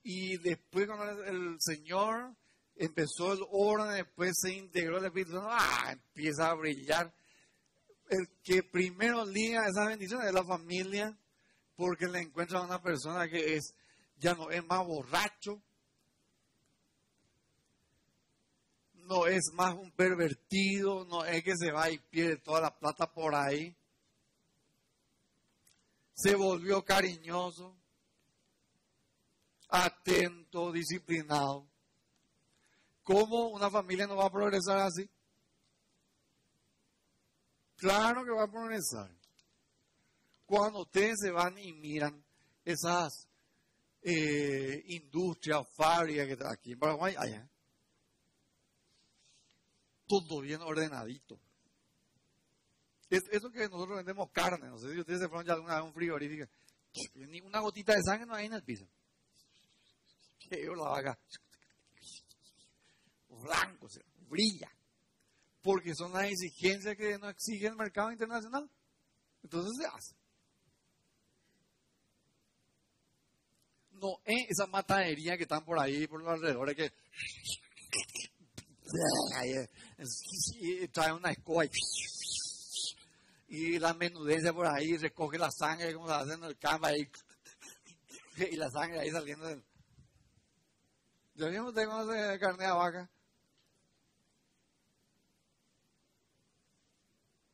y 0.02 0.36
después 0.38 0.86
cuando 0.86 1.24
el 1.24 1.56
Señor 1.60 2.34
empezó 2.76 3.32
el 3.32 3.40
orden, 3.50 3.94
después 3.94 4.32
se 4.40 4.52
integró 4.52 4.98
el 4.98 5.06
Espíritu 5.06 5.32
Santo, 5.32 5.48
¡ah! 5.50 5.92
empieza 5.92 6.50
a 6.50 6.54
brillar. 6.54 7.14
El 8.08 8.28
que 8.42 8.62
primero 8.62 9.24
liga 9.24 9.66
esa 9.68 9.86
bendición 9.86 10.22
es 10.22 10.32
la 10.32 10.44
familia, 10.44 11.16
porque 11.76 12.08
le 12.08 12.20
encuentra 12.20 12.58
a 12.58 12.64
una 12.64 12.82
persona 12.82 13.28
que 13.28 13.56
es 13.56 13.74
ya 14.16 14.34
no 14.34 14.50
es 14.50 14.64
más 14.66 14.86
borracho, 14.86 15.62
no 19.10 19.26
es 19.26 19.50
más 19.54 19.74
un 19.74 19.90
pervertido, 19.90 21.04
no 21.04 21.24
es 21.24 21.42
que 21.42 21.56
se 21.56 21.72
va 21.72 21.90
y 21.90 21.98
pierde 21.98 22.36
toda 22.36 22.60
la 22.60 22.78
plata 22.78 23.12
por 23.12 23.34
ahí. 23.34 23.76
Se 26.14 26.36
volvió 26.36 26.84
cariñoso, 26.84 27.76
atento, 29.68 30.70
disciplinado. 30.70 31.68
¿Cómo 33.02 33.48
una 33.48 33.68
familia 33.68 34.06
no 34.06 34.14
va 34.14 34.26
a 34.26 34.30
progresar 34.30 34.78
así? 34.78 35.10
Claro 37.78 38.24
que 38.24 38.30
va 38.30 38.44
a 38.44 38.50
progresar. 38.50 39.10
Cuando 40.46 40.82
ustedes 40.82 41.18
se 41.18 41.32
van 41.32 41.58
y 41.58 41.72
miran 41.72 42.24
esas 42.64 43.26
eh, 44.02 44.84
industrias, 44.86 45.66
fábricas 45.74 46.28
que 46.28 46.38
aquí 46.46 46.72
en 46.72 46.78
Paraguay, 46.78 47.16
allá, 47.18 47.49
todo 50.10 50.40
bien 50.40 50.60
ordenadito. 50.62 51.38
Es, 53.08 53.22
eso 53.30 53.50
que 53.50 53.68
nosotros 53.68 53.98
vendemos 53.98 54.30
carne, 54.30 54.68
no 54.68 54.78
sé 54.78 54.92
si 54.92 55.00
ustedes 55.00 55.20
se 55.20 55.28
fueron 55.28 55.46
ya 55.46 55.54
alguna 55.54 55.74
vez 55.74 55.82
a 55.82 55.86
un 55.86 55.92
frigorífico, 55.94 56.46
ni 57.14 57.40
una 57.40 57.60
gotita 57.60 57.94
de 57.94 58.02
sangre 58.02 58.26
no 58.26 58.34
hay 58.34 58.46
en 58.46 58.54
el 58.54 58.64
piso. 58.64 58.86
Que 60.38 60.62
yo 60.64 60.74
la 60.74 60.88
vaca, 60.88 61.18
blanco, 63.28 63.86
o 63.86 64.28
brilla. 64.28 64.70
Porque 65.62 65.94
son 65.94 66.12
las 66.12 66.24
exigencias 66.24 66.96
que 66.96 67.18
nos 67.18 67.30
exige 67.30 67.66
el 67.66 67.76
mercado 67.76 68.10
internacional. 68.10 68.68
Entonces 69.42 69.72
se 69.78 69.86
hace. 69.86 70.14
No 73.92 74.18
es 74.24 74.46
esa 74.48 74.66
matadería 74.66 75.36
que 75.36 75.42
están 75.42 75.64
por 75.64 75.78
ahí, 75.78 76.06
por 76.06 76.22
los 76.22 76.32
alrededores, 76.32 76.74
que 76.74 76.90
trae 80.92 81.12
una 81.12 81.30
escoba 81.30 81.64
y, 83.48 83.78
la 83.78 83.94
menudencia 83.94 84.52
por 84.52 84.66
ahí, 84.66 84.96
recoge 84.96 85.38
la 85.38 85.50
sangre 85.50 85.94
como 85.94 86.06
se 86.06 86.14
hace 86.14 86.34
en 86.34 86.44
el 86.44 86.56
campo 86.56 86.86
y 88.36 88.56
la 88.56 88.70
sangre 88.70 89.00
ahí 89.00 89.10
saliendo 89.10 89.46
del... 89.46 89.64
¿Yo 91.34 91.50
mismo 91.50 91.72
conoce 91.72 92.38
carne 92.38 92.64
de 92.64 92.70
vaca? 92.70 93.10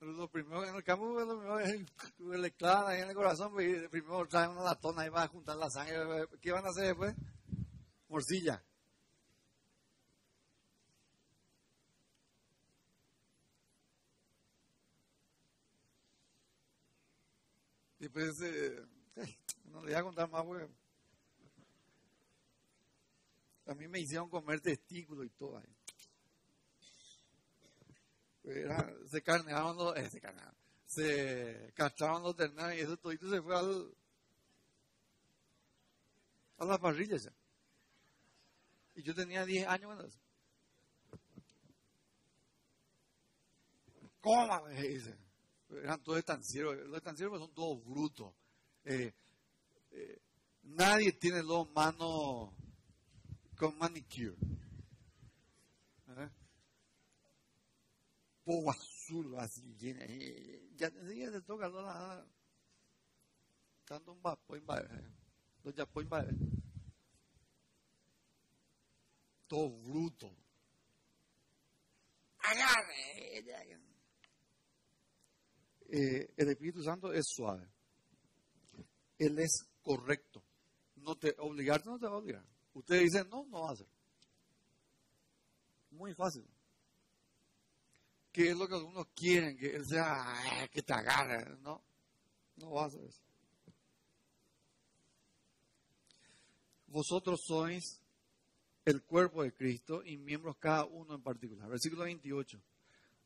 lo 0.00 0.28
primero 0.28 0.64
en 0.64 0.74
el 0.74 0.84
campo, 0.84 1.06
lo 1.06 1.38
primero 1.38 1.58
es 1.58 1.84
le 2.18 2.52
clavan 2.52 2.88
ahí 2.88 3.00
en 3.00 3.08
el 3.08 3.14
corazón, 3.14 3.52
pues, 3.52 3.88
primero 3.88 4.26
traen 4.26 4.50
una 4.50 4.62
latona 4.62 5.02
ahí 5.02 5.10
para 5.10 5.28
juntar 5.28 5.56
la 5.56 5.70
sangre. 5.70 6.26
¿Qué 6.40 6.52
van 6.52 6.64
a 6.64 6.70
hacer 6.70 6.86
después? 6.86 7.14
Morcilla. 8.08 8.62
Y 18.06 18.08
pues, 18.08 18.40
eh, 18.40 18.86
no 19.64 19.80
le 19.80 19.86
voy 19.86 19.94
a 19.94 20.02
contar 20.04 20.30
más, 20.30 20.44
porque 20.44 20.68
a 23.66 23.74
mí 23.74 23.88
me 23.88 23.98
hicieron 23.98 24.30
comer 24.30 24.60
testículos 24.60 25.26
y 25.26 25.30
todo 25.30 25.58
ahí 25.58 25.76
se 29.08 29.22
carneaban 29.22 29.76
los, 29.76 29.96
eh, 29.96 30.08
se 30.08 30.20
carneaban, 30.20 30.54
se 30.86 31.72
castraban 31.74 32.22
los 32.22 32.36
terneros 32.36 32.74
y 32.74 32.80
eso 32.80 32.96
todito 32.96 33.28
se 33.28 33.42
fue 33.42 33.58
al, 33.58 33.92
a 36.58 36.64
la 36.64 36.78
parrilla 36.78 37.16
ya. 37.16 37.32
Y 38.94 39.02
yo 39.02 39.16
tenía 39.16 39.44
10 39.44 39.66
años 39.66 39.86
cuando 39.86 40.06
eso. 40.06 40.20
¿Cómo? 44.20 44.68
Dice. 44.68 45.25
Eran 45.68 46.02
todos 46.02 46.18
estancieros. 46.18 46.76
Los 46.86 46.96
estancieros 46.96 47.38
son 47.38 47.52
todos 47.52 47.84
brutos. 47.84 48.34
Eh, 48.84 49.12
eh, 49.90 50.20
nadie 50.62 51.12
tiene 51.12 51.42
dos 51.42 51.68
manos 51.70 52.52
con 53.56 53.76
manicure. 53.78 54.36
¿Eh? 56.08 56.30
polvo 58.46 58.70
azul, 58.70 59.36
así, 59.40 59.74
ya 60.76 60.86
enseguida 60.86 61.32
se 61.32 61.40
toca 61.42 61.68
la 61.68 62.24
tanto 63.84 64.12
un 64.12 64.22
vapor, 64.22 64.62
los 65.64 65.74
japón, 65.74 66.08
todo 69.48 69.70
bruto. 69.70 70.32
Agarre. 72.38 73.95
Eh, 75.88 76.34
el 76.36 76.48
Espíritu 76.48 76.82
Santo 76.82 77.12
es 77.12 77.26
suave. 77.28 77.68
Él 79.18 79.38
es 79.38 79.66
correcto. 79.82 80.42
No 80.96 81.16
te 81.16 81.34
obligarte 81.38 81.88
no 81.88 81.98
te 81.98 82.06
va 82.06 82.14
a 82.14 82.18
obligar. 82.18 82.44
Usted 82.74 83.00
dice 83.00 83.24
no, 83.24 83.44
no 83.46 83.62
va 83.62 83.70
a 83.70 83.72
hacer. 83.72 83.86
Muy 85.90 86.14
fácil 86.14 86.44
que 88.36 88.50
es 88.50 88.58
lo 88.58 88.68
que 88.68 88.74
algunos 88.74 89.06
quieren, 89.16 89.56
que 89.56 89.74
él 89.74 89.86
sea, 89.86 90.68
que 90.70 90.82
te 90.82 90.92
agarre, 90.92 91.56
¿no? 91.62 91.82
No 92.56 92.68
vas 92.72 92.82
a 92.82 92.86
hacer 92.88 93.04
eso. 93.06 93.22
Vosotros 96.88 97.40
sois 97.46 97.98
el 98.84 99.02
cuerpo 99.04 99.42
de 99.42 99.54
Cristo 99.54 100.04
y 100.04 100.18
miembros 100.18 100.58
cada 100.58 100.84
uno 100.84 101.14
en 101.14 101.22
particular. 101.22 101.66
Versículo 101.70 102.04
28. 102.04 102.60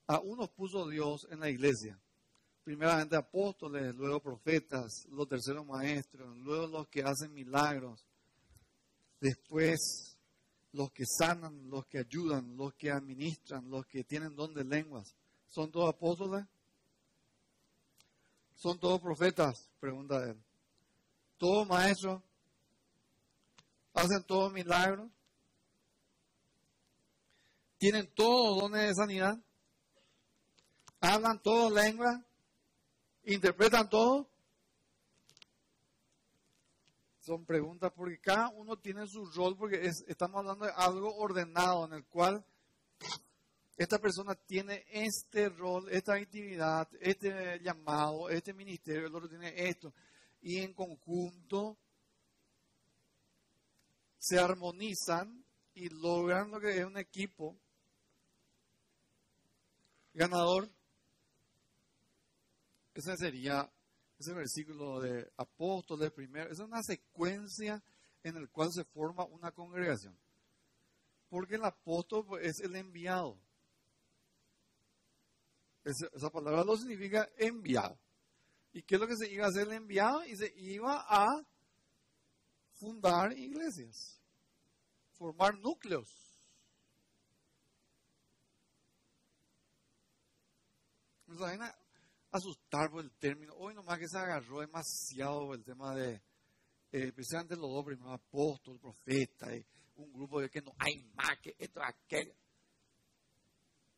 A 0.06 0.20
unos 0.20 0.48
puso 0.50 0.88
Dios 0.88 1.26
en 1.32 1.40
la 1.40 1.50
iglesia. 1.50 1.98
Primeramente 2.64 3.16
apóstoles, 3.16 3.94
luego 3.94 4.20
profetas, 4.20 5.06
los 5.10 5.28
terceros 5.28 5.66
maestros, 5.66 6.36
luego 6.38 6.66
los 6.66 6.88
que 6.88 7.02
hacen 7.02 7.32
milagros, 7.32 8.04
después 9.20 10.16
los 10.72 10.90
que 10.92 11.04
sanan, 11.06 11.68
los 11.68 11.86
que 11.86 11.98
ayudan, 11.98 12.56
los 12.56 12.74
que 12.74 12.90
administran, 12.90 13.68
los 13.68 13.86
que 13.86 14.04
tienen 14.04 14.36
don 14.36 14.54
de 14.54 14.64
lenguas, 14.64 15.14
¿son 15.48 15.70
todos 15.70 15.88
apóstoles? 15.88 16.44
¿Son 18.54 18.78
todos 18.78 19.00
profetas? 19.00 19.70
Pregunta 19.80 20.22
él. 20.22 20.36
¿Todos 21.38 21.66
maestros? 21.66 22.22
¿Hacen 23.94 24.22
todos 24.24 24.52
milagros? 24.52 25.10
¿Tienen 27.78 28.06
todos 28.14 28.60
dones 28.60 28.88
de 28.88 28.94
sanidad? 28.94 29.38
¿Hablan 31.00 31.40
todos 31.40 31.72
lenguas? 31.72 32.20
¿Interpretan 33.24 33.88
todo? 33.88 34.30
son 37.30 37.44
preguntas 37.44 37.92
porque 37.94 38.18
cada 38.18 38.48
uno 38.48 38.78
tiene 38.78 39.06
su 39.06 39.24
rol, 39.26 39.56
porque 39.56 39.88
estamos 40.08 40.38
hablando 40.38 40.64
de 40.64 40.72
algo 40.74 41.14
ordenado 41.16 41.84
en 41.86 41.92
el 41.92 42.04
cual 42.06 42.44
esta 43.76 43.98
persona 43.98 44.34
tiene 44.34 44.84
este 44.90 45.48
rol, 45.48 45.88
esta 45.90 46.14
actividad, 46.14 46.88
este 47.00 47.60
llamado, 47.60 48.28
este 48.30 48.52
ministerio, 48.52 49.06
el 49.06 49.14
otro 49.14 49.28
tiene 49.28 49.52
esto, 49.68 49.92
y 50.42 50.58
en 50.58 50.74
conjunto 50.74 51.78
se 54.18 54.38
armonizan 54.38 55.44
y 55.74 55.88
logran 55.88 56.50
lo 56.50 56.60
que 56.60 56.78
es 56.78 56.84
un 56.84 56.98
equipo 56.98 57.56
ganador. 60.14 60.68
Ese 63.00 63.16
sería 63.16 63.66
ese 64.18 64.34
versículo 64.34 65.00
de 65.00 65.32
apóstoles 65.38 66.12
primero, 66.12 66.50
es 66.50 66.58
una 66.58 66.82
secuencia 66.82 67.82
en 68.22 68.36
el 68.36 68.50
cual 68.50 68.70
se 68.70 68.84
forma 68.84 69.24
una 69.24 69.50
congregación. 69.52 70.14
Porque 71.30 71.54
el 71.54 71.64
apóstol 71.64 72.26
es 72.42 72.60
el 72.60 72.76
enviado. 72.76 73.38
Esa, 75.82 76.28
palabra 76.28 76.62
lo 76.62 76.76
significa 76.76 77.26
enviado. 77.38 77.98
¿Y 78.74 78.82
qué 78.82 78.96
es 78.96 79.00
lo 79.00 79.06
que 79.06 79.16
se 79.16 79.32
iba 79.32 79.46
a 79.46 79.48
hacer 79.48 79.66
el 79.68 79.72
enviado? 79.72 80.22
Y 80.26 80.36
se 80.36 80.52
iba 80.58 81.02
a 81.08 81.42
fundar 82.74 83.32
iglesias, 83.32 84.20
formar 85.14 85.58
núcleos. 85.58 86.36
Asustar 92.30 92.90
por 92.90 93.04
el 93.04 93.12
término. 93.12 93.54
Hoy 93.56 93.74
nomás 93.74 93.98
que 93.98 94.08
se 94.08 94.18
agarró 94.18 94.60
demasiado 94.60 95.52
el 95.54 95.64
tema 95.64 95.94
de, 95.94 96.22
eh, 96.92 97.12
precisamente 97.12 97.56
los 97.56 97.70
dos 97.70 97.84
primeros 97.84 98.14
apóstoles, 98.14 98.80
profetas, 98.80 99.54
y 99.54 99.66
un 99.96 100.12
grupo 100.12 100.40
de 100.40 100.48
que 100.48 100.62
no 100.62 100.72
hay 100.78 101.04
más 101.14 101.38
que 101.42 101.54
esto, 101.58 101.80
aquello. 101.82 102.34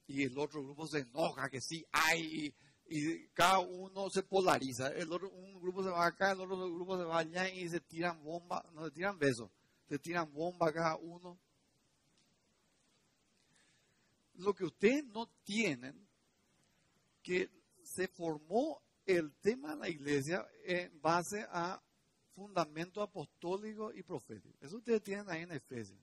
Y 0.06 0.24
el 0.24 0.38
otro 0.38 0.62
grupo 0.62 0.86
se 0.86 1.00
enoja 1.00 1.48
que 1.48 1.60
sí 1.60 1.84
hay, 1.92 2.46
y, 2.46 3.28
cada 3.32 3.60
uno 3.60 4.10
se 4.10 4.22
polariza. 4.22 4.88
El 4.88 5.10
otro, 5.12 5.30
un 5.30 5.58
grupo 5.60 5.82
se 5.82 5.88
va 5.88 6.06
acá, 6.06 6.32
el 6.32 6.40
otro 6.40 6.58
grupo 6.70 6.98
se 6.98 7.04
va 7.04 7.20
allá 7.20 7.48
y 7.48 7.66
se 7.68 7.80
tiran 7.80 8.22
bombas, 8.22 8.62
no 8.72 8.84
se 8.84 8.90
tiran 8.90 9.18
besos, 9.18 9.50
se 9.88 9.98
tiran 9.98 10.30
bombas 10.30 10.72
cada 10.72 10.96
uno. 10.96 11.38
Lo 14.34 14.52
que 14.52 14.64
ustedes 14.64 15.04
no 15.06 15.26
tienen, 15.44 16.06
que 17.22 17.48
se 17.92 18.08
formó 18.08 18.82
el 19.04 19.34
tema 19.40 19.70
de 19.70 19.76
la 19.76 19.88
iglesia 19.88 20.46
en 20.64 21.00
base 21.00 21.46
a 21.50 21.82
fundamento 22.34 23.02
apostólico 23.02 23.92
y 23.92 24.02
profético. 24.02 24.56
Eso 24.60 24.78
ustedes 24.78 25.02
tienen 25.02 25.28
ahí 25.28 25.42
en 25.42 25.52
Efesios. 25.52 25.98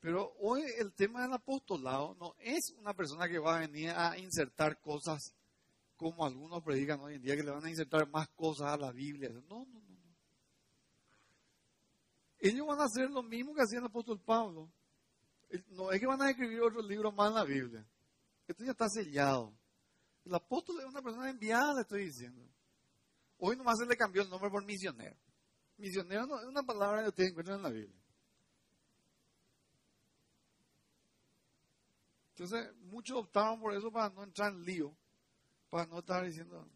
Pero 0.00 0.34
hoy 0.40 0.62
el 0.78 0.92
tema 0.94 1.22
del 1.22 1.32
apostolado 1.32 2.14
no 2.14 2.34
es 2.38 2.72
una 2.78 2.94
persona 2.94 3.28
que 3.28 3.38
va 3.38 3.56
a 3.56 3.60
venir 3.60 3.90
a 3.90 4.18
insertar 4.18 4.80
cosas 4.80 5.34
como 5.96 6.26
algunos 6.26 6.62
predican 6.62 7.00
hoy 7.00 7.14
en 7.14 7.22
día, 7.22 7.36
que 7.36 7.42
le 7.42 7.50
van 7.50 7.64
a 7.64 7.70
insertar 7.70 8.08
más 8.10 8.28
cosas 8.30 8.68
a 8.68 8.76
la 8.76 8.92
Biblia. 8.92 9.30
No, 9.30 9.64
no, 9.64 9.64
no. 9.64 9.80
no. 9.80 10.16
Ellos 12.38 12.66
van 12.66 12.80
a 12.80 12.84
hacer 12.84 13.10
lo 13.10 13.22
mismo 13.22 13.54
que 13.54 13.62
hacía 13.62 13.78
el 13.78 13.86
apóstol 13.86 14.20
Pablo. 14.20 14.70
No 15.68 15.90
es 15.92 16.00
que 16.00 16.06
van 16.06 16.20
a 16.20 16.30
escribir 16.30 16.60
otro 16.60 16.82
libro 16.82 17.12
más 17.12 17.28
en 17.28 17.34
la 17.34 17.44
Biblia. 17.44 17.86
Esto 18.46 18.64
ya 18.64 18.72
está 18.72 18.88
sellado 18.88 19.54
El 20.26 20.34
apóstol 20.34 20.80
es 20.80 20.86
una 20.86 21.00
persona 21.00 21.30
enviada, 21.30 21.72
le 21.72 21.82
estoy 21.82 22.06
diciendo. 22.06 22.42
Hoy 23.38 23.56
nomás 23.56 23.78
se 23.78 23.86
le 23.86 23.96
cambió 23.96 24.22
el 24.22 24.28
nombre 24.28 24.50
por 24.50 24.64
misionero. 24.64 25.16
Misionero 25.76 26.26
no 26.26 26.40
es 26.40 26.46
una 26.46 26.64
palabra 26.64 27.02
que 27.02 27.08
ustedes 27.10 27.30
encuentran 27.30 27.58
en 27.58 27.62
la 27.62 27.70
Biblia. 27.70 28.02
Entonces, 32.30 32.74
muchos 32.80 33.18
optaron 33.18 33.60
por 33.60 33.72
eso 33.72 33.90
para 33.92 34.10
no 34.10 34.24
entrar 34.24 34.52
en 34.52 34.64
lío, 34.64 34.96
para 35.70 35.86
no 35.86 36.00
estar 36.00 36.24
diciendo, 36.24 36.68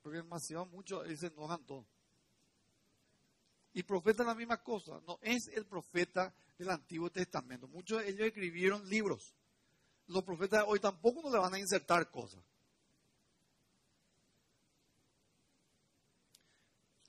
porque 0.00 0.18
demasiado 0.18 0.64
mucho 0.66 1.04
y 1.04 1.16
se 1.16 1.26
enojan 1.26 1.64
todos. 1.66 1.86
Y 3.72 3.82
profeta 3.82 4.22
es 4.22 4.26
la 4.28 4.34
misma 4.34 4.62
cosa, 4.62 5.00
no 5.06 5.18
es 5.20 5.48
el 5.48 5.66
profeta 5.66 6.32
del 6.58 6.70
Antiguo 6.70 7.10
Testamento. 7.10 7.66
Muchos 7.66 8.02
de 8.02 8.10
ellos 8.10 8.28
escribieron 8.28 8.88
libros. 8.88 9.34
Los 10.06 10.22
profetas 10.22 10.64
hoy 10.66 10.78
tampoco 10.78 11.22
no 11.22 11.30
le 11.30 11.38
van 11.38 11.54
a 11.54 11.58
insertar 11.58 12.08
cosas. 12.10 12.42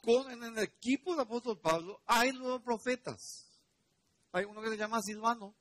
Con, 0.04 0.30
en 0.32 0.44
el 0.44 0.58
equipo 0.60 1.12
del 1.12 1.22
apóstol 1.22 1.58
Pablo 1.62 2.02
hay 2.06 2.34
nuevos 2.34 2.62
profetas. 2.62 3.48
Hay 4.34 4.44
uno 4.44 4.62
que 4.62 4.70
se 4.70 4.76
llama 4.76 5.02
Silvano, 5.02 5.56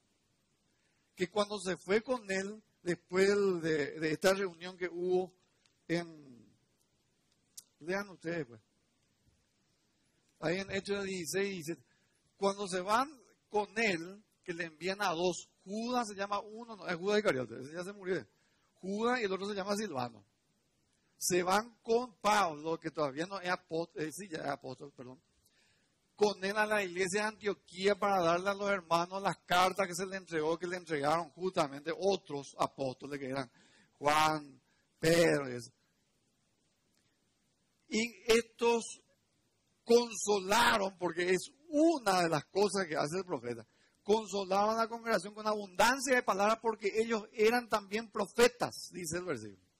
que 1.14 1.30
cuando 1.30 1.60
se 1.60 1.76
fue 1.76 2.02
con 2.02 2.28
él, 2.28 2.60
después 2.82 3.28
de, 3.62 4.10
esta 4.10 4.34
reunión 4.34 4.76
que 4.76 4.88
hubo 4.88 5.32
en... 5.86 6.42
Lean 7.78 8.08
ustedes, 8.08 8.46
pues. 8.46 8.60
Ahí 10.40 10.58
en 10.58 10.72
Hechos 10.72 11.04
16 11.04 11.56
dice, 11.58 11.78
cuando 12.36 12.66
se 12.66 12.80
van 12.80 13.16
con 13.48 13.68
él, 13.78 14.24
que 14.42 14.54
le 14.54 14.64
envían 14.64 15.02
a 15.02 15.10
dos, 15.10 15.48
Judas 15.64 16.08
se 16.08 16.16
llama 16.16 16.40
uno, 16.40 16.74
no, 16.74 16.88
es 16.88 16.96
Judas 16.96 17.18
Iscariote, 17.18 17.60
ese 17.60 17.74
ya 17.74 17.84
se 17.84 17.92
murió. 17.92 18.26
Judas 18.80 19.20
y 19.20 19.24
el 19.24 19.32
otro 19.32 19.46
se 19.46 19.54
llama 19.54 19.76
Silvano. 19.76 20.24
Se 21.24 21.44
van 21.44 21.76
con 21.84 22.16
Pablo, 22.16 22.80
que 22.80 22.90
todavía 22.90 23.26
no 23.26 23.40
es 23.40 23.48
apóstol, 23.48 24.02
eh, 24.02 24.10
sí, 24.10 24.28
ya 24.28 24.38
es 24.38 24.48
apóstol, 24.48 24.92
perdón. 24.92 25.22
Con 26.16 26.44
a 26.44 26.66
la 26.66 26.82
iglesia 26.82 27.22
de 27.22 27.28
Antioquía 27.28 27.94
para 27.94 28.20
darle 28.20 28.50
a 28.50 28.54
los 28.54 28.68
hermanos 28.68 29.22
las 29.22 29.36
cartas 29.46 29.86
que 29.86 29.94
se 29.94 30.04
le 30.04 30.16
entregó, 30.16 30.58
que 30.58 30.66
le 30.66 30.78
entregaron 30.78 31.30
justamente 31.30 31.92
otros 31.96 32.56
apóstoles 32.58 33.20
que 33.20 33.26
eran 33.26 33.48
Juan, 33.98 34.60
Pedro. 34.98 35.48
Y 37.86 38.00
estos 38.26 39.00
consolaron, 39.84 40.98
porque 40.98 41.30
es 41.30 41.52
una 41.68 42.22
de 42.22 42.30
las 42.30 42.46
cosas 42.46 42.88
que 42.88 42.96
hace 42.96 43.18
el 43.18 43.24
profeta, 43.24 43.64
consolaron 44.02 44.70
a 44.70 44.82
la 44.82 44.88
congregación 44.88 45.34
con 45.34 45.46
abundancia 45.46 46.16
de 46.16 46.24
palabras 46.24 46.58
porque 46.60 46.90
ellos 46.96 47.22
eran 47.32 47.68
también 47.68 48.10
profetas, 48.10 48.90
dice 48.90 49.18
el 49.18 49.24
versículo. 49.24 49.71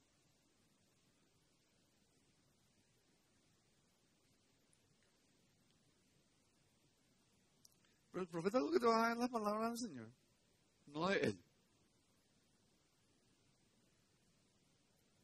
El 8.22 8.28
profeta 8.28 8.58
lo 8.60 8.70
que 8.70 8.80
te 8.80 8.86
va 8.86 9.04
a 9.04 9.08
dar 9.08 9.16
las 9.16 9.30
palabras 9.30 9.70
del 9.72 9.90
Señor, 9.90 10.12
no 10.86 11.08
de 11.08 11.18
él. 11.18 11.44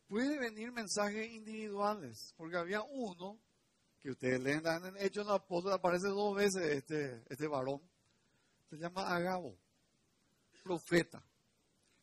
Puede 0.09 0.38
venir 0.38 0.72
mensajes 0.72 1.30
individuales, 1.30 2.32
porque 2.36 2.57
había 2.57 2.80
uno 2.82 3.38
que 4.01 4.11
ustedes 4.11 4.40
leen 4.40 4.62
en 4.66 4.96
Hechos 4.96 5.26
de 5.26 5.34
Apóstoles, 5.34 5.78
aparece 5.78 6.09
dos 6.09 6.34
veces 6.34 6.62
este, 6.62 7.22
este 7.28 7.46
varón. 7.46 7.82
Se 8.70 8.76
llama 8.76 9.14
Agabo, 9.14 9.59
profeta. 10.62 11.22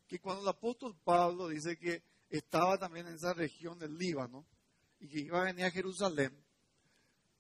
Que 0.08 0.20
cuando 0.20 0.44
el 0.44 0.50
apóstol 0.50 0.96
Pablo 1.04 1.48
dice 1.48 1.78
que 1.78 2.04
estaba 2.30 2.78
también 2.78 3.08
en 3.08 3.16
esa 3.16 3.34
región 3.34 3.80
del 3.80 3.98
Líbano 3.98 4.46
y 5.00 5.08
que 5.08 5.20
iba 5.22 5.42
a 5.42 5.46
venir 5.46 5.66
a 5.66 5.72
Jerusalén, 5.72 6.32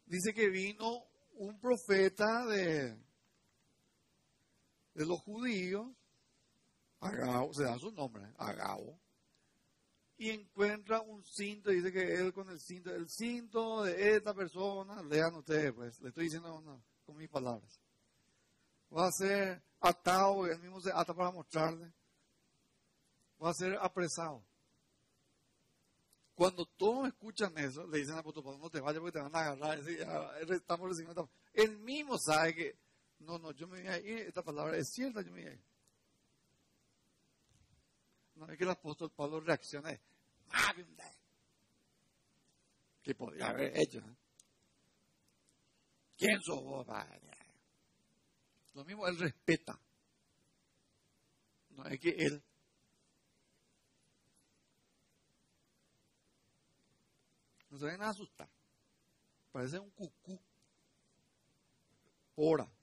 dice 0.05 0.33
que 0.33 0.49
vino 0.49 1.05
un 1.33 1.59
profeta 1.59 2.45
de, 2.45 2.97
de 4.95 5.05
los 5.05 5.19
judíos, 5.21 5.87
se 7.51 7.63
da 7.63 7.77
su 7.77 7.91
nombre, 7.91 8.23
Agabo, 8.37 8.99
y 10.17 10.29
encuentra 10.29 11.01
un 11.01 11.23
cinto, 11.23 11.69
dice 11.69 11.91
que 11.91 12.15
él 12.15 12.33
con 12.33 12.49
el 12.49 12.59
cinto, 12.59 12.89
el 12.95 13.09
cinto 13.09 13.83
de 13.83 14.15
esta 14.15 14.33
persona, 14.33 15.03
lean 15.03 15.35
ustedes, 15.35 15.73
pues, 15.73 16.01
le 16.01 16.09
estoy 16.09 16.25
diciendo 16.25 16.81
con 17.05 17.17
mis 17.17 17.29
palabras. 17.29 17.79
Va 18.95 19.07
a 19.07 19.11
ser 19.11 19.61
atado, 19.81 20.47
él 20.47 20.59
mismo 20.59 20.79
se 20.79 20.91
ata 20.91 21.13
para 21.13 21.31
mostrarle. 21.31 21.91
Va 23.43 23.49
a 23.49 23.53
ser 23.53 23.77
apresado. 23.81 24.41
Cuando 26.33 26.65
todos 26.65 27.07
escuchan 27.07 27.57
eso, 27.57 27.85
le 27.87 27.99
dicen 27.99 28.13
al 28.13 28.19
apóstol 28.19 28.43
Pablo, 28.43 28.59
no 28.59 28.69
te 28.69 28.79
vayas 28.79 28.99
porque 28.99 29.17
te 29.17 29.23
van 29.23 29.35
a 29.35 29.39
agarrar. 29.39 29.79
estamos 30.49 30.89
recibiendo 30.89 31.29
Él 31.53 31.77
mismo 31.79 32.17
sabe 32.17 32.55
que, 32.55 32.77
no, 33.19 33.39
no, 33.39 33.51
yo 33.51 33.67
me 33.67 33.81
voy 33.81 33.87
a 33.87 33.99
ir, 33.99 34.19
esta 34.19 34.43
palabra 34.43 34.77
es 34.77 34.89
cierta, 34.89 35.21
yo 35.21 35.31
me 35.31 35.41
voy 35.41 35.51
a 35.51 35.53
ir. 35.53 35.63
No 38.35 38.49
es 38.49 38.57
que 38.57 38.63
el 38.63 38.69
apóstol 38.69 39.11
Pablo 39.11 39.39
reaccione, 39.39 40.01
¿Qué 43.01 43.13
podría 43.13 43.49
haber 43.49 43.77
hecho? 43.77 44.01
¿Quién 46.17 46.41
sos 46.41 46.63
vos? 46.63 46.87
Lo 48.73 48.83
mismo, 48.83 49.07
él 49.07 49.17
respeta. 49.19 49.79
No 51.69 51.85
es 51.85 51.99
que 51.99 52.09
él 52.09 52.43
no 57.69 57.77
se 57.77 57.85
ven 57.85 58.01
a 58.01 58.09
asustar. 58.09 58.49
Parece 59.51 59.79
un 59.79 59.89
cucú. 59.91 60.39
Ora. 62.35 62.74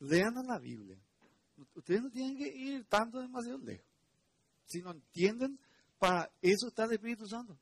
Lean 0.00 0.34
la 0.46 0.58
Biblia. 0.58 0.98
Ustedes 1.74 2.02
no 2.02 2.10
tienen 2.10 2.36
que 2.36 2.48
ir 2.48 2.84
tanto 2.86 3.20
demasiado 3.20 3.58
lejos. 3.58 3.86
Si 4.64 4.80
no 4.80 4.92
entienden, 4.92 5.58
para 5.98 6.30
eso 6.40 6.68
está 6.68 6.84
el 6.84 6.92
Espíritu 6.92 7.26
Santo. 7.26 7.58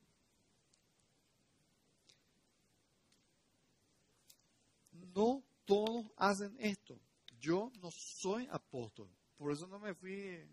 No 5.13 5.43
todos 5.65 6.05
hacen 6.15 6.55
esto. 6.59 6.97
Yo 7.39 7.71
no 7.81 7.89
soy 7.91 8.47
apóstol. 8.51 9.09
Por 9.37 9.51
eso 9.51 9.67
no 9.67 9.79
me 9.79 9.93
fui. 9.93 10.47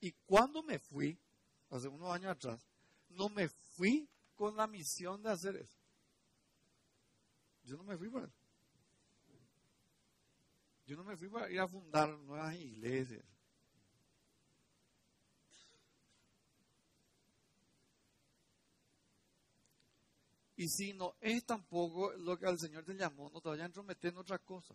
Y 0.00 0.12
cuando 0.26 0.62
me 0.62 0.78
fui, 0.78 1.18
hace 1.70 1.88
unos 1.88 2.10
años 2.10 2.32
atrás, 2.32 2.60
no 3.08 3.30
me 3.30 3.48
fui 3.48 4.06
con 4.34 4.56
la 4.56 4.66
misión 4.66 5.22
de 5.22 5.30
hacer 5.30 5.56
eso. 5.56 5.78
Yo 7.64 7.76
no 7.76 7.84
me 7.84 7.96
fui 7.96 8.10
para 8.10 8.26
eso. 8.26 8.43
Yo 10.86 10.96
no 10.96 11.04
me 11.04 11.16
fui 11.16 11.28
para 11.28 11.50
ir 11.50 11.60
a 11.60 11.68
fundar 11.68 12.10
nuevas 12.18 12.54
iglesias. 12.56 13.24
Y 20.56 20.68
si 20.68 20.92
no 20.92 21.16
es 21.20 21.44
tampoco 21.44 22.12
lo 22.12 22.38
que 22.38 22.46
al 22.46 22.58
Señor 22.58 22.84
te 22.84 22.94
llamó, 22.94 23.28
no 23.30 23.40
te 23.40 23.48
vayas 23.48 23.64
a 23.64 23.66
entrometer 23.66 24.12
en 24.12 24.18
otra 24.18 24.38
cosa. 24.38 24.74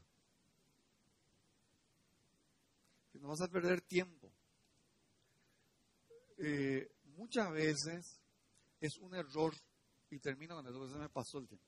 Que 3.12 3.20
no 3.20 3.30
vas 3.30 3.42
a 3.42 3.48
perder 3.48 3.82
tiempo. 3.82 4.32
Eh, 6.38 6.92
muchas 7.16 7.52
veces 7.52 8.20
es 8.80 8.98
un 8.98 9.16
error, 9.16 9.54
y 10.10 10.20
termino 10.20 10.56
con 10.56 10.68
eso, 10.68 10.82
que 10.82 10.94
se 10.94 11.00
me 11.00 11.10
pasó 11.10 11.40
el 11.40 11.48
tiempo. 11.48 11.66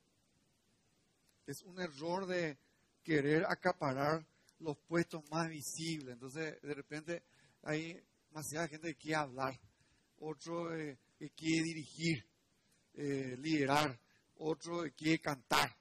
Es 1.45 1.61
un 1.63 1.79
error 1.79 2.25
de 2.25 2.57
querer 3.03 3.45
acaparar 3.47 4.25
los 4.59 4.77
puestos 4.77 5.23
más 5.29 5.49
visibles. 5.49 6.13
Entonces, 6.13 6.61
de 6.61 6.73
repente, 6.73 7.23
hay 7.63 8.01
demasiada 8.27 8.67
gente 8.67 8.87
que 8.89 8.95
quiere 8.95 9.17
hablar, 9.17 9.59
otro 10.17 10.75
eh, 10.75 10.97
que 11.17 11.29
quiere 11.31 11.63
dirigir, 11.63 12.25
eh, 12.93 13.35
liderar, 13.37 13.99
otro 14.35 14.83
que 14.83 14.91
quiere 14.91 15.19
cantar. 15.19 15.75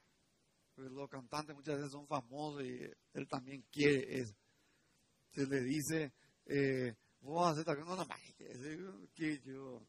los 0.77 1.11
cantantes 1.11 1.55
muchas 1.55 1.77
veces 1.77 1.93
son 1.93 2.07
famosos 2.07 2.65
y 2.65 2.81
él 3.13 3.29
también 3.29 3.65
quiere 3.71 4.21
eso. 4.21 4.35
Se 5.31 5.47
le 5.47 5.61
dice, 5.63 6.13
eh, 6.47 6.95
a 7.23 7.51
hacer 7.51 7.65
tal 7.65 7.77
cosa, 7.77 7.97
no, 7.97 8.05
no, 8.05 9.09
que 9.15 9.41
yo, 9.45 9.87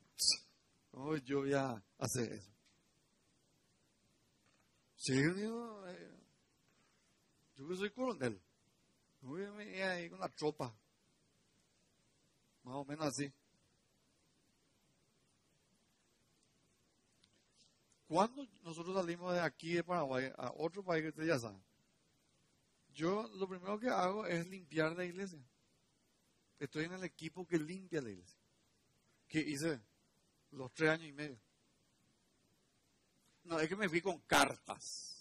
¿cómo 0.89 1.15
yo 1.17 1.39
voy 1.39 1.53
a 1.53 1.81
hacer 1.97 2.33
eso? 2.33 2.51
Sí, 4.95 5.15
yo 5.15 5.87
eh, 5.87 6.20
yo 7.67 7.75
soy 7.75 7.91
coronel. 7.91 8.41
Voy 9.21 9.43
a 9.43 9.63
ir 9.63 9.83
ahí 9.83 10.09
con 10.09 10.19
la 10.19 10.29
tropa. 10.29 10.73
Más 12.63 12.75
o 12.75 12.85
menos 12.85 13.05
así. 13.07 13.31
Cuando 18.07 18.45
nosotros 18.63 18.95
salimos 18.95 19.33
de 19.33 19.39
aquí 19.39 19.73
de 19.73 19.83
Paraguay 19.83 20.31
a 20.37 20.51
otro 20.57 20.83
país 20.83 21.01
que 21.01 21.09
ustedes 21.09 21.29
ya 21.29 21.39
saben, 21.39 21.63
yo 22.93 23.29
lo 23.35 23.47
primero 23.47 23.79
que 23.79 23.87
hago 23.87 24.25
es 24.25 24.45
limpiar 24.47 24.91
la 24.93 25.05
iglesia. 25.05 25.39
Estoy 26.59 26.85
en 26.85 26.93
el 26.93 27.03
equipo 27.03 27.47
que 27.47 27.57
limpia 27.57 28.01
la 28.01 28.09
iglesia. 28.09 28.39
Que 29.27 29.39
hice 29.39 29.79
los 30.51 30.73
tres 30.73 30.89
años 30.89 31.07
y 31.07 31.13
medio. 31.13 31.39
No, 33.43 33.59
es 33.59 33.69
que 33.69 33.75
me 33.75 33.89
fui 33.89 34.01
con 34.01 34.19
cartas. 34.19 35.20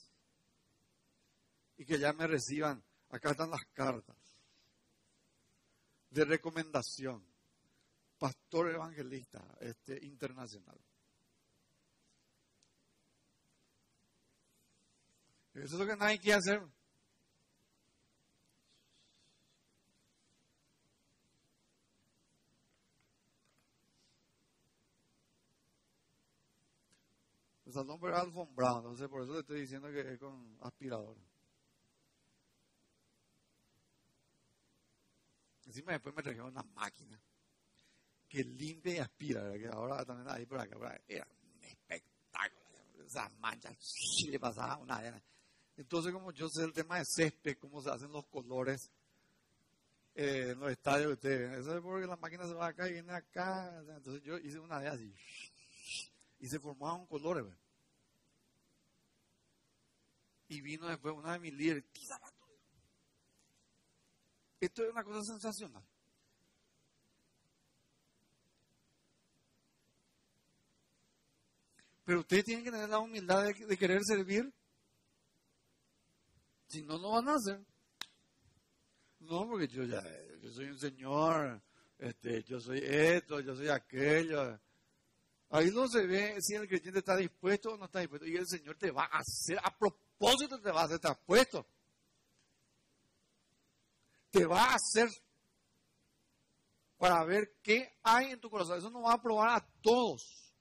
Y 1.81 1.87
que 1.87 1.99
ya 1.99 2.13
me 2.13 2.27
reciban. 2.27 2.85
Acá 3.09 3.31
están 3.31 3.49
las 3.49 3.65
cartas. 3.73 4.19
De 6.11 6.27
recomendación. 6.27 7.25
Pastor 8.19 8.75
evangelista 8.75 9.43
este, 9.61 9.99
internacional. 10.05 10.79
Eso 15.55 15.65
es 15.65 15.73
lo 15.73 15.87
que 15.87 15.97
nadie 15.97 16.19
quiere 16.19 16.37
hacer. 16.37 16.61
El 27.65 27.73
salón 27.73 27.99
era 28.03 28.21
alfombrado, 28.21 28.81
entonces 28.81 29.09
por 29.09 29.23
eso 29.23 29.33
le 29.33 29.41
estoy 29.41 29.61
diciendo 29.63 29.89
que 29.89 30.01
es 30.01 30.19
con 30.19 30.59
aspiradora. 30.61 31.30
Encima 35.71 35.93
después 35.93 36.13
me 36.17 36.23
trajeron 36.25 36.49
una 36.49 36.65
máquina 36.75 37.17
que 38.29 38.43
limpia 38.43 38.95
y 38.95 38.99
aspira, 38.99 39.53
que 39.53 39.69
ahora 39.69 40.05
también 40.05 40.29
ahí 40.29 40.45
por 40.45 40.59
acá, 40.59 40.77
por 40.77 40.89
acá. 40.89 41.01
era 41.07 41.25
un 41.25 41.63
espectáculo. 41.63 43.05
Esas 43.07 43.33
manchas, 43.39 43.77
le 44.27 44.41
pasaba 44.41 44.79
una 44.79 44.97
arena. 44.97 45.23
Entonces, 45.77 46.13
como 46.13 46.33
yo 46.33 46.49
sé 46.49 46.65
el 46.65 46.73
tema 46.73 46.99
de 46.99 47.05
césped, 47.05 47.57
cómo 47.59 47.81
se 47.81 47.89
hacen 47.89 48.11
los 48.11 48.27
colores 48.27 48.91
eh, 50.17 50.49
en 50.51 50.59
los 50.59 50.73
estadios 50.73 51.07
de 51.07 51.13
ustedes, 51.15 51.61
eso 51.61 51.77
es 51.77 51.81
porque 51.81 52.09
la 52.09 52.17
máquina 52.17 52.49
se 52.49 52.55
va 52.55 52.67
acá 52.67 52.89
y 52.89 52.95
viene 52.95 53.13
acá. 53.13 53.73
Entonces 53.97 54.25
yo 54.25 54.39
hice 54.39 54.59
una 54.59 54.81
de 54.81 54.89
así 54.89 55.15
y 56.41 56.49
se 56.49 56.59
formaban 56.59 57.07
colores. 57.07 57.47
Y 60.49 60.61
vino 60.63 60.89
después 60.89 61.15
una 61.15 61.35
de 61.35 61.39
mis 61.39 61.55
líderes, 61.55 61.85
esto 64.61 64.85
es 64.85 64.91
una 64.91 65.03
cosa 65.03 65.23
sensacional. 65.23 65.83
Pero 72.05 72.21
ustedes 72.21 72.45
tienen 72.45 72.65
que 72.65 72.71
tener 72.71 72.89
la 72.89 72.99
humildad 72.99 73.45
de, 73.45 73.77
querer 73.77 74.01
servir. 74.05 74.53
Si 76.67 76.83
no, 76.83 76.99
no 76.99 77.13
van 77.13 77.29
a 77.29 77.35
hacer. 77.35 77.65
No, 79.21 79.47
porque 79.47 79.69
yo 79.69 79.85
ya, 79.85 80.03
yo 80.41 80.51
soy 80.51 80.67
un 80.67 80.79
señor, 80.79 81.63
este, 81.99 82.43
yo 82.43 82.59
soy 82.59 82.81
esto, 82.83 83.41
yo 83.41 83.55
soy 83.55 83.69
aquello. 83.69 84.59
Ahí 85.51 85.71
no 85.71 85.87
se 85.89 86.07
ve 86.07 86.37
si 86.41 86.55
el 86.55 86.67
creyente 86.67 87.01
está 87.01 87.17
dispuesto 87.17 87.75
o 87.75 87.77
no 87.77 87.85
está 87.87 88.01
dispuesto. 88.01 88.27
Y 88.27 88.37
el 88.37 88.47
Señor 88.47 88.77
te 88.77 88.91
va 88.91 89.05
a 89.05 89.19
hacer, 89.19 89.59
a 89.63 89.77
propósito 89.77 90.61
te 90.61 90.71
va 90.71 90.83
a 90.83 90.85
hacer, 90.85 90.97
estar 90.97 91.21
puesto. 91.25 91.67
Te 94.31 94.47
va 94.47 94.65
a 94.65 94.75
hacer 94.75 95.09
para 96.99 97.25
ver 97.25 97.57
qué 97.63 97.99
hay 98.03 98.31
en 98.33 98.41
tu 98.41 98.51
corazón. 98.51 98.79
Eso 98.79 98.91
no 98.91 99.03
va 99.03 99.15
a 99.15 99.23
probar 99.23 99.49
a 99.57 99.67
todos. 99.83 100.53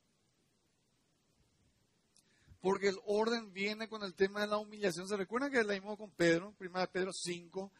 Porque 2.62 2.88
el 2.88 2.98
orden 3.06 3.54
viene 3.54 3.88
con 3.88 4.04
el 4.04 4.16
tema 4.16 4.42
de 4.42 4.48
la 4.48 4.58
humillación. 4.58 5.08
¿Se 5.08 5.18
recuerdan 5.18 5.52
que 5.52 5.64
leímos 5.64 5.98
con 5.98 6.12
Pedro, 6.12 6.56
1 6.60 6.92
Pedro 6.92 7.12
5? 7.14 7.72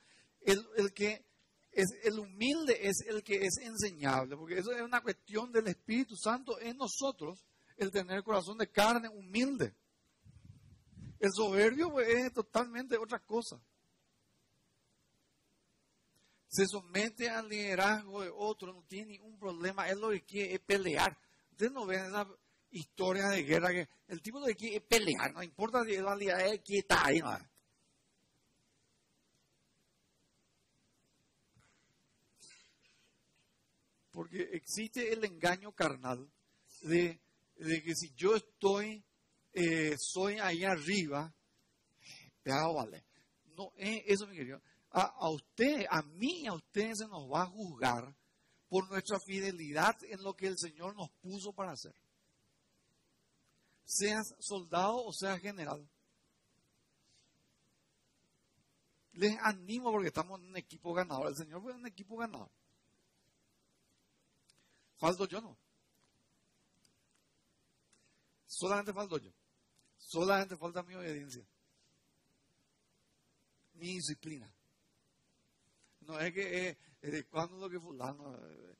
El, 0.42 0.66
el 0.78 0.94
que 0.94 1.26
es 1.72 1.88
el 2.04 2.20
humilde 2.20 2.88
es 2.88 3.02
el 3.08 3.24
que 3.24 3.46
es 3.46 3.58
enseñable, 3.62 4.36
porque 4.36 4.58
eso 4.58 4.72
es 4.72 4.82
una 4.82 5.02
cuestión 5.02 5.52
del 5.52 5.68
Espíritu 5.68 6.16
Santo 6.16 6.60
en 6.60 6.78
nosotros, 6.78 7.46
el 7.78 7.92
tener 7.92 8.24
corazón 8.24 8.58
de 8.58 8.70
carne 8.70 9.08
humilde. 9.08 9.74
El 11.20 11.32
soberbio 11.34 12.00
es 12.00 12.34
totalmente 12.34 12.98
otra 12.98 13.20
cosa. 13.20 13.62
Se 16.50 16.66
somete 16.66 17.30
al 17.30 17.48
liderazgo 17.48 18.24
de 18.24 18.32
otro, 18.34 18.74
no 18.74 18.84
tiene 18.84 19.14
ningún 19.14 19.38
problema, 19.38 19.88
es 19.88 19.98
lo 19.98 20.10
que 20.10 20.24
quiere 20.24 20.56
es 20.56 20.60
pelear. 20.60 21.16
Ustedes 21.52 21.72
no 21.72 21.86
ven 21.86 22.06
esa 22.06 22.28
historia 22.72 23.28
de 23.28 23.44
guerra 23.44 23.70
que 23.70 23.88
el 24.08 24.22
tipo 24.22 24.42
de 24.42 24.54
que 24.54 24.58
quiere 24.58 24.76
es 24.78 24.84
pelear, 24.84 25.32
no 25.32 25.44
importa 25.44 25.84
si 25.86 25.94
es 25.94 26.02
la 26.02 26.16
liderazgo, 26.16 26.64
que 26.64 26.78
está 26.80 27.06
ahí. 27.06 27.20
¿no? 27.20 27.38
Porque 34.12 34.50
existe 34.52 35.14
el 35.14 35.24
engaño 35.24 35.72
carnal 35.72 36.30
de, 36.82 37.22
que 37.58 37.96
si 37.96 38.12
yo 38.16 38.36
estoy, 38.36 39.02
eh, 39.54 39.96
soy 39.98 40.40
ahí 40.40 40.64
arriba, 40.66 41.34
vale. 42.44 43.06
No 43.56 43.72
es 43.78 44.02
eso, 44.08 44.28
mi 44.28 44.36
querido. 44.36 44.62
A, 44.92 45.02
a 45.02 45.30
usted, 45.30 45.86
a 45.90 46.02
mí, 46.02 46.48
a 46.48 46.54
usted 46.54 46.94
se 46.94 47.08
nos 47.08 47.32
va 47.32 47.44
a 47.44 47.48
juzgar 47.48 48.16
por 48.70 48.90
nuestra 48.90 49.20
fidelidad 49.20 49.96
en 50.04 50.24
lo 50.24 50.36
que 50.36 50.48
el 50.48 50.58
Señor 50.58 50.96
nos 50.96 51.10
puso 51.22 51.54
para 51.54 51.72
hacer. 51.72 51.96
Seas 53.84 54.36
soldado 54.40 55.04
o 55.04 55.12
seas 55.12 55.40
general. 55.42 55.88
Les 59.14 59.36
animo 59.42 59.92
porque 59.92 60.08
estamos 60.08 60.40
en 60.40 60.48
un 60.48 60.58
equipo 60.58 60.94
ganador. 60.94 61.28
El 61.28 61.36
Señor 61.36 61.62
fue 61.62 61.74
un 61.74 61.88
equipo 61.88 62.16
ganador. 62.16 62.50
Falto 64.98 65.26
yo 65.28 65.42
no. 65.42 65.58
Solamente 68.46 68.94
falto 68.94 69.18
yo. 69.18 69.32
Solamente 69.98 70.58
falta 70.58 70.84
mi 70.84 70.94
obediencia. 70.96 71.46
Mi 73.74 73.96
disciplina. 73.96 74.54
No 76.10 76.20
es 76.20 76.34
que 76.34 76.76
eh, 77.04 77.24
cuando 77.30 77.56
lo 77.58 77.70
que 77.70 77.80
fulano 77.80 78.36
eh, 78.36 78.76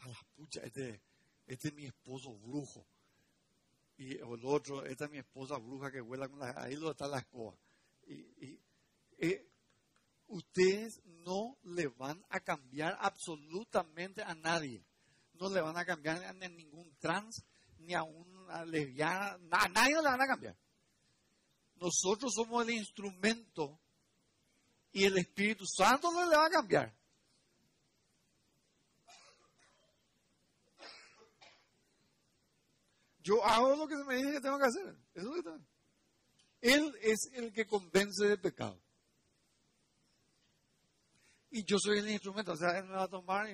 a 0.00 0.08
la 0.08 0.18
pucha, 0.34 0.62
este, 0.62 1.00
este 1.46 1.68
es 1.68 1.74
mi 1.74 1.86
esposo 1.86 2.34
brujo. 2.34 2.84
Y 3.98 4.16
el 4.16 4.44
otro, 4.44 4.84
esta 4.84 5.04
es 5.04 5.10
mi 5.12 5.18
esposa 5.18 5.58
bruja 5.58 5.92
que 5.92 6.00
vuela 6.00 6.28
con 6.28 6.40
la, 6.40 6.52
ahí 6.56 6.74
lo 6.74 6.90
está 6.90 7.06
la 7.06 7.20
escoba. 7.20 7.56
Y, 8.08 8.14
y 8.14 8.60
eh, 9.18 9.48
ustedes 10.26 11.00
no 11.04 11.56
le 11.62 11.86
van 11.86 12.26
a 12.28 12.40
cambiar 12.40 12.98
absolutamente 13.00 14.24
a 14.24 14.34
nadie. 14.34 14.84
No 15.34 15.48
le 15.50 15.60
van 15.60 15.76
a 15.76 15.84
cambiar 15.84 16.24
a 16.24 16.32
ningún 16.32 16.96
trans, 16.98 17.44
ni 17.78 17.94
a 17.94 18.02
una 18.02 18.64
lesbiana, 18.64 19.38
a 19.52 19.68
nadie 19.68 19.94
le 19.94 20.02
van 20.02 20.20
a 20.20 20.26
cambiar. 20.26 20.58
Nosotros 21.76 22.32
somos 22.34 22.66
el 22.66 22.74
instrumento 22.74 23.78
y 24.96 25.04
el 25.04 25.18
Espíritu 25.18 25.66
Santo 25.66 26.10
no 26.10 26.26
le 26.26 26.34
va 26.34 26.46
a 26.46 26.50
cambiar. 26.50 26.90
Yo 33.18 33.44
hago 33.44 33.76
lo 33.76 33.86
que 33.86 33.94
se 33.94 34.04
me 34.04 34.16
dice 34.16 34.32
que 34.32 34.40
tengo 34.40 34.58
que 34.58 34.64
hacer. 34.64 34.96
Eso 35.12 35.36
es 35.36 35.44
lo 35.44 35.58
que 35.58 35.64
Él 36.62 36.98
es 37.02 37.28
el 37.34 37.52
que 37.52 37.66
convence 37.66 38.26
de 38.26 38.38
pecado. 38.38 38.80
Y 41.50 41.62
yo 41.64 41.76
soy 41.78 41.98
el 41.98 42.08
instrumento, 42.08 42.52
o 42.52 42.56
sea, 42.56 42.78
él 42.78 42.86
me 42.86 42.94
va 42.94 43.02
a 43.02 43.08
tomar. 43.08 43.46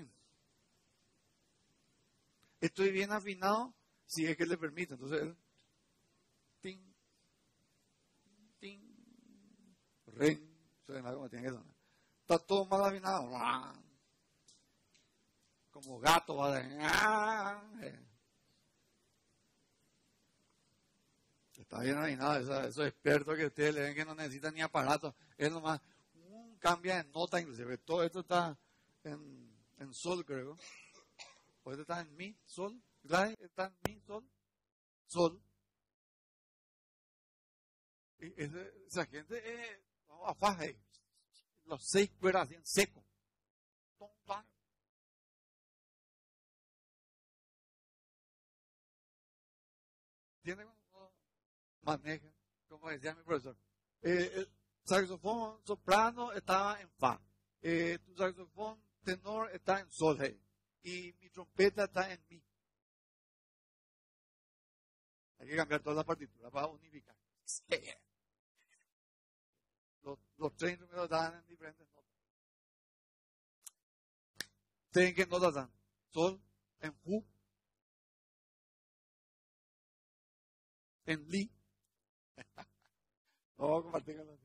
Estoy 2.60 2.92
bien 2.92 3.10
afinado, 3.10 3.74
si 4.06 4.26
es 4.26 4.36
que 4.36 4.46
le 4.46 4.56
permite. 4.56 4.94
Entonces 4.94 5.22
él, 5.22 5.36
ting, 6.60 6.94
ting, 8.60 8.80
Está 12.20 12.38
todo 12.38 12.66
mal 12.66 12.84
afinado. 12.84 13.30
Como 15.70 15.98
gato 15.98 16.36
va 16.36 16.54
de... 16.54 18.08
Está 21.56 21.80
bien 21.80 21.96
afinado, 21.96 22.38
esos, 22.38 22.66
esos 22.66 22.86
expertos 22.86 23.36
que 23.36 23.46
ustedes 23.46 23.74
le 23.74 23.80
ven 23.82 23.94
que 23.94 24.04
no 24.04 24.14
necesitan 24.14 24.52
ni 24.54 24.60
aparato. 24.60 25.14
Es 25.38 25.50
nomás 25.50 25.80
cambia 26.58 27.02
de 27.02 27.10
nota 27.10 27.40
inclusive. 27.40 27.78
Todo 27.78 28.02
esto 28.04 28.20
está 28.20 28.58
en, 29.04 29.52
en 29.78 29.94
sol, 29.94 30.24
creo. 30.24 30.56
O 31.64 31.70
esto 31.70 31.82
está 31.82 32.00
en 32.00 32.16
mi, 32.16 32.36
sol. 32.44 32.80
Está 33.02 33.26
en 33.66 33.76
mi, 33.86 34.00
sol. 34.00 34.24
Sol. 35.06 35.42
Y 38.20 38.32
esa 38.86 39.06
gente 39.06 39.36
es 39.38 39.80
a 40.28 40.34
faje. 40.34 40.78
Los 41.64 41.86
seis 41.88 42.10
cuerdas 42.18 42.44
así 42.44 42.54
en 42.54 42.66
seco. 42.66 43.04
¿Entienden? 50.44 50.68
Maneja, 51.82 52.26
como 52.68 52.90
decía 52.90 53.14
mi 53.14 53.22
profesor. 53.22 53.56
Eh, 54.02 54.30
eh 54.34 54.46
saxofón 54.84 55.64
soprano 55.64 56.32
estaba 56.32 56.80
en 56.80 56.90
fa. 56.90 57.20
eh, 57.60 57.98
tu 58.04 58.16
saxofón 58.16 58.82
tenor 59.04 59.50
está 59.52 59.78
en 59.78 59.90
sol, 59.90 60.18
hey, 60.20 60.40
y 60.82 61.14
mi 61.20 61.30
trompeta 61.30 61.84
está 61.84 62.12
en 62.12 62.24
mi. 62.28 62.42
Hay 65.38 65.48
que 65.48 65.56
cambiar 65.56 65.80
todas 65.80 65.96
las 65.96 66.04
partituras 66.04 66.50
para 66.50 66.66
unificar. 66.66 67.16
Los, 67.68 67.96
los 70.42 70.56
tres 70.56 70.72
instrumentos 70.72 71.04
están 71.04 71.38
en 71.38 71.46
diferentes 71.46 71.86
notas. 71.88 72.04
¿Ustedes 74.86 75.14
qué 75.14 75.26
notas 75.26 75.54
dan? 75.54 75.70
Sol, 76.10 76.42
en 76.80 76.94
fu, 76.94 77.24
en 81.06 81.28
li. 81.28 81.50
Con 83.56 83.92
los 83.92 84.41